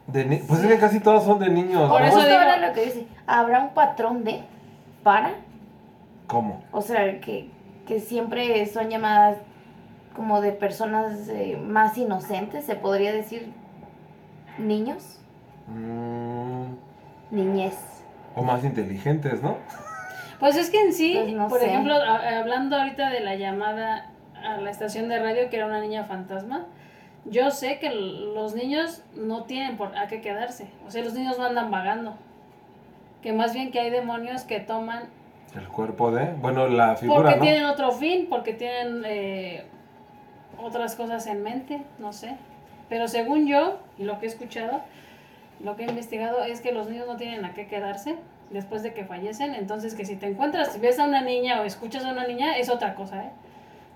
De 0.07 0.25
ni- 0.25 0.37
Pues 0.37 0.59
es 0.61 0.67
que 0.67 0.77
casi 0.79 0.99
todos 0.99 1.23
son 1.23 1.39
de 1.39 1.49
niños, 1.49 1.89
Por 1.89 2.01
¿no? 2.01 2.07
eso 2.07 2.17
digo- 2.23 2.37
ahora 2.37 2.57
lo 2.57 2.73
que 2.73 2.85
dice, 2.85 3.07
¿habrá 3.27 3.61
un 3.61 3.69
patrón 3.73 4.23
de 4.23 4.41
para? 5.03 5.31
¿Cómo? 6.27 6.61
O 6.71 6.81
sea, 6.81 7.19
que, 7.21 7.49
que 7.87 7.99
siempre 7.99 8.65
son 8.65 8.89
llamadas 8.89 9.37
como 10.15 10.41
de 10.41 10.51
personas 10.51 11.29
eh, 11.29 11.57
más 11.57 11.97
inocentes, 11.97 12.65
se 12.65 12.75
podría 12.75 13.13
decir 13.13 13.53
niños, 14.57 15.19
Mm, 15.67 16.73
niñez. 17.31 17.75
o 18.35 18.43
más 18.43 18.63
inteligentes, 18.65 19.41
¿no? 19.41 19.55
Pues 20.41 20.55
es 20.55 20.71
que 20.71 20.81
en 20.81 20.91
sí, 20.91 21.13
Pues 21.15 21.33
no 21.33 21.47
por 21.47 21.59
sé. 21.59 21.67
ejemplo, 21.67 21.93
hablando 21.93 22.75
ahorita 22.75 23.11
de 23.11 23.19
la 23.19 23.35
llamada 23.35 24.09
a 24.43 24.57
la 24.57 24.71
estación 24.71 25.07
de 25.07 25.19
radio 25.19 25.51
que 25.51 25.57
era 25.57 25.67
una 25.67 25.79
niña 25.79 26.03
fantasma, 26.05 26.65
yo 27.25 27.51
sé 27.51 27.77
que 27.77 27.91
los 27.91 28.55
niños 28.55 29.03
no 29.15 29.43
tienen 29.43 29.77
por 29.77 29.95
a 29.95 30.07
qué 30.07 30.19
quedarse. 30.19 30.67
O 30.87 30.89
sea, 30.89 31.03
los 31.03 31.13
niños 31.13 31.37
no 31.37 31.45
andan 31.45 31.69
vagando. 31.69 32.15
Que 33.21 33.33
más 33.33 33.53
bien 33.53 33.69
que 33.69 33.79
hay 33.79 33.91
demonios 33.91 34.41
que 34.43 34.59
toman 34.59 35.03
El 35.55 35.67
cuerpo 35.67 36.11
de... 36.11 36.33
Bueno, 36.41 36.67
la 36.67 36.95
figura, 36.95 37.21
porque 37.21 37.35
¿no? 37.35 37.41
tienen 37.43 37.65
otro 37.65 37.91
fin, 37.91 38.25
porque 38.27 38.53
tienen 38.53 39.03
eh, 39.05 39.65
otras 40.57 40.95
cosas 40.95 41.27
en 41.27 41.43
mente, 41.43 41.83
no 41.99 42.13
sé. 42.13 42.35
Pero 42.89 43.07
según 43.07 43.45
yo, 43.45 43.77
y 43.99 44.05
lo 44.05 44.17
que 44.17 44.25
he 44.25 44.29
escuchado, 44.29 44.81
lo 45.59 45.75
que 45.75 45.83
he 45.83 45.87
investigado 45.87 46.43
es 46.43 46.61
que 46.61 46.71
los 46.71 46.89
niños 46.89 47.05
no 47.05 47.15
tienen 47.17 47.45
a 47.45 47.53
qué 47.53 47.67
quedarse 47.67 48.15
después 48.51 48.83
de 48.83 48.93
que 48.93 49.05
fallecen. 49.05 49.55
Entonces, 49.55 49.95
que 49.95 50.05
si 50.05 50.15
te 50.15 50.27
encuentras, 50.27 50.73
si 50.73 50.79
ves 50.79 50.99
a 50.99 51.05
una 51.05 51.21
niña 51.21 51.61
o 51.61 51.63
escuchas 51.63 52.03
a 52.05 52.11
una 52.11 52.25
niña, 52.27 52.57
es 52.57 52.69
otra 52.69 52.95
cosa, 52.95 53.23
¿eh? 53.23 53.29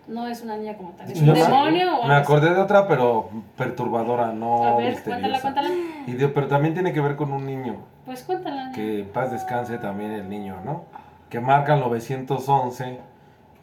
No 0.08 0.28
es 0.28 0.44
una 0.44 0.56
niña 0.58 0.76
como 0.76 0.92
tal. 0.92 1.10
Es 1.12 1.20
un 1.20 1.26
Yo 1.26 1.34
me- 1.34 1.42
demonio 1.42 1.98
o 2.00 2.08
Me 2.08 2.14
acordé 2.14 2.54
de 2.54 2.62
otra, 2.62 2.88
pero 2.88 3.30
perturbadora, 3.58 4.32
no 4.34 4.64
A 4.64 4.76
ver, 4.78 4.92
misteriosa. 4.92 5.20
cuéntala, 5.20 5.42
cuéntala. 5.42 5.70
Y 6.06 6.12
de- 6.14 6.28
pero 6.28 6.48
también 6.48 6.74
tiene 6.76 6.94
que 6.94 7.02
ver 7.02 7.16
con 7.16 7.32
un 7.34 7.46
niño. 7.46 7.78
Pues 8.06 8.24
cuéntala. 8.24 8.72
Que 8.74 9.00
en 9.00 9.08
paz 9.10 9.32
descanse 9.32 9.78
también 9.80 10.12
el 10.12 10.30
niño, 10.30 10.58
¿no? 10.64 10.84
Que 11.30 11.40
marca 11.40 11.74
el 11.74 11.80
911 11.80 13.00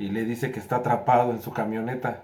y 0.00 0.08
le 0.08 0.24
dice 0.24 0.50
que 0.50 0.58
está 0.58 0.76
atrapado 0.76 1.30
en 1.30 1.40
su 1.40 1.52
camioneta. 1.52 2.18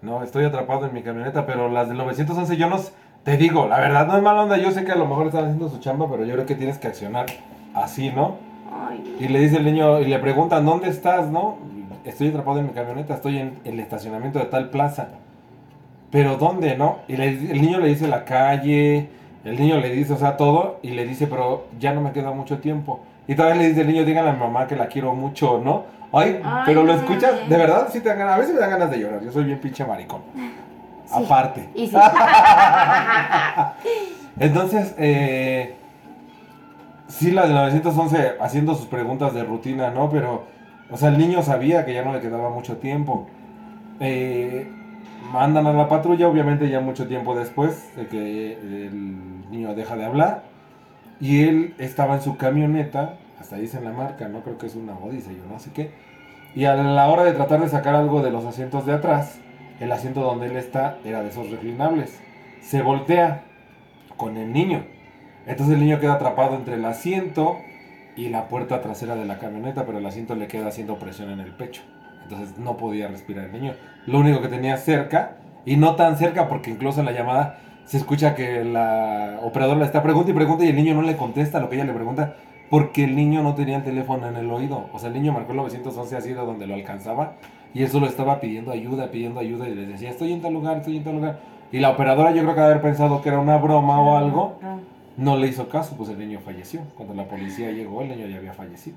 No, 0.00 0.22
estoy 0.22 0.46
atrapado 0.46 0.86
en 0.86 0.94
mi 0.94 1.02
camioneta, 1.02 1.44
pero 1.44 1.68
las 1.68 1.88
del 1.88 1.98
911 1.98 2.56
yo 2.56 2.70
no 2.70 2.78
te 3.22 3.36
digo, 3.36 3.68
la 3.68 3.78
verdad 3.80 4.06
no 4.06 4.16
es 4.16 4.22
mala 4.22 4.44
onda, 4.44 4.56
yo 4.56 4.70
sé 4.70 4.82
que 4.86 4.92
a 4.92 4.96
lo 4.96 5.04
mejor 5.06 5.26
están 5.26 5.44
haciendo 5.44 5.68
su 5.68 5.78
chamba, 5.78 6.06
pero 6.10 6.24
yo 6.24 6.32
creo 6.32 6.46
que 6.46 6.54
tienes 6.54 6.78
que 6.78 6.88
accionar 6.88 7.26
así, 7.74 8.10
¿no? 8.10 8.36
Ay, 8.88 9.16
Y 9.20 9.28
le 9.28 9.40
dice 9.40 9.56
el 9.56 9.64
niño, 9.64 10.00
y 10.00 10.06
le 10.06 10.18
preguntan, 10.18 10.64
¿dónde 10.64 10.88
estás, 10.88 11.28
no? 11.28 11.56
Estoy 12.04 12.28
atrapado 12.28 12.58
en 12.60 12.66
mi 12.66 12.72
camioneta, 12.72 13.14
estoy 13.14 13.38
en 13.38 13.58
el 13.64 13.78
estacionamiento 13.80 14.38
de 14.38 14.46
tal 14.46 14.70
plaza. 14.70 15.08
¿Pero 16.10 16.36
dónde, 16.36 16.76
no? 16.76 16.98
Y 17.08 17.16
le- 17.16 17.28
el 17.28 17.60
niño 17.60 17.78
le 17.78 17.88
dice 17.88 18.08
la 18.08 18.24
calle, 18.24 19.08
el 19.44 19.58
niño 19.58 19.78
le 19.78 19.90
dice, 19.90 20.12
o 20.14 20.16
sea, 20.16 20.36
todo, 20.36 20.78
y 20.82 20.90
le 20.90 21.04
dice, 21.06 21.26
pero 21.26 21.66
ya 21.78 21.92
no 21.92 22.00
me 22.00 22.12
queda 22.12 22.30
mucho 22.32 22.58
tiempo. 22.58 23.00
Y 23.28 23.34
todavía 23.34 23.60
le 23.62 23.68
dice 23.68 23.82
el 23.82 23.86
niño, 23.88 24.04
díganle 24.04 24.30
a 24.30 24.34
mi 24.34 24.40
mamá 24.40 24.66
que 24.66 24.76
la 24.76 24.86
quiero 24.88 25.14
mucho, 25.14 25.60
¿no? 25.64 25.84
Ay, 26.12 26.40
Ay, 26.42 26.62
pero 26.66 26.82
lo 26.82 26.92
escuchas, 26.94 27.48
de 27.48 27.56
verdad, 27.56 27.88
sí 27.92 28.00
te 28.00 28.08
dan 28.08 28.18
ganas, 28.18 28.34
a 28.34 28.38
veces 28.38 28.54
me 28.54 28.60
dan 28.60 28.70
ganas 28.70 28.90
de 28.90 28.98
llorar, 28.98 29.22
yo 29.22 29.30
soy 29.30 29.44
bien 29.44 29.60
pinche 29.60 29.84
maricón. 29.84 30.22
Aparte. 31.12 31.68
y 31.74 31.86
sí. 31.86 31.96
Entonces, 34.38 34.94
eh, 34.98 35.74
sí, 37.10 37.30
la 37.30 37.46
de 37.46 37.54
911 37.54 38.36
haciendo 38.40 38.74
sus 38.74 38.86
preguntas 38.86 39.34
de 39.34 39.44
rutina, 39.44 39.90
¿no? 39.90 40.08
Pero, 40.08 40.44
o 40.90 40.96
sea, 40.96 41.08
el 41.08 41.18
niño 41.18 41.42
sabía 41.42 41.84
que 41.84 41.92
ya 41.92 42.04
no 42.04 42.12
le 42.12 42.20
quedaba 42.20 42.50
mucho 42.50 42.78
tiempo. 42.78 43.26
Eh, 44.00 44.70
mandan 45.32 45.66
a 45.66 45.72
la 45.72 45.88
patrulla, 45.88 46.28
obviamente 46.28 46.68
ya 46.68 46.80
mucho 46.80 47.06
tiempo 47.06 47.36
después 47.36 47.94
de 47.96 48.06
que 48.06 48.52
el 48.52 49.50
niño 49.50 49.74
deja 49.74 49.96
de 49.96 50.04
hablar. 50.04 50.44
Y 51.20 51.44
él 51.44 51.74
estaba 51.78 52.14
en 52.14 52.22
su 52.22 52.36
camioneta, 52.36 53.16
hasta 53.38 53.56
ahí 53.56 53.62
dice 53.62 53.80
la 53.80 53.92
marca, 53.92 54.28
no 54.28 54.40
creo 54.40 54.56
que 54.56 54.66
es 54.66 54.74
una 54.74 54.94
Odyssey 54.94 55.38
o 55.46 55.52
no 55.52 55.58
sé 55.58 55.70
qué. 55.72 55.90
Y 56.54 56.64
a 56.64 56.74
la 56.74 57.08
hora 57.08 57.24
de 57.24 57.32
tratar 57.32 57.60
de 57.60 57.68
sacar 57.68 57.94
algo 57.94 58.22
de 58.22 58.30
los 58.30 58.44
asientos 58.44 58.86
de 58.86 58.94
atrás, 58.94 59.38
el 59.80 59.92
asiento 59.92 60.20
donde 60.20 60.46
él 60.46 60.56
está 60.56 60.98
era 61.04 61.22
de 61.22 61.28
esos 61.28 61.50
reclinables. 61.50 62.18
Se 62.62 62.82
voltea 62.82 63.44
con 64.16 64.36
el 64.36 64.52
niño. 64.52 64.84
Entonces 65.50 65.74
el 65.74 65.80
niño 65.80 65.98
queda 65.98 66.14
atrapado 66.14 66.54
entre 66.54 66.76
el 66.76 66.84
asiento 66.84 67.58
y 68.14 68.28
la 68.28 68.46
puerta 68.46 68.80
trasera 68.80 69.16
de 69.16 69.24
la 69.24 69.40
camioneta, 69.40 69.84
pero 69.84 69.98
el 69.98 70.06
asiento 70.06 70.36
le 70.36 70.46
queda 70.46 70.68
haciendo 70.68 70.96
presión 70.96 71.28
en 71.28 71.40
el 71.40 71.50
pecho. 71.50 71.82
Entonces 72.22 72.56
no 72.56 72.76
podía 72.76 73.08
respirar 73.08 73.46
el 73.46 73.52
niño. 73.52 73.74
Lo 74.06 74.20
único 74.20 74.40
que 74.40 74.46
tenía 74.46 74.76
cerca, 74.76 75.38
y 75.64 75.76
no 75.76 75.96
tan 75.96 76.16
cerca 76.16 76.48
porque 76.48 76.70
incluso 76.70 77.00
en 77.00 77.06
la 77.06 77.12
llamada 77.12 77.58
se 77.84 77.96
escucha 77.96 78.36
que 78.36 78.64
la 78.64 79.40
operadora 79.42 79.80
le 79.80 79.86
está 79.86 80.04
pregunta 80.04 80.30
y 80.30 80.34
pregunta 80.34 80.64
y 80.64 80.68
el 80.68 80.76
niño 80.76 80.94
no 80.94 81.02
le 81.02 81.16
contesta 81.16 81.58
lo 81.58 81.68
que 81.68 81.74
ella 81.74 81.84
le 81.84 81.94
pregunta 81.94 82.36
porque 82.70 83.02
el 83.02 83.16
niño 83.16 83.42
no 83.42 83.56
tenía 83.56 83.78
el 83.78 83.82
teléfono 83.82 84.28
en 84.28 84.36
el 84.36 84.48
oído. 84.52 84.88
O 84.92 85.00
sea, 85.00 85.08
el 85.08 85.14
niño 85.14 85.32
marcó 85.32 85.50
el 85.50 85.56
911 85.56 86.16
así 86.16 86.28
de 86.28 86.36
donde 86.36 86.68
lo 86.68 86.74
alcanzaba 86.74 87.32
y 87.74 87.82
él 87.82 87.88
solo 87.88 88.06
estaba 88.06 88.38
pidiendo 88.38 88.70
ayuda, 88.70 89.10
pidiendo 89.10 89.40
ayuda 89.40 89.68
y 89.68 89.74
les 89.74 89.88
decía, 89.88 90.10
estoy 90.10 90.32
en 90.32 90.42
tal 90.42 90.52
lugar, 90.52 90.76
estoy 90.76 90.98
en 90.98 91.02
tal 91.02 91.16
lugar. 91.16 91.40
Y 91.72 91.80
la 91.80 91.90
operadora 91.90 92.30
yo 92.30 92.42
creo 92.42 92.54
que 92.54 92.60
haber 92.60 92.80
pensado 92.80 93.20
que 93.20 93.28
era 93.28 93.40
una 93.40 93.56
broma 93.56 94.00
o 94.00 94.16
algo, 94.16 94.58
No. 95.16 95.36
le 95.36 95.46
hizo 95.48 95.68
caso, 95.68 95.96
pues 95.96 96.08
el 96.10 96.18
niño 96.18 96.40
falleció. 96.44 96.80
Cuando 96.96 97.14
la 97.14 97.24
policía 97.24 97.70
llegó, 97.70 98.02
el 98.02 98.08
niño 98.08 98.26
ya 98.26 98.36
había 98.38 98.52
fallecido. 98.52 98.96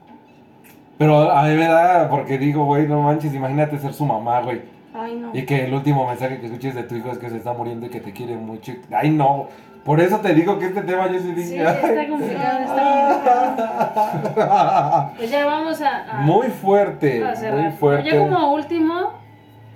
Pero 0.97 1.31
a 1.31 1.43
mí 1.43 1.55
me 1.55 1.67
da, 1.67 2.07
porque 2.09 2.37
digo, 2.37 2.65
güey, 2.65 2.87
no 2.87 3.01
manches, 3.01 3.33
imagínate 3.33 3.77
ser 3.79 3.93
su 3.93 4.05
mamá, 4.05 4.41
güey. 4.41 4.61
Ay, 4.93 5.15
no. 5.15 5.31
Y 5.33 5.43
que 5.45 5.65
el 5.65 5.73
último 5.73 6.07
mensaje 6.07 6.39
que 6.39 6.45
escuches 6.45 6.75
de 6.75 6.83
tu 6.83 6.95
hijo 6.95 7.09
es 7.11 7.17
que 7.17 7.29
se 7.29 7.37
está 7.37 7.51
muriendo 7.53 7.87
y 7.87 7.89
que 7.89 7.99
te 7.99 8.11
quiere 8.13 8.35
mucho. 8.35 8.73
Ay, 8.91 9.09
no. 9.09 9.47
Por 9.83 9.99
eso 9.99 10.19
te 10.19 10.33
digo 10.33 10.59
que 10.59 10.67
este 10.67 10.81
tema 10.83 11.11
yo 11.11 11.19
sí 11.19 11.31
dije. 11.33 11.49
Sí, 11.49 11.57
está 11.57 12.07
complicado, 12.07 12.59
está 12.59 14.11
complicado. 14.13 15.11
Pues 15.17 15.29
ya 15.31 15.45
vamos 15.45 15.81
a... 15.81 16.19
a- 16.19 16.21
Muy 16.21 16.47
fuerte, 16.47 17.23
a 17.23 17.51
muy 17.51 17.71
fuerte. 17.71 18.09
Ya 18.09 18.19
como 18.19 18.53
último, 18.53 19.11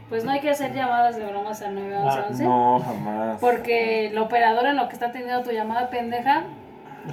pues 0.09 0.23
no 0.23 0.31
hay 0.31 0.39
que 0.39 0.49
hacer 0.49 0.73
llamadas 0.73 1.17
de 1.17 1.25
bromas 1.25 1.61
al 1.61 1.75
911. 1.75 2.43
Ah, 2.43 2.47
No, 2.47 2.79
jamás. 2.79 3.37
Porque 3.39 4.07
el 4.07 4.17
operador 4.17 4.67
en 4.67 4.77
lo 4.77 4.87
que 4.87 4.93
está 4.93 5.11
teniendo 5.11 5.43
tu 5.43 5.51
llamada 5.51 5.89
pendeja 5.89 6.43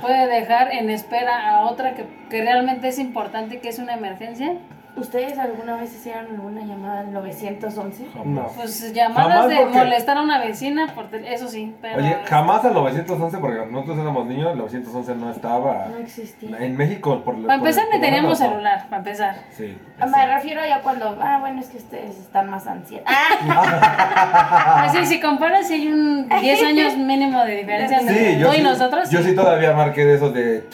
puede 0.01 0.27
dejar 0.27 0.73
en 0.73 0.91
espera 0.91 1.51
a 1.51 1.63
otra 1.63 1.95
que, 1.95 2.07
que 2.31 2.43
realmente 2.43 2.89
es 2.89 2.99
importante, 2.99 3.61
que 3.61 3.69
es 3.69 3.79
una 3.79 3.95
emergencia. 3.95 4.55
¿Ustedes 4.97 5.37
alguna 5.39 5.77
vez 5.77 5.93
hicieron 5.93 6.27
alguna 6.27 6.61
llamada 6.63 7.01
al 7.01 7.13
911? 7.13 8.07
No. 8.25 8.47
Pues 8.55 8.93
llamadas 8.95 9.33
Jamás 9.33 9.49
de 9.49 9.57
porque- 9.57 9.79
molestar 9.79 10.17
a 10.19 10.23
una 10.23 10.39
vecina, 10.39 10.93
por 10.95 11.11
tel- 11.11 11.25
eso 11.27 11.49
sí. 11.49 11.75
Pero 11.83 11.97
Oye, 11.99 12.17
jamás 12.27 12.65
al 12.65 12.75
911, 12.75 13.39
porque 13.39 13.67
nosotros 13.71 13.99
éramos 13.99 14.27
niños, 14.27 14.53
el 14.53 14.59
911 14.59 15.15
no 15.17 15.31
estaba. 15.33 15.87
No 15.89 15.97
existía. 15.99 16.57
En 16.59 16.77
México, 16.77 17.23
por 17.25 17.35
Para 17.43 17.55
empezar, 17.55 17.85
ni 17.93 18.01
teníamos 18.01 18.39
no. 18.41 18.49
celular, 18.49 18.85
para 18.85 18.99
empezar. 18.99 19.35
Sí. 19.51 19.77
Ah, 19.99 20.07
Me 20.07 20.27
refiero 20.33 20.61
ya 20.65 20.81
cuando, 20.81 21.19
ah, 21.21 21.39
bueno, 21.41 21.61
es 21.61 21.69
que 21.69 21.79
ustedes 21.79 22.17
están 22.19 22.49
más 22.49 22.67
ancianos. 22.69 23.05
Ah, 23.09 24.85
Así, 24.89 25.07
si 25.07 25.21
comparas, 25.21 25.67
si 25.67 25.75
hay 25.75 25.89
un 25.89 26.29
10 26.29 26.63
años 26.63 26.97
mínimo 26.97 27.45
de 27.45 27.57
diferencia 27.57 27.99
entre 27.99 28.33
Sí, 28.35 28.39
yo 28.39 28.47
tú 28.49 28.53
y 28.55 28.57
sí, 28.59 28.63
nosotros. 28.63 29.11
yo 29.11 29.23
sí 29.23 29.35
todavía 29.35 29.73
marqué 29.73 30.05
de 30.05 30.15
esos 30.15 30.33
de, 30.33 30.69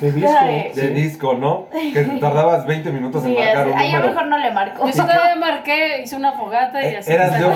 De 0.00 0.12
disco. 0.12 0.30
De 0.44 0.72
sí. 0.74 0.86
disco, 0.88 1.34
¿no? 1.34 1.66
Que 1.70 2.02
tardabas 2.20 2.66
20 2.66 2.90
minutos 2.92 3.24
en 3.24 3.30
sí, 3.32 3.36
marcar 3.66 3.94
a 3.94 4.00
lo 4.00 4.08
mejor 4.08 4.26
no 4.28 4.38
le 4.38 4.50
marco. 4.52 4.86
Yo 4.88 4.92
todavía 5.02 5.36
marqué, 5.36 6.02
hice 6.02 6.16
una 6.16 6.32
fogata 6.32 6.82
y 6.82 6.86
Eh, 6.94 6.96
así. 6.98 7.12
Eran 7.12 7.30
de, 7.32 7.46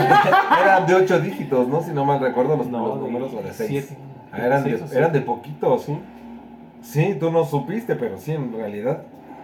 eran 0.63 0.87
de 0.87 0.95
8 0.95 1.21
dígitos, 1.21 1.69
¿no? 1.69 1.83
Si 1.83 1.91
no 1.93 2.05
mal 2.05 2.21
recuerdo 2.21 2.57
los, 2.57 2.67
No, 2.67 2.87
los 2.89 2.95
de 3.01 3.07
números 3.07 3.33
o 3.35 3.43
de 3.43 3.53
6. 3.53 3.69
siete. 3.69 3.97
eran, 4.37 4.63
Seis 4.65 4.91
de, 4.91 4.99
eran 4.99 5.13
de 5.13 5.21
poquitos, 5.21 5.83
¿sí? 5.85 5.99
Sí, 6.83 7.17
tú 7.19 7.31
no 7.31 7.45
supiste, 7.45 7.95
pero 7.97 8.19
sí, 8.19 8.33
en 8.33 8.53
realidad. 8.53 9.03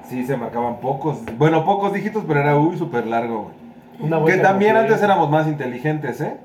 Sí, 0.09 0.25
se 0.27 0.37
marcaban 0.37 0.79
pocos. 0.81 1.19
Bueno, 1.37 1.65
pocos 1.65 1.93
dígitos, 1.93 2.25
pero 2.27 2.41
era 2.41 2.57
uy, 2.59 2.77
súper 2.79 3.07
largo, 3.07 3.43
güey. 3.43 3.55
Una 4.01 4.25
Que 4.25 4.39
también 4.39 4.77
antes 4.77 5.03
éramos 5.03 5.29
más 5.31 5.47
inteligentes, 5.47 6.21
¿eh? 6.21 6.37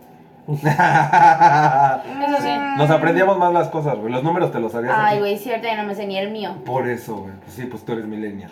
Eso 0.48 2.38
sí. 2.42 2.50
Nos 2.78 2.90
aprendíamos 2.90 3.38
más 3.38 3.54
las 3.54 3.70
cosas, 3.70 3.98
güey. 3.98 4.12
Los 4.12 4.24
números 4.24 4.52
te 4.52 4.60
los 4.60 4.72
sabías. 4.74 4.94
Ay, 4.98 5.20
güey, 5.20 5.38
cierto, 5.38 5.68
ya 5.68 5.78
no 5.82 5.88
me 5.88 5.96
sé 5.96 6.06
ni 6.08 6.18
el 6.18 6.32
mío. 6.32 6.56
Por 6.66 6.88
eso, 6.88 7.18
güey. 7.18 7.34
Pues 7.42 7.54
sí, 7.54 7.66
pues 7.66 7.86
tú 7.86 7.94
eres 7.94 8.06
millennial. 8.06 8.52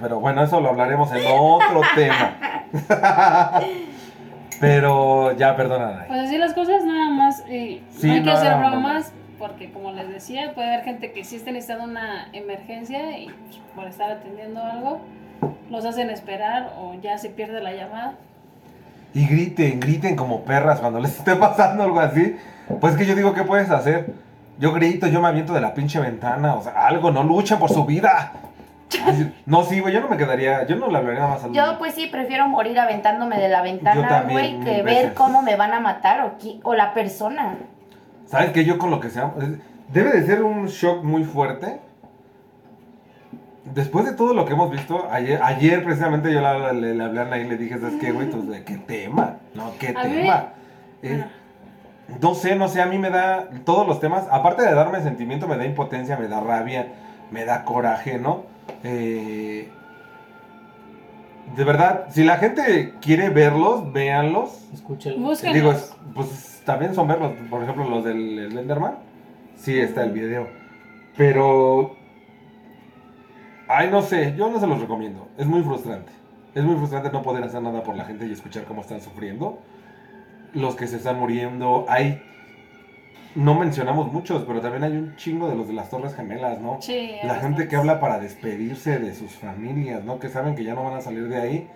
Pero 0.00 0.20
bueno, 0.20 0.42
eso 0.44 0.60
lo 0.60 0.68
hablaremos 0.68 1.10
en 1.12 1.22
otro 1.26 1.80
tema. 1.94 2.36
Pero 4.60 5.32
ya, 5.36 5.56
perdona. 5.56 6.04
Pues 6.06 6.20
así 6.20 6.36
las 6.38 6.52
cosas, 6.54 6.84
nada 6.84 7.10
más. 7.10 7.44
Y 7.50 7.82
Sí, 7.90 8.08
no 8.08 8.12
hay 8.14 8.22
que 8.22 8.30
hacer 8.30 8.56
bromas. 8.58 9.12
porque 9.38 9.72
como 9.72 9.90
les 9.92 10.08
decía, 10.08 10.52
puede 10.54 10.68
haber 10.68 10.84
gente 10.84 11.12
que 11.12 11.24
sí 11.24 11.36
esté 11.36 11.50
necesitando 11.52 11.84
una 11.90 12.28
emergencia 12.32 13.18
y 13.18 13.26
pues, 13.26 13.56
por 13.74 13.86
estar 13.88 14.10
atendiendo 14.10 14.62
algo, 14.62 15.00
los 15.70 15.84
hacen 15.86 16.10
esperar 16.10 16.74
o 16.78 16.94
ya 17.00 17.16
se 17.16 17.30
pierde 17.30 17.62
la 17.62 17.72
llamada. 17.72 18.14
Y 19.12 19.26
griten, 19.26 19.80
griten 19.80 20.16
como 20.16 20.42
perras 20.44 20.80
cuando 20.80 21.00
les 21.00 21.16
esté 21.18 21.36
pasando 21.36 21.82
algo 21.82 22.00
así. 22.00 22.36
Pues 22.80 22.96
que 22.96 23.06
yo 23.06 23.14
digo, 23.14 23.34
¿qué 23.34 23.42
puedes 23.44 23.70
hacer? 23.70 24.12
Yo 24.58 24.72
grito, 24.72 25.06
yo 25.06 25.20
me 25.20 25.28
aviento 25.28 25.52
de 25.54 25.60
la 25.60 25.74
pinche 25.74 25.98
ventana, 26.00 26.54
o 26.54 26.62
sea, 26.62 26.86
algo, 26.86 27.10
no 27.10 27.22
luchen 27.24 27.58
por 27.58 27.70
su 27.70 27.84
vida. 27.86 28.32
No, 29.46 29.62
sí, 29.64 29.80
güey, 29.80 29.94
yo 29.94 30.00
no 30.00 30.08
me 30.08 30.16
quedaría, 30.16 30.66
yo 30.66 30.76
no 30.76 30.88
le 30.88 30.98
hablaría 30.98 31.20
nada 31.20 31.34
más 31.34 31.44
al 31.44 31.52
Yo 31.52 31.78
pues 31.78 31.94
sí, 31.94 32.08
prefiero 32.08 32.46
morir 32.48 32.78
aventándome 32.78 33.38
de 33.38 33.48
la 33.48 33.62
ventana, 33.62 34.24
güey, 34.28 34.58
que 34.60 34.82
veces. 34.82 35.04
ver 35.04 35.14
cómo 35.14 35.42
me 35.42 35.56
van 35.56 35.72
a 35.72 35.80
matar 35.80 36.20
o, 36.22 36.38
qui- 36.38 36.60
o 36.64 36.74
la 36.74 36.92
persona. 36.92 37.54
¿Sabes 38.26 38.50
que 38.50 38.64
Yo 38.64 38.78
con 38.78 38.90
lo 38.90 39.00
que 39.00 39.10
sea, 39.10 39.32
debe 39.92 40.10
de 40.12 40.26
ser 40.26 40.42
un 40.42 40.66
shock 40.66 41.02
muy 41.04 41.24
fuerte. 41.24 41.80
Después 43.74 44.04
de 44.04 44.12
todo 44.12 44.34
lo 44.34 44.44
que 44.44 44.52
hemos 44.54 44.70
visto, 44.70 45.06
ayer, 45.10 45.40
ayer 45.42 45.84
precisamente 45.84 46.32
yo 46.32 46.40
la- 46.40 46.72
le, 46.72 46.94
le 46.94 47.04
hablé 47.04 47.20
a 47.20 47.22
Anaí 47.24 47.42
y 47.42 47.48
le 47.48 47.56
dije, 47.56 47.78
¿sabes 47.78 47.94
qué, 48.00 48.10
güey? 48.12 48.28
¿de 48.28 48.64
qué 48.64 48.76
tema? 48.78 49.36
No, 49.54 49.72
¿qué 49.78 49.88
A 49.96 50.02
tema? 50.02 50.46
Eh, 51.02 51.24
no 52.20 52.34
sé, 52.34 52.56
no 52.56 52.68
sé, 52.68 52.82
a 52.82 52.86
mí 52.86 52.98
me 52.98 53.10
da 53.10 53.48
todos 53.64 53.86
los 53.86 54.00
temas, 54.00 54.26
aparte 54.30 54.62
de 54.62 54.74
darme 54.74 55.00
sentimiento, 55.02 55.46
me 55.46 55.56
da 55.56 55.64
impotencia, 55.64 56.16
me 56.16 56.26
da 56.26 56.40
rabia, 56.40 56.88
me 57.30 57.44
da 57.44 57.64
coraje, 57.64 58.18
¿no? 58.18 58.42
Eh, 58.82 59.68
de 61.56 61.64
verdad, 61.64 62.06
si 62.10 62.24
la 62.24 62.36
gente 62.38 62.94
quiere 63.00 63.28
verlos, 63.30 63.92
véanlos. 63.92 64.68
Escúchalo. 64.72 65.18
Búsquenlos. 65.18 65.54
Digo, 65.54 65.72
es- 65.72 65.94
pues 66.14 66.62
también 66.64 66.94
son 66.94 67.08
verlos, 67.08 67.32
por 67.48 67.62
ejemplo, 67.62 67.88
los 67.88 68.04
del 68.04 68.48
Slenderman. 68.50 68.94
Sí, 69.56 69.78
está 69.78 70.02
el 70.04 70.12
video. 70.12 70.48
Pero. 71.16 71.96
Ay, 73.72 73.88
no 73.88 74.02
sé, 74.02 74.34
yo 74.36 74.50
no 74.50 74.58
se 74.58 74.66
los 74.66 74.80
recomiendo. 74.80 75.28
Es 75.38 75.46
muy 75.46 75.62
frustrante. 75.62 76.10
Es 76.56 76.64
muy 76.64 76.74
frustrante 76.74 77.12
no 77.12 77.22
poder 77.22 77.44
hacer 77.44 77.62
nada 77.62 77.84
por 77.84 77.96
la 77.96 78.04
gente 78.04 78.26
y 78.26 78.32
escuchar 78.32 78.64
cómo 78.64 78.80
están 78.80 79.00
sufriendo. 79.00 79.60
Los 80.52 80.74
que 80.74 80.88
se 80.88 80.96
están 80.96 81.20
muriendo. 81.20 81.86
Hay. 81.88 82.20
No 83.36 83.54
mencionamos 83.54 84.12
muchos, 84.12 84.42
pero 84.42 84.60
también 84.60 84.82
hay 84.82 84.96
un 84.96 85.14
chingo 85.14 85.48
de 85.48 85.54
los 85.54 85.68
de 85.68 85.74
las 85.74 85.88
Torres 85.88 86.16
Gemelas, 86.16 86.60
¿no? 86.60 86.78
Sí, 86.82 87.12
La 87.22 87.36
gente 87.36 87.68
que 87.68 87.76
habla 87.76 88.00
para 88.00 88.18
despedirse 88.18 88.98
de 88.98 89.14
sus 89.14 89.30
familias, 89.36 90.02
¿no? 90.02 90.18
Que 90.18 90.28
saben 90.28 90.56
que 90.56 90.64
ya 90.64 90.74
no 90.74 90.82
van 90.82 90.94
a 90.94 91.00
salir 91.00 91.28
de 91.28 91.40
ahí. 91.40 91.68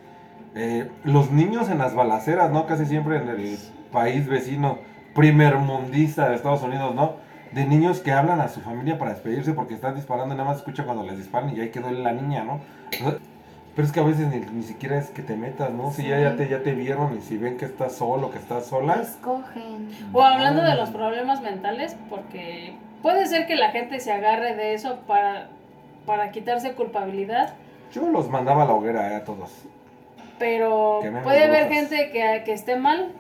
Eh, 0.56 0.90
los 1.04 1.30
niños 1.30 1.70
en 1.70 1.78
las 1.78 1.94
balaceras, 1.94 2.50
¿no? 2.50 2.66
Casi 2.66 2.86
siempre 2.86 3.18
en 3.18 3.28
el 3.28 3.56
país 3.92 4.26
vecino 4.26 4.78
primermundista 5.14 6.28
de 6.28 6.34
Estados 6.34 6.64
Unidos, 6.64 6.92
¿no? 6.96 7.23
De 7.54 7.64
niños 7.64 8.00
que 8.00 8.10
hablan 8.12 8.40
a 8.40 8.48
su 8.48 8.60
familia 8.60 8.98
para 8.98 9.12
despedirse 9.12 9.52
porque 9.52 9.74
están 9.74 9.94
disparando 9.94 10.34
y 10.34 10.36
nada 10.36 10.48
más 10.48 10.58
escucha 10.58 10.84
cuando 10.84 11.04
les 11.04 11.16
disparan 11.18 11.56
y 11.56 11.60
ahí 11.60 11.70
quedó 11.70 11.90
la 11.90 12.12
niña, 12.12 12.42
¿no? 12.44 12.60
Pero 13.74 13.86
es 13.86 13.92
que 13.92 14.00
a 14.00 14.04
veces 14.04 14.28
ni, 14.28 14.38
ni 14.38 14.62
siquiera 14.62 14.98
es 14.98 15.10
que 15.10 15.22
te 15.22 15.36
metas, 15.36 15.70
¿no? 15.70 15.90
Si 15.90 16.06
ya, 16.06 16.18
ya, 16.20 16.36
te, 16.36 16.48
ya 16.48 16.62
te 16.62 16.72
vieron 16.74 17.16
y 17.16 17.20
si 17.20 17.36
ven 17.36 17.56
que 17.56 17.64
estás 17.64 17.94
solo, 17.96 18.30
que 18.30 18.38
estás 18.38 18.66
sola. 18.66 18.94
Escogen. 19.02 19.88
O 20.12 20.22
hablando 20.22 20.62
de 20.62 20.74
los 20.76 20.90
problemas 20.90 21.42
mentales, 21.42 21.96
porque 22.08 22.76
puede 23.02 23.26
ser 23.26 23.46
que 23.46 23.56
la 23.56 23.70
gente 23.70 23.98
se 24.00 24.12
agarre 24.12 24.54
de 24.54 24.74
eso 24.74 25.00
para, 25.06 25.48
para 26.06 26.30
quitarse 26.30 26.72
culpabilidad, 26.74 27.54
Yo 27.92 28.08
los 28.08 28.28
mandaba 28.28 28.62
a 28.64 28.66
la 28.66 28.74
hoguera 28.74 29.12
eh, 29.12 29.16
a 29.16 29.24
todos. 29.24 29.50
pero 30.38 31.00
puede 31.22 31.44
haber 31.44 31.68
gente 31.68 32.10
que, 32.12 32.42
que 32.44 32.52
esté 32.52 32.76
mal. 32.76 33.12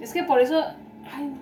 Es 0.00 0.12
que 0.12 0.22
por 0.24 0.40
eso... 0.40 0.62
Ay, 1.14 1.32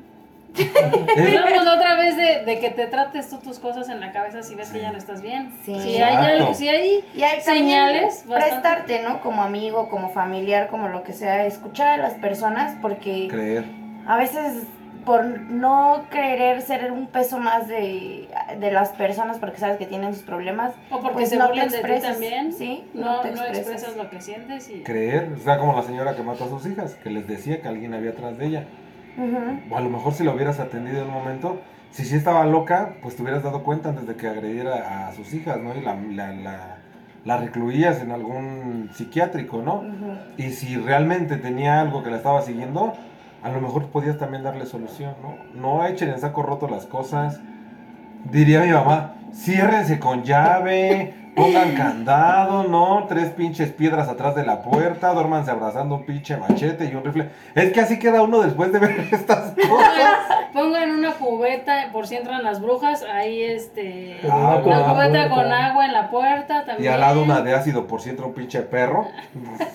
Hablamos 1.17 1.65
la 1.65 1.75
otra 1.75 1.97
vez 1.97 2.17
de, 2.17 2.45
de 2.45 2.61
que 2.61 2.71
te 2.71 2.87
trates 2.87 3.29
tú 3.31 3.39
tus 3.39 3.59
cosas 3.59 3.89
en 3.89 4.01
la 4.01 4.13
cabeza 4.13 4.43
si 4.43 4.55
ves 4.55 4.71
que 4.71 4.81
ya 4.81 4.93
no 4.93 4.99
estás 4.99 5.23
bien. 5.23 5.53
Sí. 5.65 5.75
Si 5.81 5.97
hay 5.97 6.15
Exacto. 6.15 6.27
algo, 6.43 6.55
si 6.55 6.69
hay 6.69 7.05
Y 7.15 7.23
hay 7.23 7.41
también 7.43 7.67
señales, 7.67 8.25
bastante- 8.27 8.51
prestarte, 8.51 9.03
¿no? 9.03 9.21
Como 9.21 9.43
amigo, 9.43 9.89
como 9.89 10.11
familiar, 10.11 10.69
como 10.69 10.89
lo 10.89 11.03
que 11.03 11.13
sea, 11.13 11.47
escuchar 11.47 11.89
a 11.89 11.97
las 11.97 12.15
personas 12.15 12.77
porque 12.83 13.29
creer. 13.29 13.65
a 14.07 14.17
veces 14.17 14.65
por 15.05 15.25
no 15.25 16.05
querer 16.11 16.61
ser 16.61 16.93
un 16.93 17.07
peso 17.07 17.39
más 17.39 17.67
de, 17.67 18.29
de 18.59 18.71
las 18.71 18.91
personas 18.91 19.39
porque 19.39 19.57
sabes 19.57 19.79
que 19.79 19.87
tienen 19.87 20.13
sus 20.13 20.23
problemas, 20.23 20.73
O 20.91 21.01
porque 21.01 21.15
pues 21.15 21.31
se 21.31 21.37
no 21.37 21.45
te 21.47 21.51
burlan 21.53 21.69
de 21.69 21.75
ti 21.75 21.81
expresas, 21.81 22.11
también. 22.13 22.53
¿sí? 22.53 22.85
No, 22.93 23.21
te 23.21 23.29
expresas. 23.31 23.59
expresas 23.59 23.97
lo 23.97 24.11
que 24.11 24.21
sientes 24.21 24.69
y... 24.69 24.83
Creer. 24.83 25.31
O 25.35 25.43
sea, 25.43 25.57
como 25.59 25.75
la 25.75 25.83
señora 25.83 26.15
que 26.15 26.23
mató 26.23 26.45
a 26.45 26.49
sus 26.49 26.67
hijas, 26.67 26.95
que 27.03 27.09
les 27.09 27.27
decía 27.27 27.63
que 27.63 27.69
alguien 27.69 27.95
había 27.95 28.11
atrás 28.11 28.37
de 28.37 28.47
ella. 28.47 28.65
Ujú. 29.17 29.75
O 29.75 29.77
a 29.77 29.81
lo 29.81 29.91
mejor 29.91 30.13
si 30.13 30.25
lo 30.25 30.35
hubieras 30.35 30.61
atendido 30.61 31.03
en 31.03 31.09
un 31.09 31.15
momento, 31.15 31.61
si 31.91 32.05
sí 32.05 32.17
estaba 32.17 32.45
loca, 32.47 32.95
pues 33.03 33.17
te 33.17 33.23
hubieras 33.23 33.43
dado 33.43 33.63
cuenta 33.63 33.89
antes 33.91 34.07
de 34.07 34.15
que 34.15 34.29
agrediera 34.29 35.09
a 35.09 35.13
sus 35.13 35.35
hijas, 35.35 35.59
¿no? 35.59 35.75
Y 35.75 35.81
la, 35.81 35.95
la, 35.95 36.33
la, 36.33 36.77
la 37.25 37.37
recluías 37.37 38.01
en 38.01 38.13
algún 38.13 38.91
psiquiátrico, 38.95 39.63
¿no? 39.63 39.85
Y 40.37 40.51
si 40.51 40.77
realmente 40.77 41.37
tenía 41.37 41.81
algo 41.81 42.03
que 42.03 42.11
la 42.11 42.19
estaba 42.19 42.43
siguiendo, 42.43 42.93
a 43.43 43.49
lo 43.49 43.61
mejor 43.61 43.87
podías 43.89 44.19
también 44.19 44.43
darle 44.43 44.67
solución, 44.67 45.15
¿no? 45.23 45.35
No 45.61 45.85
echen 45.87 46.11
en 46.11 46.21
saco 46.21 46.43
roto 46.43 46.69
las 46.69 46.87
cosas. 46.87 47.41
Diría 48.31 48.61
mi 48.61 48.71
mamá, 48.71 49.15
ciérrense 49.33 49.99
con 49.99 50.23
llave, 50.23 51.15
pongan 51.35 51.75
candado, 51.75 52.65
¿no? 52.65 53.07
Tres 53.09 53.31
pinches 53.31 53.71
piedras 53.73 54.09
atrás 54.09 54.35
de 54.35 54.45
la 54.45 54.63
puerta, 54.63 55.13
duérmanse 55.13 55.51
abrazando 55.51 55.95
un 55.97 56.05
pinche 56.05 56.37
machete 56.37 56.87
y 56.87 56.95
un 56.95 57.05
rifle. 57.05 57.31
Es 57.55 57.73
que 57.73 57.81
así 57.81 57.99
queda 57.99 58.23
uno 58.23 58.41
después 58.41 58.73
de 58.73 58.79
ver 58.81 59.01
estas 59.13 59.53
cosas. 59.53 60.49
Pongan 60.53 60.91
una 60.91 61.13
cubeta 61.13 61.91
por 61.93 62.07
si 62.07 62.17
entran 62.17 62.43
las 62.43 62.61
brujas, 62.61 63.05
ahí 63.05 63.43
este... 63.43 64.19
Con 64.23 64.33
una 64.33 64.61
con 64.63 64.95
cubeta 64.95 65.23
agua, 65.25 65.37
con 65.43 65.53
agua 65.53 65.87
en 65.87 65.93
la 65.93 66.11
puerta 66.11 66.63
Y 66.63 66.67
también. 66.67 66.93
al 66.95 67.01
lado 67.01 67.23
una 67.23 67.41
de 67.41 67.55
ácido 67.55 67.87
por 67.87 68.01
si 68.01 68.11
entra 68.11 68.27
un 68.27 68.35
pinche 68.35 68.63
perro, 68.63 69.07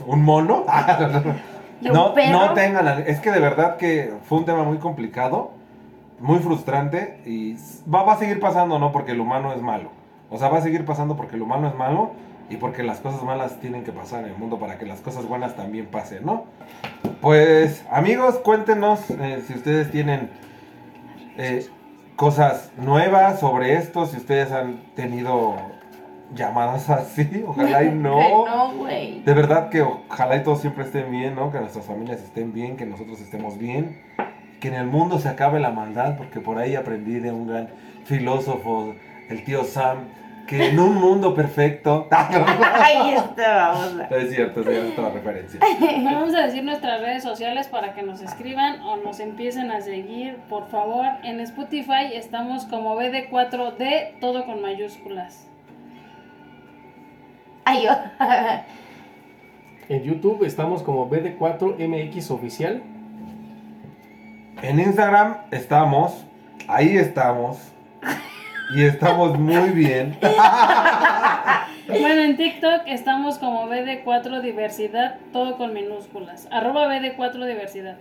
un 0.05 0.21
mono. 0.23 0.65
¿Y 1.81 1.87
un 1.87 1.93
No, 1.93 2.13
perro? 2.13 2.31
no 2.47 2.53
tengan, 2.53 3.03
es 3.07 3.19
que 3.19 3.31
de 3.31 3.39
verdad 3.39 3.77
que 3.77 4.13
fue 4.23 4.37
un 4.39 4.45
tema 4.45 4.63
muy 4.63 4.77
complicado, 4.77 5.51
muy 6.19 6.39
frustrante 6.39 7.19
y 7.25 7.55
va, 7.93 8.03
va 8.03 8.13
a 8.13 8.17
seguir 8.17 8.39
pasando, 8.39 8.79
¿no? 8.79 8.91
Porque 8.91 9.11
el 9.13 9.19
humano 9.19 9.53
es 9.53 9.61
malo. 9.61 9.89
O 10.29 10.37
sea, 10.37 10.49
va 10.49 10.57
a 10.57 10.61
seguir 10.61 10.85
pasando 10.85 11.15
porque 11.15 11.35
el 11.35 11.41
humano 11.41 11.67
es 11.67 11.75
malo 11.75 12.11
y 12.49 12.57
porque 12.57 12.83
las 12.83 12.99
cosas 12.99 13.23
malas 13.23 13.59
tienen 13.59 13.83
que 13.83 13.91
pasar 13.91 14.23
en 14.23 14.31
el 14.31 14.37
mundo 14.37 14.59
para 14.59 14.77
que 14.77 14.85
las 14.85 15.01
cosas 15.01 15.27
buenas 15.27 15.55
también 15.55 15.87
pasen, 15.87 16.25
¿no? 16.25 16.45
Pues 17.21 17.85
amigos, 17.91 18.35
cuéntenos 18.35 19.09
eh, 19.09 19.43
si 19.47 19.53
ustedes 19.53 19.91
tienen 19.91 20.29
eh, 21.37 21.65
cosas 22.15 22.71
nuevas 22.77 23.39
sobre 23.39 23.75
esto, 23.75 24.05
si 24.05 24.17
ustedes 24.17 24.51
han 24.51 24.77
tenido 24.95 25.55
llamadas 26.33 26.89
así, 26.89 27.43
ojalá 27.45 27.83
y 27.83 27.91
no. 27.95 28.45
No. 28.45 28.85
De 28.85 29.33
verdad 29.33 29.69
que 29.69 29.81
ojalá 29.81 30.37
y 30.37 30.43
todos 30.43 30.61
siempre 30.61 30.83
estén 30.83 31.11
bien, 31.11 31.35
¿no? 31.35 31.51
Que 31.51 31.59
nuestras 31.59 31.85
familias 31.85 32.21
estén 32.21 32.53
bien, 32.53 32.77
que 32.77 32.85
nosotros 32.85 33.19
estemos 33.21 33.57
bien, 33.57 34.01
que 34.59 34.67
en 34.67 34.75
el 34.75 34.87
mundo 34.87 35.19
se 35.19 35.29
acabe 35.29 35.59
la 35.59 35.71
maldad, 35.71 36.17
porque 36.17 36.39
por 36.39 36.57
ahí 36.57 36.75
aprendí 36.75 37.19
de 37.19 37.31
un 37.31 37.47
gran 37.47 37.69
filósofo, 38.05 38.93
el 39.29 39.43
tío 39.43 39.63
Sam, 39.63 40.09
que 40.47 40.69
en 40.69 40.79
un 40.79 40.95
mundo 40.95 41.33
perfecto... 41.33 42.07
Ay, 42.11 43.15
esta 43.15 43.73
babosa. 43.73 44.07
es 44.11 44.29
cierto, 44.33 44.61
es 44.61 44.67
cierto 44.67 45.01
la 45.01 45.09
referencia. 45.09 45.59
Vamos 46.03 46.35
a 46.35 46.45
decir 46.45 46.63
nuestras 46.63 47.01
redes 47.01 47.23
sociales 47.23 47.67
para 47.67 47.93
que 47.93 48.03
nos 48.03 48.21
escriban 48.21 48.81
o 48.81 48.97
nos 48.97 49.19
empiecen 49.19 49.71
a 49.71 49.81
seguir, 49.81 50.37
por 50.49 50.67
favor. 50.67 51.05
En 51.23 51.39
Spotify 51.39 52.13
estamos 52.13 52.65
como 52.65 52.95
BD4D, 52.95 54.19
todo 54.19 54.45
con 54.45 54.61
mayúsculas. 54.61 55.47
Ay, 57.65 57.85
yo. 57.85 57.91
En 59.87 60.03
YouTube 60.03 60.43
estamos 60.43 60.81
como 60.81 61.09
BD4MX 61.09 62.31
Oficial. 62.31 62.81
En 64.61 64.79
Instagram 64.79 65.37
estamos, 65.51 66.25
ahí 66.67 66.97
estamos, 66.97 67.74
y 68.73 68.83
estamos 68.83 69.37
muy 69.37 69.69
bien. 69.71 70.17
Bueno, 71.87 72.21
en 72.23 72.35
TikTok 72.35 72.81
estamos 72.87 73.37
como 73.37 73.67
BD4 73.69 74.41
Diversidad, 74.41 75.19
todo 75.31 75.55
con 75.55 75.71
minúsculas. 75.71 76.47
Arroba 76.51 76.87
BD4 76.87 77.45
Diversidad. 77.45 77.97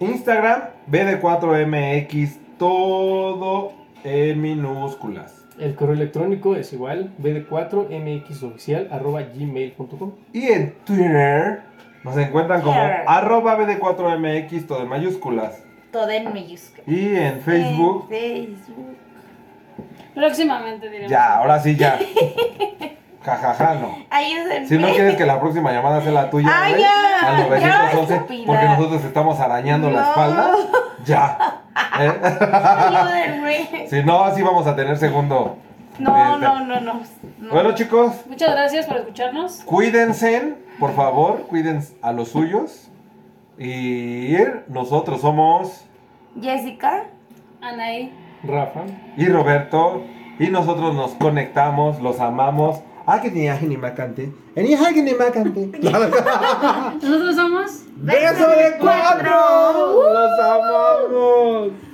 Instagram, 0.00 0.62
BD4MX, 0.90 2.38
todo 2.58 3.74
en 4.04 4.40
minúsculas. 4.40 5.44
El 5.58 5.74
correo 5.74 5.94
electrónico 5.94 6.56
es 6.56 6.72
igual, 6.72 7.12
bd4mxoficial 7.20 8.88
arroba 8.90 9.20
gmail.com. 9.22 10.12
Y 10.32 10.46
en 10.46 10.72
Twitter 10.86 11.60
nos 12.04 12.16
encuentran 12.16 12.62
como 12.62 12.80
Twitter. 12.80 13.04
arroba 13.06 13.58
BD4MX, 13.58 14.66
todo 14.66 14.82
en 14.84 14.88
mayúsculas. 14.88 15.62
Todo 15.90 16.08
en 16.08 16.32
mayúsculas. 16.32 16.88
Y 16.88 17.14
en 17.14 17.40
Facebook, 17.42 18.08
En 18.10 18.56
Facebook. 18.56 18.96
Próximamente 20.14 20.88
diremos. 20.88 21.10
ya, 21.10 21.36
ahora 21.36 21.60
sí 21.60 21.76
ya. 21.76 21.98
Jajaja, 23.24 23.74
no. 23.74 23.96
Ayúdenme. 24.10 24.66
Si 24.66 24.76
no 24.78 24.88
quieres 24.88 25.16
que 25.18 25.24
la 25.24 25.38
próxima 25.40 25.70
llamada 25.72 26.00
sea 26.00 26.10
la 26.12 26.28
tuya, 26.30 26.48
Ay, 26.52 26.80
ya, 26.80 27.20
al 27.28 27.36
ya, 27.60 27.82
911, 27.92 28.14
estúpida. 28.14 28.46
porque 28.46 28.64
nosotros 28.66 29.04
estamos 29.04 29.38
arañando 29.40 29.90
la 29.90 30.08
espalda, 30.08 30.50
ya. 31.04 31.38
¿Eh? 32.00 32.12
Ayúdenme. 32.52 33.86
Si 33.88 34.02
no, 34.02 34.24
así 34.24 34.42
vamos 34.42 34.66
a 34.66 34.74
tener 34.74 34.96
segundo. 34.98 35.56
No, 35.98 36.16
Este. 36.34 36.46
no, 36.46 36.64
no, 36.66 36.80
no. 36.80 37.00
no. 37.38 37.50
Bueno, 37.52 37.72
chicos, 37.74 38.12
Muchas 38.28 38.50
gracias 38.50 38.86
por 38.86 38.96
escucharnos. 38.96 39.62
cuídense, 39.64 40.54
por 40.80 40.94
favor, 40.94 41.42
cuídense 41.46 41.94
a 42.02 42.12
los 42.12 42.28
suyos. 42.30 42.88
Y 43.58 44.34
nosotros 44.68 45.20
somos 45.20 45.84
Jessica. 46.40 47.04
Anaí. 47.60 48.12
Rafa. 48.44 48.82
y 49.16 49.26
Roberto. 49.26 50.02
Y 50.38 50.48
nosotros 50.48 50.94
nos 50.94 51.12
conectamos, 51.12 52.00
los 52.00 52.18
amamos. 52.18 52.80
Ah, 53.06 53.20
que 53.20 53.30
ni 53.30 53.48
ni 53.66 53.76
macante. 53.76 54.30
Ni 54.56 54.74
macante. 55.14 55.70
Nosotros 55.80 57.36
somos. 57.36 57.82
¡Beso 57.96 58.48
de 58.48 58.76
cuatro! 58.80 60.12
¡Los 60.12 60.40
amamos! 60.40 61.91